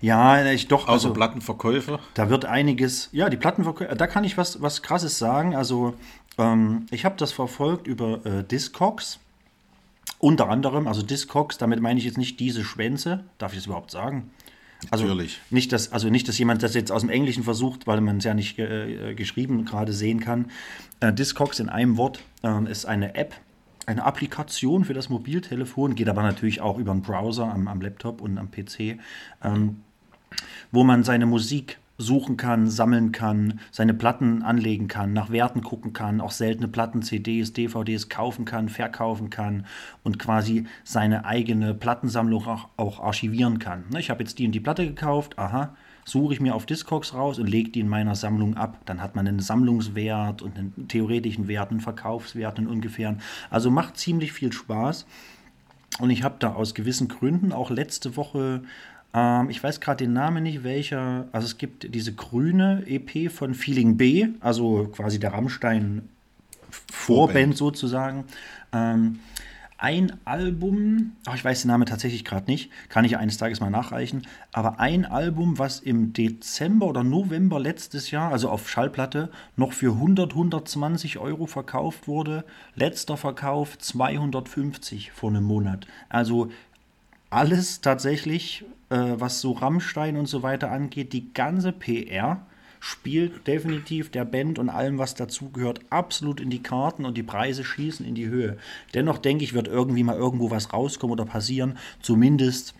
[0.00, 1.98] ja, ich doch, außer also Plattenverkäufe?
[2.14, 5.54] da wird einiges, ja, die Plattenverkäufe, da kann ich was, was Krasses sagen.
[5.54, 5.94] Also,
[6.38, 9.18] ähm, ich habe das verfolgt über äh, Discogs.
[10.18, 13.90] Unter anderem, also Discogs, damit meine ich jetzt nicht diese Schwänze, darf ich das überhaupt
[13.90, 14.30] sagen?
[14.90, 15.40] Also Natürlich.
[15.50, 18.24] Nicht, dass, also nicht, dass jemand das jetzt aus dem Englischen versucht, weil man es
[18.24, 20.50] ja nicht äh, geschrieben gerade sehen kann.
[21.00, 23.34] Äh, Discogs in einem Wort äh, ist eine App,
[23.86, 28.20] eine Applikation für das Mobiltelefon, geht aber natürlich auch über einen Browser am, am Laptop
[28.20, 28.98] und am PC,
[29.42, 29.82] ähm,
[30.72, 35.92] wo man seine Musik suchen kann, sammeln kann, seine Platten anlegen kann, nach Werten gucken
[35.92, 39.66] kann, auch seltene Platten, CDs, DVDs kaufen kann, verkaufen kann
[40.02, 43.84] und quasi seine eigene Plattensammlung auch, auch archivieren kann.
[43.90, 45.74] Ne, Ich habe jetzt die und die Platte gekauft, aha,
[46.06, 48.78] suche ich mir auf Discogs raus und lege die in meiner Sammlung ab.
[48.86, 53.20] Dann hat man einen Sammlungswert und einen theoretischen Wert, einen Verkaufswert, einen ungefähren.
[53.50, 55.04] Also macht ziemlich viel Spaß.
[55.98, 58.62] Und ich habe da aus gewissen Gründen auch letzte Woche,
[59.14, 63.54] ähm, ich weiß gerade den Namen nicht, welcher, also es gibt diese grüne EP von
[63.54, 66.08] Feeling B, also quasi der Rammstein
[66.92, 68.24] Vorband sozusagen.
[68.72, 69.18] Ähm,
[69.78, 73.70] ein Album, ach, ich weiß den Namen tatsächlich gerade nicht, kann ich eines Tages mal
[73.70, 79.72] nachreichen, aber ein Album, was im Dezember oder November letztes Jahr, also auf Schallplatte, noch
[79.72, 82.44] für 100, 120 Euro verkauft wurde.
[82.74, 85.86] Letzter Verkauf 250 vor einem Monat.
[86.08, 86.50] Also
[87.28, 92.40] alles tatsächlich, äh, was so Rammstein und so weiter angeht, die ganze PR
[92.86, 97.64] spielt definitiv der Band und allem, was dazugehört, absolut in die Karten und die Preise
[97.64, 98.58] schießen in die Höhe.
[98.94, 101.78] Dennoch denke ich, wird irgendwie mal irgendwo was rauskommen oder passieren.
[102.00, 102.74] Zumindest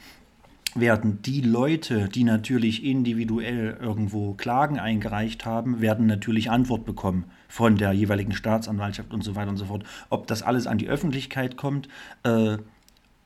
[0.77, 7.77] werden die Leute, die natürlich individuell irgendwo Klagen eingereicht haben, werden natürlich Antwort bekommen von
[7.77, 9.83] der jeweiligen Staatsanwaltschaft und so weiter und so fort.
[10.09, 11.89] Ob das alles an die Öffentlichkeit kommt,
[12.23, 12.59] äh,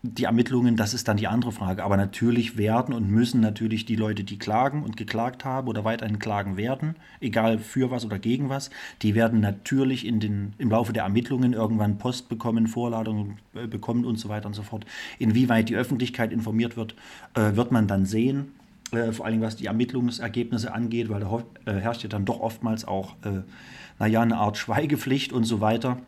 [0.03, 1.85] die Ermittlungen, das ist dann die andere Frage.
[1.85, 6.19] Aber natürlich werden und müssen natürlich die Leute, die klagen und geklagt haben oder weiterhin
[6.19, 8.71] klagen werden, egal für was oder gegen was,
[9.03, 14.07] die werden natürlich in den, im Laufe der Ermittlungen irgendwann Post bekommen, Vorladungen äh, bekommen
[14.07, 14.87] und so weiter und so fort.
[15.19, 16.95] Inwieweit die Öffentlichkeit informiert wird,
[17.35, 18.53] äh, wird man dann sehen.
[18.93, 22.87] Äh, vor allem was die Ermittlungsergebnisse angeht, weil da äh, herrscht ja dann doch oftmals
[22.87, 23.43] auch, äh,
[23.99, 25.99] naja, eine Art Schweigepflicht und so weiter.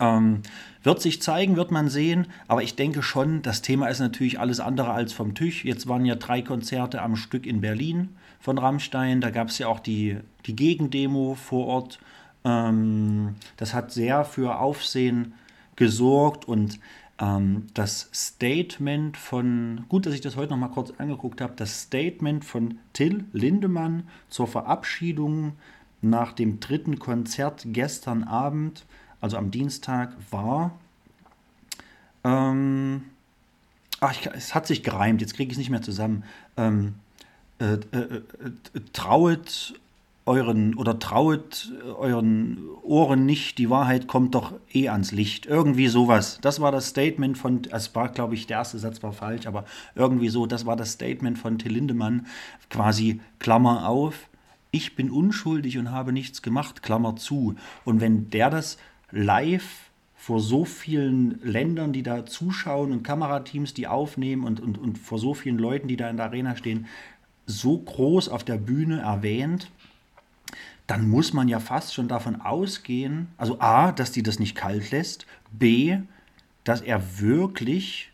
[0.00, 0.42] Ähm,
[0.82, 4.60] wird sich zeigen, wird man sehen, aber ich denke schon, das Thema ist natürlich alles
[4.60, 5.64] andere als vom Tisch.
[5.64, 8.10] Jetzt waren ja drei Konzerte am Stück in Berlin
[8.40, 11.98] von Rammstein, da gab es ja auch die, die Gegendemo vor Ort.
[12.44, 15.34] Ähm, das hat sehr für Aufsehen
[15.76, 16.78] gesorgt und
[17.20, 21.82] ähm, das Statement von, gut, dass ich das heute noch mal kurz angeguckt habe, das
[21.82, 25.52] Statement von Till Lindemann zur Verabschiedung
[26.00, 28.86] nach dem dritten Konzert gestern Abend,
[29.20, 30.72] also am Dienstag, war.
[32.24, 33.02] Ähm,
[34.00, 36.24] ach, ich, es hat sich gereimt, jetzt kriege ich es nicht mehr zusammen.
[36.56, 36.94] Ähm,
[37.58, 38.22] äh, äh, äh,
[38.92, 39.74] trauet
[40.26, 45.46] euren oder trauet äh, euren Ohren nicht, die Wahrheit kommt doch eh ans Licht.
[45.46, 46.38] Irgendwie sowas.
[46.42, 49.64] Das war das Statement von, es war, glaube ich, der erste Satz war falsch, aber
[49.94, 52.26] irgendwie so, das war das Statement von Till Lindemann,
[52.70, 54.28] quasi Klammer auf,
[54.70, 57.56] ich bin unschuldig und habe nichts gemacht, Klammer zu.
[57.84, 58.78] Und wenn der das
[59.10, 64.98] live vor so vielen Ländern, die da zuschauen und Kamerateams, die aufnehmen und, und, und
[64.98, 66.86] vor so vielen Leuten, die da in der Arena stehen,
[67.46, 69.70] so groß auf der Bühne erwähnt,
[70.86, 74.90] dann muss man ja fast schon davon ausgehen, also a, dass die das nicht kalt
[74.90, 75.98] lässt, b,
[76.64, 78.10] dass er wirklich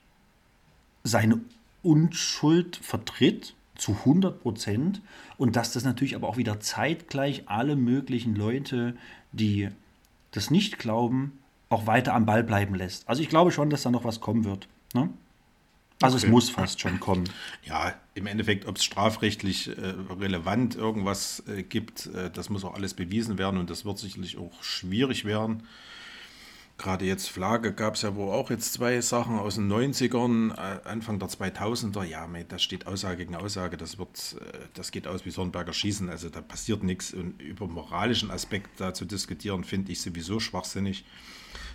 [1.05, 1.41] seine
[1.83, 5.03] Unschuld vertritt zu 100 Prozent
[5.37, 8.97] und dass das natürlich aber auch wieder zeitgleich alle möglichen Leute,
[9.33, 9.69] die
[10.37, 11.39] das nicht glauben,
[11.69, 13.09] auch weiter am Ball bleiben lässt.
[13.09, 14.69] Also ich glaube schon, dass da noch was kommen wird.
[14.93, 15.09] Ne?
[16.03, 16.33] Also es Okay.
[16.33, 17.25] muss fast schon kommen.
[17.65, 22.75] Ja, im Endeffekt, ob es strafrechtlich äh, relevant irgendwas äh, gibt, äh, das muss auch
[22.75, 25.63] alles bewiesen werden und das wird sicherlich auch schwierig werden.
[26.77, 30.89] Gerade jetzt Flagge gab es ja wohl auch jetzt zwei Sachen aus den 90ern, äh,
[30.89, 32.03] Anfang der 2000er.
[32.03, 33.77] Ja, mei, da steht Aussage gegen Aussage.
[33.77, 36.11] Das, wird, äh, das geht aus wie Sonnenberger Schießen.
[36.11, 37.15] Also da passiert nichts.
[37.15, 41.05] Und über moralischen Aspekt da zu diskutieren, finde ich sowieso schwachsinnig.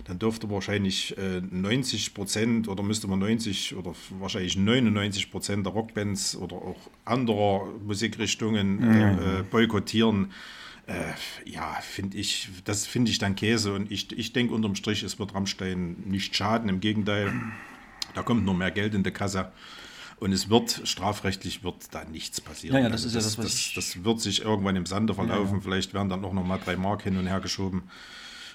[0.04, 5.72] Dann dürfte wahrscheinlich äh, 90 Prozent oder müsste man 90 oder wahrscheinlich 99 Prozent der
[5.72, 10.32] Rockbands oder auch anderer Musikrichtungen äh, äh, boykottieren.
[10.90, 11.12] Äh,
[11.48, 15.20] ja, finde ich, das finde ich dann Käse und ich, ich denke unterm Strich, es
[15.20, 17.32] wird Rammstein nicht schaden, im Gegenteil,
[18.14, 19.52] da kommt nur mehr Geld in die Kasse
[20.18, 22.76] und es wird, strafrechtlich wird da nichts passieren.
[22.76, 25.14] Ja, ja, das Also ist ja das, was das, das wird sich irgendwann im Sande
[25.14, 27.84] verlaufen, vielleicht werden dann auch noch mal drei Mark hin und her geschoben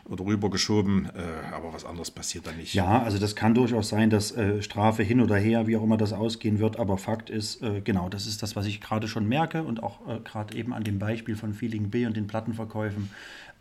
[0.08, 2.74] oder rübergeschoben, äh, aber was anderes passiert da nicht.
[2.74, 5.98] Ja, also das kann durchaus sein, dass äh, Strafe hin oder her, wie auch immer
[5.98, 9.28] das ausgehen wird, aber Fakt ist, äh, genau, das ist das, was ich gerade schon
[9.28, 13.10] merke und auch äh, gerade eben an dem Beispiel von Feeling B und den Plattenverkäufen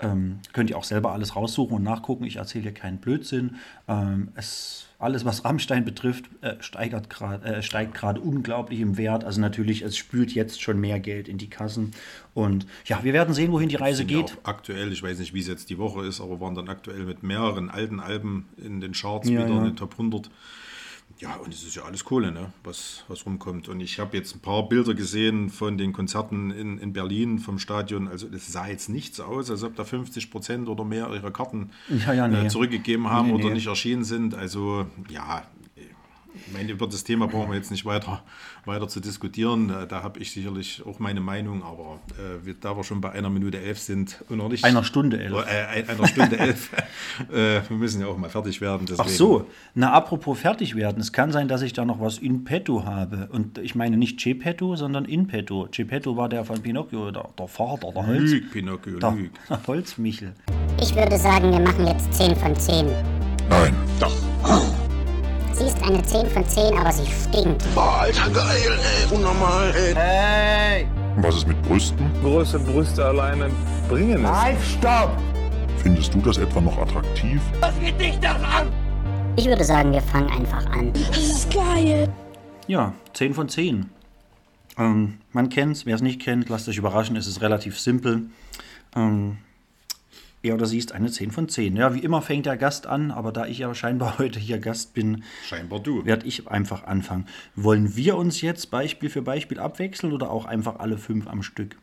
[0.00, 2.24] ähm, könnt ihr auch selber alles raussuchen und nachgucken.
[2.24, 3.56] Ich erzähle hier keinen Blödsinn.
[3.86, 9.24] Ähm, es, alles, was Rammstein betrifft, äh, steigert grad, äh, steigt gerade unglaublich im Wert.
[9.24, 11.92] Also natürlich, es spült jetzt schon mehr Geld in die Kassen.
[12.32, 14.38] Und ja, wir werden sehen, wohin die Reise ja geht.
[14.42, 17.04] Auch aktuell, ich weiß nicht, wie es jetzt die Woche ist, aber waren dann aktuell
[17.04, 19.58] mit mehreren alten Alben in den Charts Ja, wieder ja.
[19.58, 20.28] in den Top 100.
[21.18, 22.52] Ja, und es ist ja alles Kohle, ne?
[22.64, 23.68] was, was rumkommt.
[23.68, 27.58] Und ich habe jetzt ein paar Bilder gesehen von den Konzerten in, in Berlin vom
[27.58, 28.08] Stadion.
[28.08, 31.30] Also es sah jetzt nicht so aus, als ob da 50 Prozent oder mehr ihre
[31.30, 32.46] Karten Ja, ja, nee.
[32.46, 33.54] äh, zurückgegeben haben Nee, oder nee.
[33.54, 34.34] nicht erschienen sind.
[34.34, 35.44] Also ja,
[36.34, 38.22] ich meine, über das Thema brauchen wir jetzt nicht weiter,
[38.64, 39.70] weiter zu diskutieren.
[39.70, 43.12] Äh, Da habe ich sicherlich auch meine Meinung, aber äh, wir, da wir schon bei
[43.12, 44.64] einer Minute elf sind und noch nicht.
[44.64, 45.34] Einer Stunde elf.
[45.46, 46.70] Äh, ein- einer Stunde elf.
[47.32, 48.86] äh, wir müssen ja auch mal fertig werden.
[48.92, 51.00] Ach deswegen- so, na apropos fertig werden.
[51.00, 53.28] Es kann sein, dass ich da noch was in petto habe.
[53.32, 55.68] Und ich meine nicht Geppetto, sondern in petto.
[55.70, 58.30] Geppetto war der von Pinocchio, der, der Vater, der Holz.
[58.30, 59.30] Lüg, Pinocchio, Der, lüg.
[59.48, 60.34] der Holzmichel.
[60.80, 62.86] Ich würde sagen, wir machen jetzt 10 von 10.
[63.48, 63.74] Nein.
[64.00, 64.73] Doch.
[65.54, 67.62] Sie ist eine 10 von 10, aber sie stinkt.
[67.76, 69.16] Alter, geil, ey.
[69.16, 70.86] Unnormal, ey.
[71.18, 72.10] Was ist mit Brüsten?
[72.22, 73.50] Große Brüste alleine
[73.88, 74.30] bringen es.
[74.30, 75.16] Halt, stopp!
[75.78, 77.40] Findest du das etwa noch attraktiv?
[79.36, 80.92] Ich würde sagen, wir fangen einfach an.
[82.66, 83.90] Ja, 10 von 10.
[84.76, 88.22] Ähm, man kennt's, wer es nicht kennt, lasst euch überraschen, es ist relativ simpel.
[88.96, 89.38] Ähm,
[90.44, 91.76] er oder sie ist eine 10 von 10.
[91.76, 94.94] Ja, wie immer fängt der Gast an, aber da ich ja scheinbar heute hier Gast
[94.94, 96.04] bin, Scheinbar du.
[96.04, 97.26] werde ich einfach anfangen.
[97.56, 101.76] Wollen wir uns jetzt Beispiel für Beispiel abwechseln oder auch einfach alle fünf am Stück?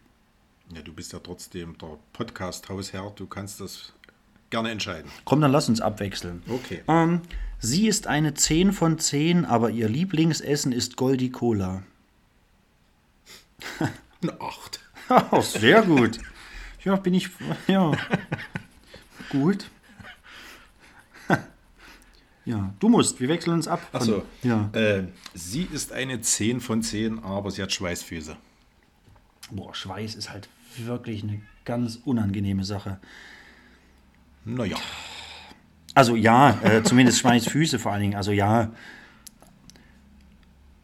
[0.74, 3.12] Ja, du bist ja trotzdem der Podcast-Hausherr.
[3.16, 3.94] Du kannst das
[4.52, 5.12] gerne entscheiden.
[5.26, 6.44] Komm, dann lass uns abwechseln.
[6.48, 6.84] Okay.
[6.88, 7.22] Ähm,
[7.60, 11.84] sie ist eine 10 von 10, aber ihr Lieblingsessen ist Goldi Cola.
[14.22, 14.80] Eine Acht.
[15.32, 16.20] Oh, sehr gut.
[16.84, 17.30] Ja, bin ich.
[17.68, 17.92] Ja.
[19.30, 19.70] gut.
[22.44, 23.20] Ja, du musst.
[23.20, 23.82] Wir wechseln uns ab.
[23.94, 24.24] Achso.
[24.42, 24.70] Ja.
[24.74, 25.04] Äh,
[25.34, 28.36] sie ist eine 10 von 10, aber sie hat Schweißfüße.
[29.52, 33.00] Boah, Schweiß ist halt wirklich eine ganz unangenehme Sache.
[34.44, 34.78] Naja.
[35.94, 38.16] Also ja, äh, zumindest Schweißfüße vor allen Dingen.
[38.16, 38.72] Also ja,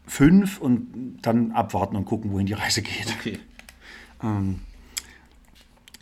[0.06, 3.07] fünf und dann abwarten und gucken, wohin die Reise geht.
[3.19, 3.40] Okay.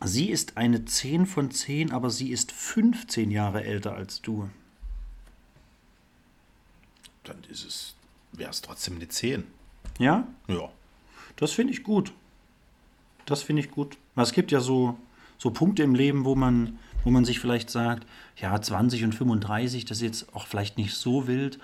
[0.05, 4.49] Sie ist eine 10 von 10, aber sie ist 15 Jahre älter als du.
[7.23, 7.95] Dann ist es,
[8.31, 9.43] wäre es trotzdem eine 10.
[9.97, 10.27] Ja?
[10.47, 10.69] Ja.
[11.37, 12.11] Das finde ich gut.
[13.25, 13.97] Das finde ich gut.
[14.15, 14.97] Es gibt ja so,
[15.39, 18.05] so Punkte im Leben, wo man, wo man sich vielleicht sagt,
[18.37, 21.57] ja, 20 und 35, das ist jetzt auch vielleicht nicht so wild,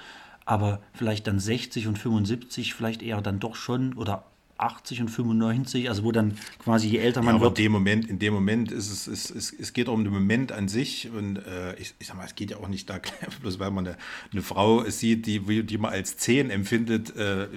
[0.45, 4.25] aber vielleicht dann 60 und 75, vielleicht eher dann doch schon, oder
[4.61, 7.57] 80 und 95, also wo dann quasi je älter Ja, man aber in wird.
[7.57, 10.67] dem Moment, in dem Moment ist es, es, es, es geht um den Moment an
[10.67, 12.99] sich und äh, ich, ich sag mal, es geht ja auch nicht da,
[13.41, 13.97] bloß weil man eine,
[14.31, 17.47] eine Frau sieht, die, die man als 10 empfindet, äh,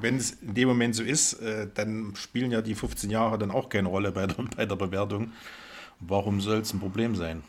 [0.00, 3.50] wenn es in dem Moment so ist, äh, dann spielen ja die 15 Jahre dann
[3.50, 5.32] auch keine Rolle bei der, bei der Bewertung.
[6.00, 7.42] Warum soll es ein Problem sein?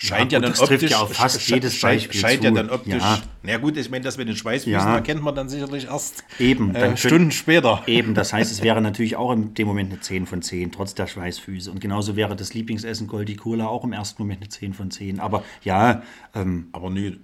[0.00, 2.48] Scheint ja, gut, dann das trifft optisch, ja auf fast jedes Beispiel scheint zu.
[2.48, 2.94] ja dann optisch.
[2.94, 3.22] Ja.
[3.42, 4.94] Na gut, ich meine, das mit den Schweißfüßen Ja.
[4.96, 7.82] erkennt man dann sicherlich erst Eben, äh, Stunden später.
[7.86, 10.94] Eben, das heißt, es wäre natürlich auch in dem Moment eine 10 von 10, trotz
[10.94, 11.70] der Schweißfüße.
[11.70, 15.20] Und genauso wäre das Lieblingsessen Goldi Cola auch im ersten Moment eine 10 von 10.
[15.20, 16.02] Aber ja,
[16.34, 17.16] ähm, Aber nö,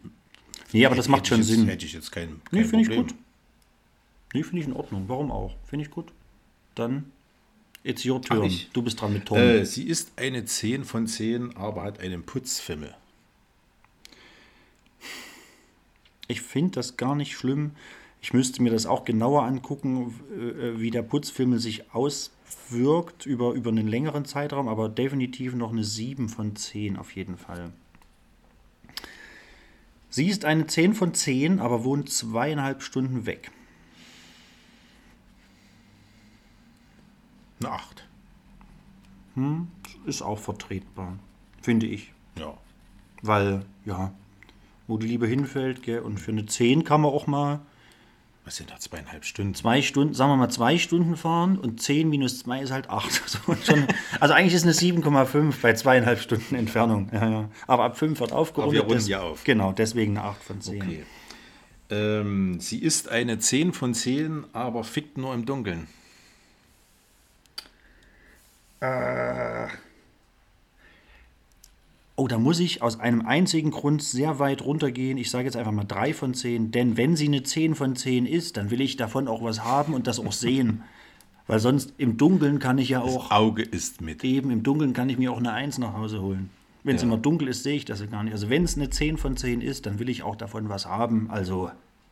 [0.72, 1.66] nee, aber das macht schon jetzt, Sinn.
[1.66, 3.14] Hätte ich jetzt kein, kein Nee, finde ich gut.
[4.32, 5.04] Nee, finde ich in Ordnung.
[5.08, 5.56] Warum auch?
[5.66, 6.12] Finde ich gut.
[6.76, 7.06] Dann,
[7.82, 8.44] it's your turn.
[8.44, 8.70] ich?
[8.72, 9.38] Du bist dran mit Tom.
[9.38, 12.94] Äh, sie ist eine 10 von 10, aber hat einen Putzfimmel.
[16.28, 17.72] Ich finde das gar nicht schlimm.
[18.22, 23.70] Ich müsste mir das auch genauer angucken, äh, wie der Putzfimmel sich auswirkt über, über
[23.70, 27.72] einen längeren Zeitraum, aber definitiv noch eine 7 von 10 auf jeden Fall.
[30.10, 33.50] Sie ist eine 10 von 10, aber wohnt zweieinhalb Stunden weg.
[37.60, 38.04] Eine 8.
[40.06, 41.18] Ist auch vertretbar,
[41.62, 42.12] finde ich.
[42.38, 42.54] Ja.
[43.22, 44.12] Weil, ja,
[44.86, 47.60] wo die Liebe hinfällt, gell, und für eine 10 kann man auch mal
[48.44, 49.54] Was sind da zweieinhalb Stunden?
[49.54, 53.10] zwei Stunden, sagen wir mal zwei Stunden fahren und 10 minus 2 ist halt 8.
[53.26, 53.86] So, schon,
[54.18, 57.08] also eigentlich ist eine 7,5 bei zweieinhalb Stunden Entfernung.
[57.12, 57.48] Ja, ja.
[57.66, 58.80] Aber ab 5 wird aufgerundet.
[58.80, 59.44] Aber wir runden ja auf.
[59.44, 60.82] Genau, deswegen eine 8 von 10.
[60.82, 61.04] Okay.
[61.90, 65.86] Ähm, sie ist eine 10 von 10, aber fickt nur im Dunkeln.
[72.16, 75.16] Oh, da muss ich aus einem einzigen Grund sehr weit runtergehen.
[75.16, 76.70] Ich sage jetzt einfach mal 3 von 10.
[76.70, 79.94] Denn wenn sie eine 10 von 10 ist, dann will ich davon auch was haben
[79.94, 80.82] und das auch sehen.
[81.46, 84.22] Weil sonst im Dunkeln kann ich ja auch, Auge ist mit.
[84.22, 86.50] eben im Dunkeln kann ich mir auch eine 1 nach Hause holen.
[86.84, 87.08] Wenn es Ja.
[87.08, 88.32] immer dunkel ist, sehe ich das ja gar nicht.
[88.32, 91.28] Also wenn es eine 10 von 10 ist, dann will ich auch davon was haben.
[91.30, 91.70] Also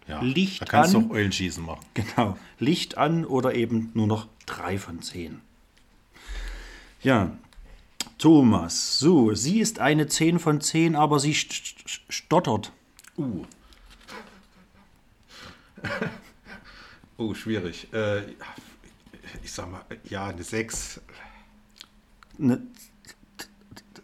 [0.09, 0.21] Ja.
[0.23, 1.03] Licht da kannst an.
[1.03, 1.85] du auch Eulenschießen machen.
[1.95, 2.37] Genau.
[2.59, 5.41] Licht an oder eben nur noch 3 von 10.
[7.03, 7.37] Ja.
[8.19, 8.99] Thomas.
[8.99, 12.73] So, sie ist eine 10 von 10, aber sie st st stottert.
[13.17, 13.45] Uh.
[17.17, 17.93] oh, schwierig.
[17.93, 18.23] Äh,
[19.43, 21.01] ich sag mal, ja, eine 6.
[22.41, 22.63] Eine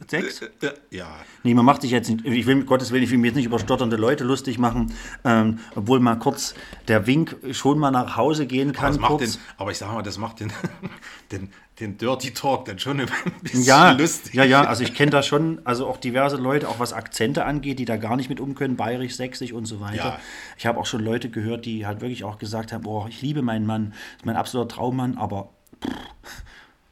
[0.09, 0.43] 6?
[0.43, 0.51] Äh,
[0.91, 1.09] ja.
[1.43, 3.37] Nee, man macht sich jetzt nicht, ich will, mit Gottes Willen, ich will mich jetzt
[3.37, 4.93] nicht über stotternde Leute lustig machen,
[5.25, 6.55] ähm, obwohl mal kurz
[6.89, 9.01] der Wink schon mal nach Hause gehen Aber, kann.
[9.01, 9.33] kurz.
[9.33, 10.53] den, aber ich sag mal, das macht den,
[11.33, 11.51] den,
[11.81, 13.09] den Dirty Talk dann schon ein
[13.43, 14.33] bisschen Ja, lustig.
[14.35, 17.79] ja, ja, also ich kenne da schon, also auch diverse Leute, auch was Akzente angeht,
[17.81, 19.97] die da gar nicht mit um können, bayerisch, sächsisch und so weiter.
[19.97, 20.19] Ja.
[20.57, 23.43] Ich habe auch schon Leute gehört, die halt wirklich auch gesagt haben, boah, ich liebe
[23.43, 25.51] meinen Mann, ist mein absoluter Traummann, aber
[25.85, 26.43] pff,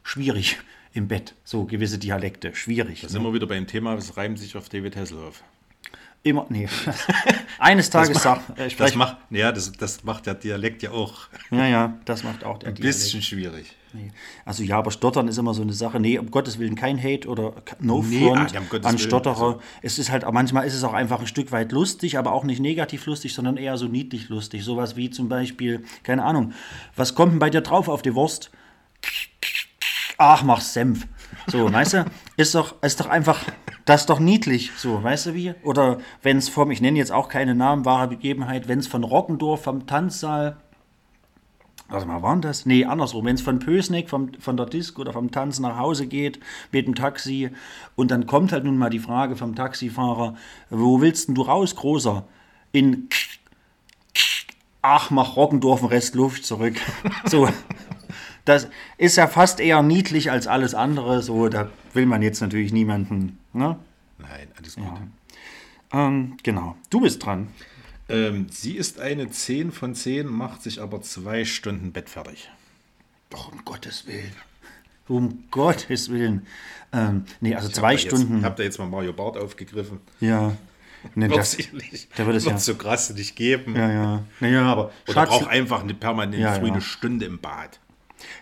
[0.03, 0.57] schwierig
[0.93, 3.01] im Bett, so gewisse Dialekte, schwierig.
[3.01, 5.43] Da sind wir wieder beim Thema, es reimt sich auf David Hasselhoff.
[6.23, 6.69] Immer, nee.
[7.59, 11.27] Eines Tages sag, äh, Das sprechen- macht, ja, das, das macht der Dialekt ja auch
[11.51, 12.97] ja, ja, das macht auch der ein Dialekt.
[12.97, 13.75] bisschen schwierig.
[13.93, 14.11] Nee.
[14.43, 15.99] Also ja, aber Stottern ist immer so eine Sache.
[15.99, 19.41] Nee, um Gottes Willen kein Hate oder no Nee, front ah, um an Stotterer.
[19.47, 22.43] also- Es ist halt, manchmal ist es auch einfach ein Stück weit lustig, aber auch
[22.43, 24.63] nicht negativ lustig, sondern eher so niedlich lustig.
[24.63, 26.53] Sowas wie zum Beispiel, keine Ahnung,
[26.95, 28.49] was kommt denn bei dir drauf auf die Wurst?
[30.17, 31.07] Ach, mach Senf.
[31.47, 32.05] So, weißt du,
[32.37, 33.39] ist doch, ist doch einfach,
[33.85, 35.53] das ist doch niedlich, so, weißt du wie?
[35.63, 39.03] Oder wenn es vom, ich nenne jetzt auch keine Namen, wahre Begebenheit, wenn es von
[39.03, 40.57] Rockendorf vom Tanzsaal
[41.93, 42.65] Warte mal, waren das?
[42.65, 43.25] Nee, andersrum.
[43.25, 46.39] Wenn es von Pösneck, vom, von der Disco oder vom Tanz nach Hause geht
[46.71, 47.51] mit dem Taxi
[47.95, 50.33] und dann kommt halt nun mal die Frage vom Taxifahrer,
[50.71, 52.25] wo willst denn du raus, Großer?
[52.71, 53.09] In
[54.81, 56.77] Ach, mach Rockendorf den Rest Luft zurück.
[57.25, 57.47] So,
[58.43, 61.21] das ist ja fast eher niedlich als alles andere.
[61.21, 63.77] So, da will man jetzt natürlich niemanden, ne?
[64.17, 64.85] Nein, alles gut.
[65.91, 66.75] Ähm, genau.
[66.89, 67.49] Du bist dran.
[68.09, 72.49] Ähm, sie ist eine 10 von 10, macht sich aber zwei Stunden Bett fertig.
[73.29, 74.33] Doch, um Gottes Willen.
[75.07, 76.45] Um Gottes Willen.
[76.91, 78.35] Ähm, nee, also zwei Hab da Stunden.
[78.35, 79.99] Jetzt, habt ihr jetzt mal Mario Barth aufgegriffen?
[80.19, 80.55] Ja.
[81.15, 81.57] Nee, das,
[82.15, 83.75] da wird es ja- so krass nicht geben.
[83.75, 84.23] ja, ja.
[84.39, 86.73] Naja, aber Oder braucht einfach eine permanent Ja, früh ja.
[86.73, 87.79] eine Stunde im Bad.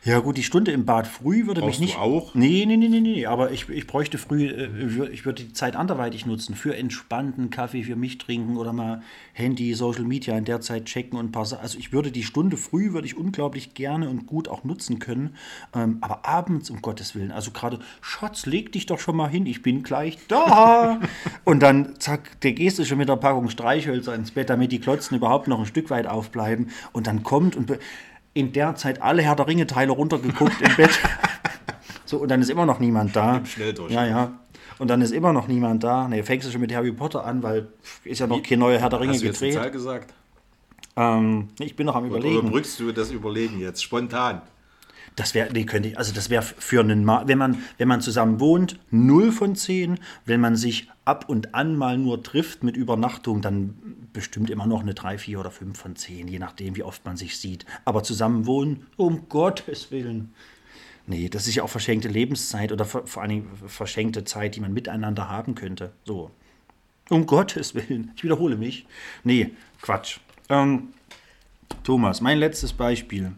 [0.04, 2.00] Ja gut, die Stunde im Bad früh würde Brauchst mich du nicht...
[2.00, 2.34] auch?
[2.34, 5.76] Nee, nee, nee, nee, nee, aber ich, ich bräuchte früh, äh, ich würde die Zeit
[5.76, 9.02] anderweitig nutzen, für entspannten Kaffee für mich trinken oder mal
[9.34, 11.62] Handy, Social Media in der Zeit checken und ein paar Sachen.
[11.62, 15.36] Also ich würde die Stunde früh, würde ich unglaublich gerne und gut auch nutzen können,
[15.76, 19.46] ähm, aber abends, um Gottes Willen, also gerade, Schatz, leg dich doch schon mal hin,
[19.46, 21.00] ich bin gleich da.
[21.46, 24.80] und dann, zack, der gehst du schon mit der Packung Streichhölzer ins Bett, damit die
[24.80, 27.78] Klotzen überhaupt noch ein Stück weit aufbleiben und dann kommt und...
[28.34, 30.92] in der Zeit alle Herr der Ringe-Teile runtergeguckt im Bett.
[32.04, 33.38] So, und dann ist immer noch niemand da.
[33.38, 33.96] Im Schnelldurchlauf.
[34.04, 34.32] Ja, ja.
[34.80, 36.10] Und dann ist immer noch niemand da.
[36.10, 37.70] Ne, fängst du schon mit Harry Potter an, weil
[38.04, 39.64] ist ja noch kein neuer Herr der Ringe Hast du jetzt eine gedreht.
[39.64, 40.14] Zahl gesagt?
[40.98, 42.40] Ähm, ich bin noch am Oder überlegen.
[42.40, 44.42] überbrückst du das Überlegen jetzt spontan?
[45.16, 48.02] Das wäre, nee, könnte ich, also das wäre für einen, Ma wenn man, wenn man
[48.02, 50.00] zusammen wohnt, 0 von 10.
[50.26, 54.82] Wenn man sich ab und an mal nur trifft mit Übernachtung, dann bestimmt immer noch
[54.82, 57.66] eine 3, 4 oder 5 von 10, je nachdem, wie oft man sich sieht.
[57.84, 60.34] Aber zusammen wohnen, um Gottes Willen.
[61.08, 64.62] Nee, das ist ja auch verschenkte Lebenszeit oder vor, vor allen Dingen verschenkte Zeit, die
[64.62, 65.92] man miteinander haben könnte.
[66.06, 66.32] So.
[67.10, 68.12] Um Gottes Willen.
[68.16, 68.86] Ich wiederhole mich.
[69.24, 69.52] Nee,
[69.82, 70.20] Quatsch.
[70.48, 70.94] Ähm,
[71.84, 73.34] Thomas, mein letztes Beispiel.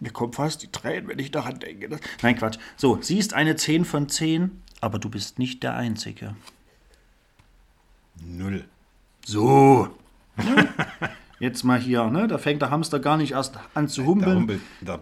[0.00, 1.88] Mir kommen fast die Tränen, wenn ich daran denke.
[1.88, 2.58] Das- Nein, Quatsch.
[2.76, 6.34] So, sie ist eine 10 von 10, aber du bist nicht der Einzige.
[8.24, 8.64] Null.
[9.24, 9.88] So.
[11.38, 12.28] Jetzt mal hier, ne?
[12.28, 14.36] Da fängt der Hamster gar nicht erst an zu Da humpeln.
[14.38, 14.98] humpelt da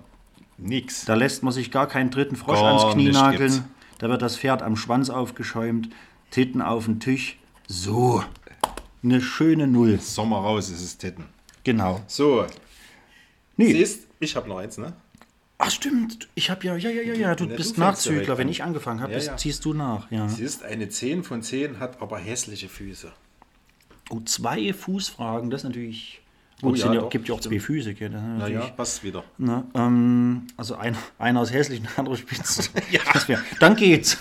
[0.56, 1.04] nix.
[1.04, 3.52] Da lässt man sich gar keinen dritten Frosch Gar ans Knie nageln.
[3.52, 3.62] gibt's.
[3.98, 5.90] Da wird das Pferd am Schwanz aufgeschäumt,
[6.30, 7.38] Titten auf den Tisch.
[7.66, 8.22] So.
[9.02, 9.98] Eine schöne Null.
[10.00, 11.24] Sommer raus ist es Titten.
[11.64, 12.00] Genau.
[12.06, 12.46] So,
[13.56, 13.72] Nee.
[13.72, 14.92] siehst, ich habe noch eins, ne?
[15.60, 18.38] Ach stimmt, ich habe ja, ja, ja, ja, ja, du Ja, bist du ja Nachzügler.
[18.38, 19.36] Wenn ich angefangen habe, Ja, ja.
[19.36, 20.08] ziehst du nach.
[20.10, 20.28] Ja.
[20.28, 23.10] Sie ist eine 10 von 10, hat aber hässliche Füße.
[24.10, 26.22] Oh, zwei Fußfragen, das ist natürlich.
[26.62, 27.58] Oh Gut, es ja, ja, gibt ja auch zwei.
[27.60, 27.94] Füße.
[27.94, 28.10] Gell?
[28.10, 29.22] Naja, passt wieder.
[29.36, 32.70] Ne, ähm, also ein, einer ist hässlich, der andere spitz.
[33.12, 34.16] Das wär, dann geht's.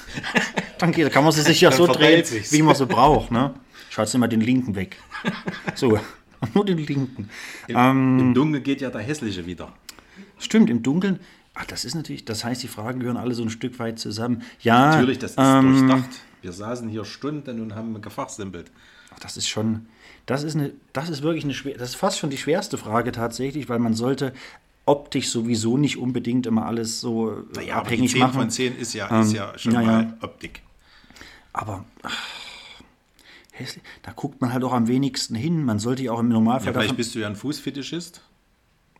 [0.79, 2.51] Dann geht, kann man sie sich ja Dann so drehen, sich's.
[2.51, 3.31] wie man sie braucht.
[3.31, 3.53] Ne?
[3.89, 4.97] Schaut immer den linken weg.
[5.75, 5.99] So,
[6.53, 7.29] nur den linken.
[7.67, 8.19] Im, Ähm.
[8.19, 9.71] Im Dunkeln geht ja der hässliche wieder.
[10.39, 11.19] Stimmt, im Dunkeln.
[11.55, 14.43] Ach, das ist natürlich, das heißt, die Fragen gehören alle so ein Stück weit zusammen.
[14.61, 16.09] Ja, Natürlich, das ist ähm, durchdacht.
[16.43, 18.71] Wir saßen hier Stunden und haben gefachsimpelt.
[19.19, 19.87] Das ist schon,
[20.27, 23.11] das ist eine, das ist wirklich eine schwer, das ist fast schon die schwerste Frage
[23.11, 24.33] tatsächlich, weil man sollte
[24.85, 28.33] optisch sowieso nicht unbedingt immer alles so äh, Ja, aber die abhängig 10 machen.
[28.33, 29.87] von 10 ist ja, ist Ähm, ja schon ja, ja.
[29.87, 30.61] mal Optik.
[31.53, 32.27] Aber ach,
[33.51, 35.63] hässlich, da guckt man halt auch am wenigsten hin.
[35.65, 38.21] Man sollte ja auch im Ja, Normalfall vielleicht davon, bist du ja ein Fußfetischist.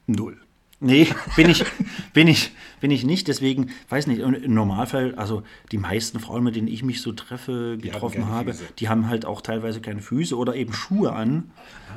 [0.07, 0.37] null.
[0.79, 1.65] Nee, bin ich,
[2.13, 3.27] bin ich, bin ich nicht.
[3.27, 5.41] Deswegen, weiß nicht, im Normalfall, also
[5.71, 8.73] die meisten Frauen, mit denen ich mich so treffe, getroffen keine habe, Füße.
[8.77, 11.49] die haben halt auch teilweise keine Füße oder eben Schuhe an,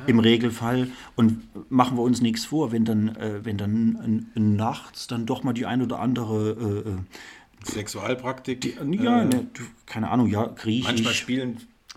[0.07, 0.87] im Regelfall.
[1.15, 5.43] Und machen wir uns nichts vor, wenn dann, äh, wenn dann äh, nachts dann doch
[5.43, 6.97] mal die ein oder andere, äh, äh,
[7.63, 8.77] Sexualpraktik.
[8.89, 11.27] ja, ne, du, keine Ahnung, ja, Manchmal Griechisch,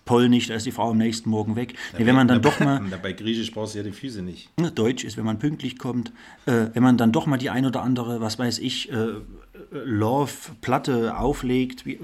[0.04, 0.20] spielen.
[0.20, 1.74] Polnisch, da ist die Frau am nächsten Morgen weg.
[1.98, 4.48] Nee, wenn man dann doch mal Bei Griechisch brauchst du ja die Füße nicht.
[4.58, 6.12] ne, Deutsch ist, wenn man pünktlich kommt,
[6.46, 9.14] äh, wenn man dann doch mal die ein oder andere, was weiß ich, äh,
[9.72, 11.98] Love-Platte auflegt, wie,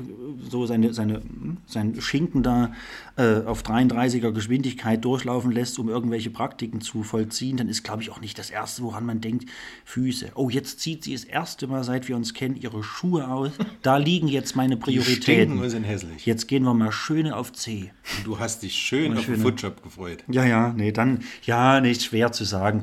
[0.50, 2.72] so seine, seine, hm, sein Schinken da
[3.16, 8.10] äh, auf 33er Geschwindigkeit durchlaufen lässt, um irgendwelche Praktiken zu vollziehen, dann ist, glaube ich,
[8.10, 9.46] auch nicht das Erste, woran man denkt,
[9.84, 10.30] Füße.
[10.34, 13.52] Oh, jetzt zieht sie das erste Mal, seit wir uns kennen, ihre Schuhe aus.
[13.82, 15.58] Da liegen jetzt meine Die Prioritäten.
[15.58, 16.26] und sind hässlich.
[16.26, 17.92] Jetzt gehen wir mal schön auf C.
[18.18, 20.24] Und du hast dich schön auf den schöne- Footjob gefreut.
[20.28, 22.82] Ja, ja, nee, dann, ja, nicht schwer zu sagen.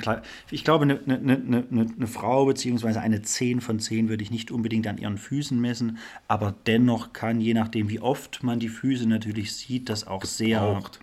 [0.52, 1.66] Ich glaube, eine, eine, eine
[1.98, 5.98] eine Frau beziehungsweise eine 10 von 10 würde ich nicht unbedingt an ihren Füßen messen,
[6.28, 10.60] aber dennoch kann, je nachdem, wie oft man die Füße natürlich sieht, das auch sehr
[10.60, 11.00] Braucht.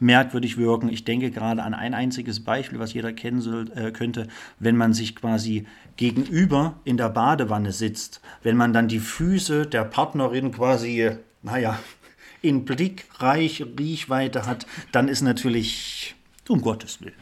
[0.00, 0.88] merkwürdig wirken.
[0.88, 4.28] Ich denke gerade an ein einziges Beispiel, was jeder kennen soll, äh, könnte,
[4.58, 5.66] wenn man sich quasi
[5.96, 11.10] gegenüber in der Badewanne sitzt, wenn man dann die Füße der Partnerin quasi,
[11.42, 11.78] naja,
[12.42, 16.16] in Blickreich, Riechweite hat, dann ist natürlich,
[16.48, 17.14] um Gottes Willen.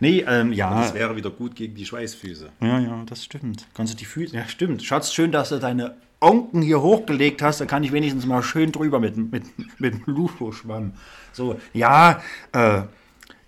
[0.00, 0.82] Nee, ähm, ja.
[0.82, 2.50] Das wäre wieder gut gegen die Schweißfüße.
[2.60, 3.66] Ja, ja, das stimmt.
[3.74, 4.36] Kannst du die Füße.
[4.36, 4.82] Ja, stimmt.
[4.82, 7.60] Schatz, schön, dass du deine Onken hier hochgelegt hast.
[7.60, 9.44] Da kann ich wenigstens mal schön drüber mit, mit,
[9.80, 10.92] mit dem Lucho-Schwamm.
[11.32, 12.22] So, ja,
[12.52, 12.82] äh,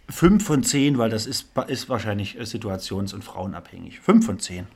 [0.08, 4.00] 5 von 10, weil das ist, ist wahrscheinlich äh, situations- und frauenabhängig.
[4.00, 4.66] 5 von 10.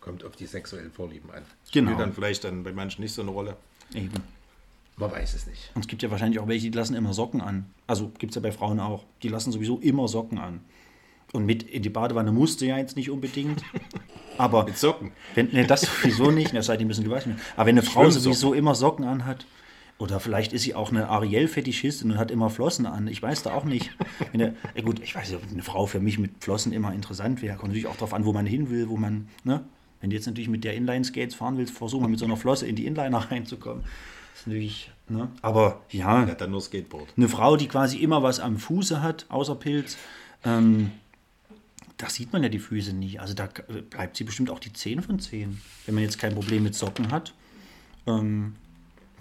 [0.00, 1.42] Kommt auf die sexuellen Vorlieben an.
[1.72, 1.90] Genau.
[1.90, 3.56] Spielt dann vielleicht dann bei manchen nicht so eine Rolle.
[3.94, 4.10] Eben.
[5.00, 5.70] Man weiß es nicht.
[5.74, 7.66] Und es gibt ja wahrscheinlich auch welche, die lassen immer Socken an.
[7.86, 9.04] Also gibt es ja bei Frauen auch.
[9.22, 10.60] Die lassen sowieso immer Socken an.
[11.32, 13.62] Und mit in die Badewanne musste ja jetzt nicht unbedingt.
[14.38, 15.12] Aber Mit Socken.
[15.34, 17.38] Wenn, nee, das sowieso nicht, das seid ihr ein bisschen gewaschen.
[17.56, 19.46] Aber wenn eine Frau sowieso immer Socken anhat,
[20.00, 23.06] oder vielleicht ist sie auch eine Ariel-Fetischistin und hat immer Flossen an.
[23.06, 23.90] Ich weiß da auch nicht.
[24.32, 27.56] Ja gut, ich weiß nicht, ob eine Frau für mich mit Flossen immer interessant wäre.
[27.56, 29.62] Kommt natürlich auch darauf an, wo man hin will, wo man, ne?
[30.00, 32.66] Wenn du jetzt natürlich mit der Inline-Skates fahren willst, versuch mal mit so einer Flosse
[32.66, 33.84] in die Inliner reinzukommen.
[34.40, 35.28] Ist natürlich, ne?
[35.42, 37.08] Aber ja, Ja, dann nur Skateboard.
[37.16, 39.96] eine Frau, die quasi immer was am Fuße hat, außer Pilz,
[40.44, 40.90] ähm,
[41.98, 43.18] da sieht man ja die Füße nie.
[43.18, 43.48] Also da
[43.90, 45.60] bleibt sie bestimmt auch die 10 von 10.
[45.84, 47.34] Wenn man jetzt kein Problem mit Socken hat.
[48.06, 48.54] Ähm,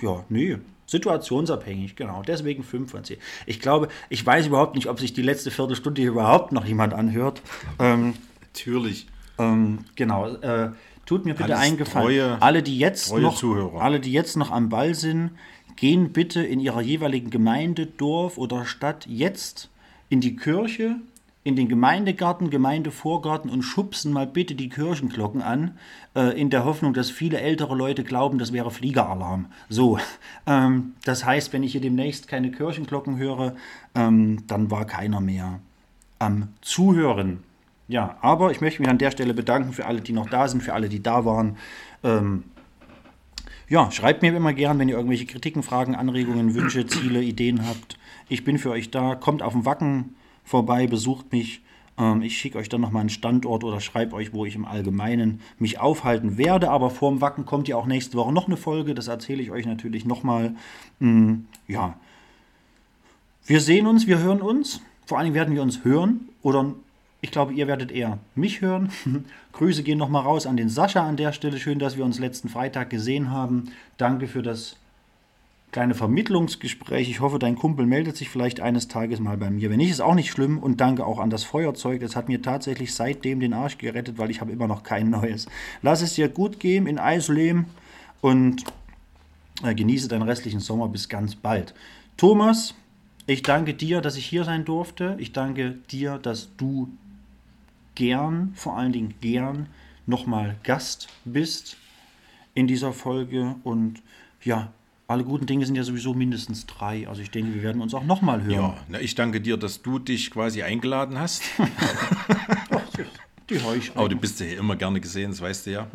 [0.02, 0.58] Ja, nee.
[0.86, 2.24] Situationsabhängig, genau.
[2.26, 3.18] Deswegen 5 von 10.
[3.46, 7.41] Ich glaube, ich weiß überhaupt nicht, ob sich die letzte Viertelstunde überhaupt noch jemand anhört.
[7.80, 9.08] Ähm, Natürlich.
[9.38, 10.28] ähm, genau.
[10.38, 10.72] Äh,
[11.10, 12.07] tut mir bitte Alles eingefallen.
[12.07, 13.81] treue- alle, die jetzt noch, Zuhörer.
[13.81, 15.31] alle, die jetzt noch am Ball sind,
[15.76, 19.69] gehen bitte in ihrer jeweiligen Gemeinde, Dorf oder Stadt jetzt
[20.10, 20.98] in die Kirche,
[21.44, 25.77] in den Gemeindegarten, Gemeindevorgarten und schubsen mal bitte die Kirchenglocken an,
[26.15, 29.48] äh, in der Hoffnung, dass viele ältere Leute glauben, das wäre Fliegeralarm.
[29.68, 29.98] So,
[30.45, 33.56] ähm, das heißt, wenn ich hier demnächst keine Kirchenglocken höre,
[33.95, 35.60] ähm, dann war keiner mehr
[36.19, 37.40] am Zuhören.
[37.90, 40.61] Ja, aber ich möchte mich an der Stelle bedanken für alle, die noch da sind,
[40.61, 41.57] für alle, die da waren.
[42.03, 42.44] Ähm,
[43.68, 47.98] ja, schreibt mir immer gern, wenn ihr irgendwelche Kritiken, Fragen, Anregungen, Wünsche, Ziele, Ideen habt.
[48.30, 49.16] Ich bin für euch da.
[49.16, 51.61] Kommt auf dem Wacken vorbei, besucht mich.
[51.98, 55.41] Ähm, ich schicke euch dann nochmal einen Standort oder schreibe euch, wo ich im Allgemeinen
[55.57, 56.70] mich aufhalten werde.
[56.70, 58.94] Aber vorm Wacken kommt ja auch nächste Woche noch eine Folge.
[58.94, 60.53] Das erzähle ich euch natürlich nochmal.
[60.99, 61.95] Mm, ja,
[63.48, 64.80] wir sehen uns, wir hören uns.
[65.07, 66.76] Vor allem werden wir uns hören oder
[67.22, 68.91] ich glaube, ihr werdet eher mich hören.
[69.54, 71.60] Grüße gehen nochmal raus an den Sascha an der Stelle.
[71.60, 73.72] Schön, dass wir uns letzten Freitag gesehen haben.
[73.98, 74.78] Danke für das
[75.72, 77.10] kleine Vermittlungsgespräch.
[77.10, 79.70] Ich hoffe, dein Kumpel meldet sich vielleicht eines Tages mal bei mir.
[79.70, 80.58] Wenn nicht, ist auch nicht schlimm.
[80.60, 82.00] Und danke auch an das Feuerzeug.
[82.00, 85.48] Das hat mir tatsächlich seitdem den Arsch gerettet, weil ich habe immer noch kein neues.
[85.82, 87.66] Lass es dir gut gehen in Eisleben
[88.22, 88.64] und
[89.64, 91.74] äh, genieße deinen restlichen Sommer bis ganz bald.
[92.18, 92.74] Thomas,
[93.28, 95.16] ich danke dir, dass ich hier sein durfte.
[95.20, 96.90] Ich danke dir, dass du
[98.00, 99.68] gern, vor allen Dingen gern,
[100.08, 101.76] nochmal Gast bist
[102.56, 103.56] in dieser Folge.
[103.64, 104.02] Und
[104.42, 104.72] ja,
[105.08, 107.10] alle guten Dinge sind ja sowieso mindestens drei.
[107.10, 108.52] Also ich denke, wir werden uns auch nochmal hören.
[108.52, 111.44] Ja, na, ich danke dir, dass du dich quasi eingeladen hast.
[113.50, 113.92] Die Heusch.
[113.96, 115.88] Aber du bist ja hier immer gerne gesehen, das weißt du ja.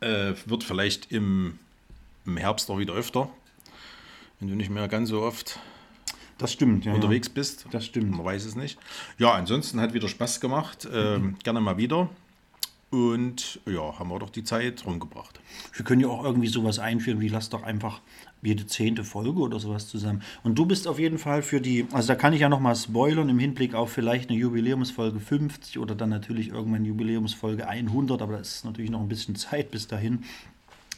[0.00, 1.58] Äh, wird vielleicht im,
[2.24, 3.28] im Herbst auch wieder öfter,
[4.38, 5.58] wenn du nicht mehr ganz so oft
[6.40, 6.94] Das stimmt, ja.
[6.94, 7.66] unterwegs bist.
[7.70, 8.12] Das stimmt.
[8.12, 8.78] Man weiß es nicht.
[9.18, 10.88] Ja, ansonsten hat wieder Spaß gemacht.
[10.90, 12.08] Ähm, Gerne mal wieder.
[12.90, 15.38] Und ja, haben wir doch die Zeit rumgebracht.
[15.74, 18.00] Wir können ja auch irgendwie sowas einführen, wie lass doch einfach
[18.42, 20.22] jede zehnte Folge oder sowas zusammen.
[20.42, 23.28] Und du bist auf jeden Fall für die, also da kann ich ja nochmal spoilern
[23.28, 28.38] im Hinblick auf vielleicht eine Jubiläumsfolge 50 oder dann natürlich irgendwann Jubiläumsfolge 100, aber da
[28.38, 30.24] ist natürlich noch ein bisschen Zeit bis dahin.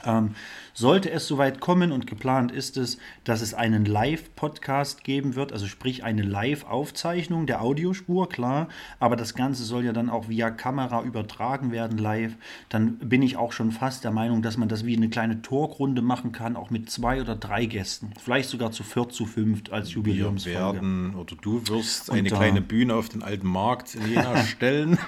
[0.04, 0.34] Ähm,
[0.74, 5.66] sollte es soweit kommen und geplant ist es, dass es einen Live-Podcast geben wird, also
[5.66, 8.68] sprich eine Live-Aufzeichnung der Audiospur, klar,
[8.98, 12.32] aber das Ganze soll ja dann auch via Kamera übertragen werden live,
[12.68, 16.02] dann bin ich auch schon fast der Meinung, dass man das wie eine kleine Talkrunde
[16.02, 19.88] machen kann, auch mit zwei oder drei Gästen, vielleicht sogar zu viert, zu fünft als
[19.88, 20.56] Wir Jubiläumsfolge.
[20.74, 24.36] werden, oder du wirst Und eine da- kleine Bühne auf den alten Markt in Jena
[24.44, 24.98] stellen.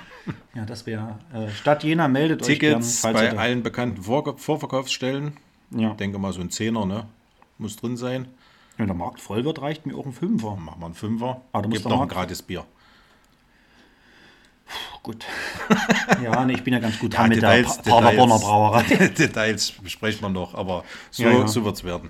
[0.54, 4.02] Ja, das wäre, äh, Stadt Jena meldet euch Tickets gern, falls ihr bei allen bekannten
[4.02, 5.32] Vor Vorverkaufsstellen.
[5.76, 5.90] Ja.
[5.90, 7.06] Ich denke mal, so ein Zehner ne?
[7.58, 8.26] muss drin sein.
[8.76, 10.56] Wenn der Markt voll wird, reicht mir auch ein Fünfer.
[10.56, 11.40] Machen wir einen Fünfer.
[11.52, 12.64] Ah, da muss Gibt der noch ein gratis Bier.
[15.02, 15.26] Gut.
[16.22, 18.42] ja, nee, ich bin ja ganz gut Ja, dran mit der Details- Pa- Paderborner Details-
[18.42, 18.82] Brauerei.
[19.18, 21.46] Details besprechen wir noch, aber so, Ja, ja.
[21.46, 22.08] so wird es werden.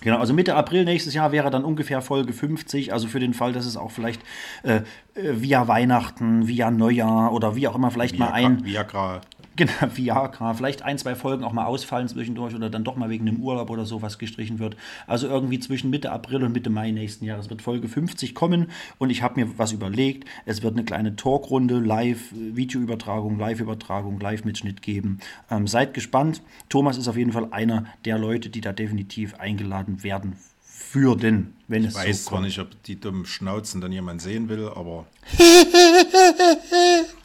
[0.00, 2.92] Genau, also Mitte April nächstes Jahr wäre dann ungefähr Folge 50.
[2.92, 4.22] Also für den Fall, dass es auch vielleicht
[4.62, 4.82] äh, äh,
[5.14, 9.22] via Weihnachten, via Neujahr oder wie auch immer vielleicht mal ein, Viagra.
[9.56, 13.28] Genau, Viagra, vielleicht ein, zwei Folgen auch mal ausfallen zwischendurch oder dann doch mal wegen
[13.28, 14.76] einem Urlaub oder sowas gestrichen wird.
[15.06, 19.10] Also irgendwie zwischen Mitte April und Mitte Mai nächsten Jahres wird Folge 50 kommen und
[19.10, 20.28] ich habe mir was überlegt.
[20.44, 25.18] Es wird eine kleine Talkrunde, Live, Videoübertragung, Live-Übertragung, Live-Mitschnitt geben.
[25.50, 26.42] Ähm, seid gespannt.
[26.68, 30.36] Thomas ist auf jeden Fall einer der Leute, die da definitiv eingeladen werden
[30.92, 32.46] würden, wenn es Ich weiß so zwar kommt.
[32.46, 35.06] nicht, ob die dummen Schnauzen dann jemand sehen will, aber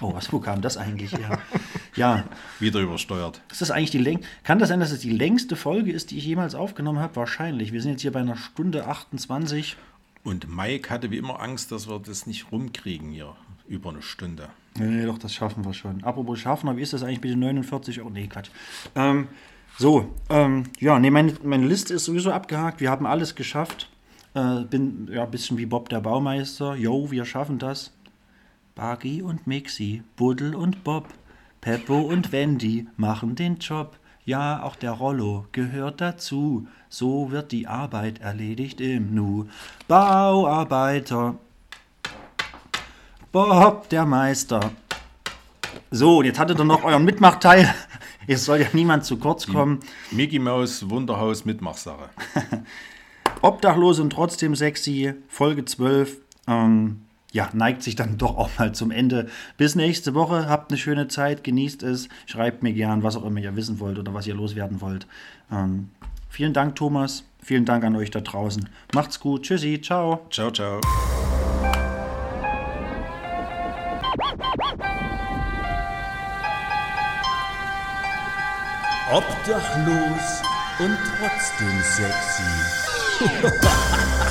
[0.00, 1.38] Oh, was, wo kam das eigentlich her?
[1.96, 2.24] ja,
[2.60, 3.40] wieder übersteuert.
[3.50, 6.18] Ist das eigentlich die läng Kann das sein, dass es die längste Folge ist, die
[6.18, 7.16] ich jemals aufgenommen habe?
[7.16, 7.72] Wahrscheinlich.
[7.72, 9.76] Wir sind jetzt hier bei einer Stunde 28.
[10.24, 13.34] Und Mike hatte wie immer Angst, dass wir das nicht rumkriegen hier
[13.66, 14.48] über eine Stunde.
[14.78, 16.04] Nee, doch, das schaffen wir schon.
[16.04, 18.10] Apropos schaffen, wie ist das eigentlich mit den 49 Euro?
[18.10, 18.50] Nee, Quatsch.
[18.94, 19.28] Ähm,
[19.76, 22.80] so, ähm, ja, nee, meine, meine Liste ist sowieso abgehakt.
[22.80, 23.88] Wir haben alles geschafft.
[24.34, 26.74] Äh, bin ja ein bisschen wie Bob der Baumeister.
[26.74, 27.92] Yo, wir schaffen das.
[28.78, 31.08] Bagi und Mixi, Buddel und Bob,
[31.60, 33.98] Peppo und Wendy machen den Job.
[34.24, 36.68] Ja, auch der Rollo gehört dazu.
[36.88, 39.48] So wird die Arbeit erledigt im Nu.
[39.88, 41.34] Bauarbeiter,
[43.32, 44.70] Bob der Meister.
[45.90, 47.74] So, und jetzt hattet ihr noch euren Mitmachteil.
[48.28, 49.80] Jetzt soll ja niemand zu kurz kommen.
[50.12, 52.10] Mickey Maus Wunderhaus Mitmachsache.
[53.42, 56.18] Obdachlos und trotzdem sexy, Folge 12.
[56.46, 59.28] Ähm, ja, neigt sich dann doch auch mal zum Ende.
[59.56, 60.48] Bis nächste Woche.
[60.48, 63.98] Habt eine schöne Zeit, genießt es, schreibt mir gern, was auch immer ihr wissen wollt
[63.98, 65.06] oder was ihr loswerden wollt.
[65.50, 65.90] Ähm,
[66.28, 67.24] vielen Dank, Thomas.
[67.42, 68.68] Vielen Dank an euch da draußen.
[68.94, 69.42] Macht's gut.
[69.42, 69.80] Tschüssi.
[69.80, 70.26] Ciao.
[70.30, 70.80] Ciao, ciao.
[79.10, 80.42] Obdachlos
[80.80, 82.42] und trotzdem sexy.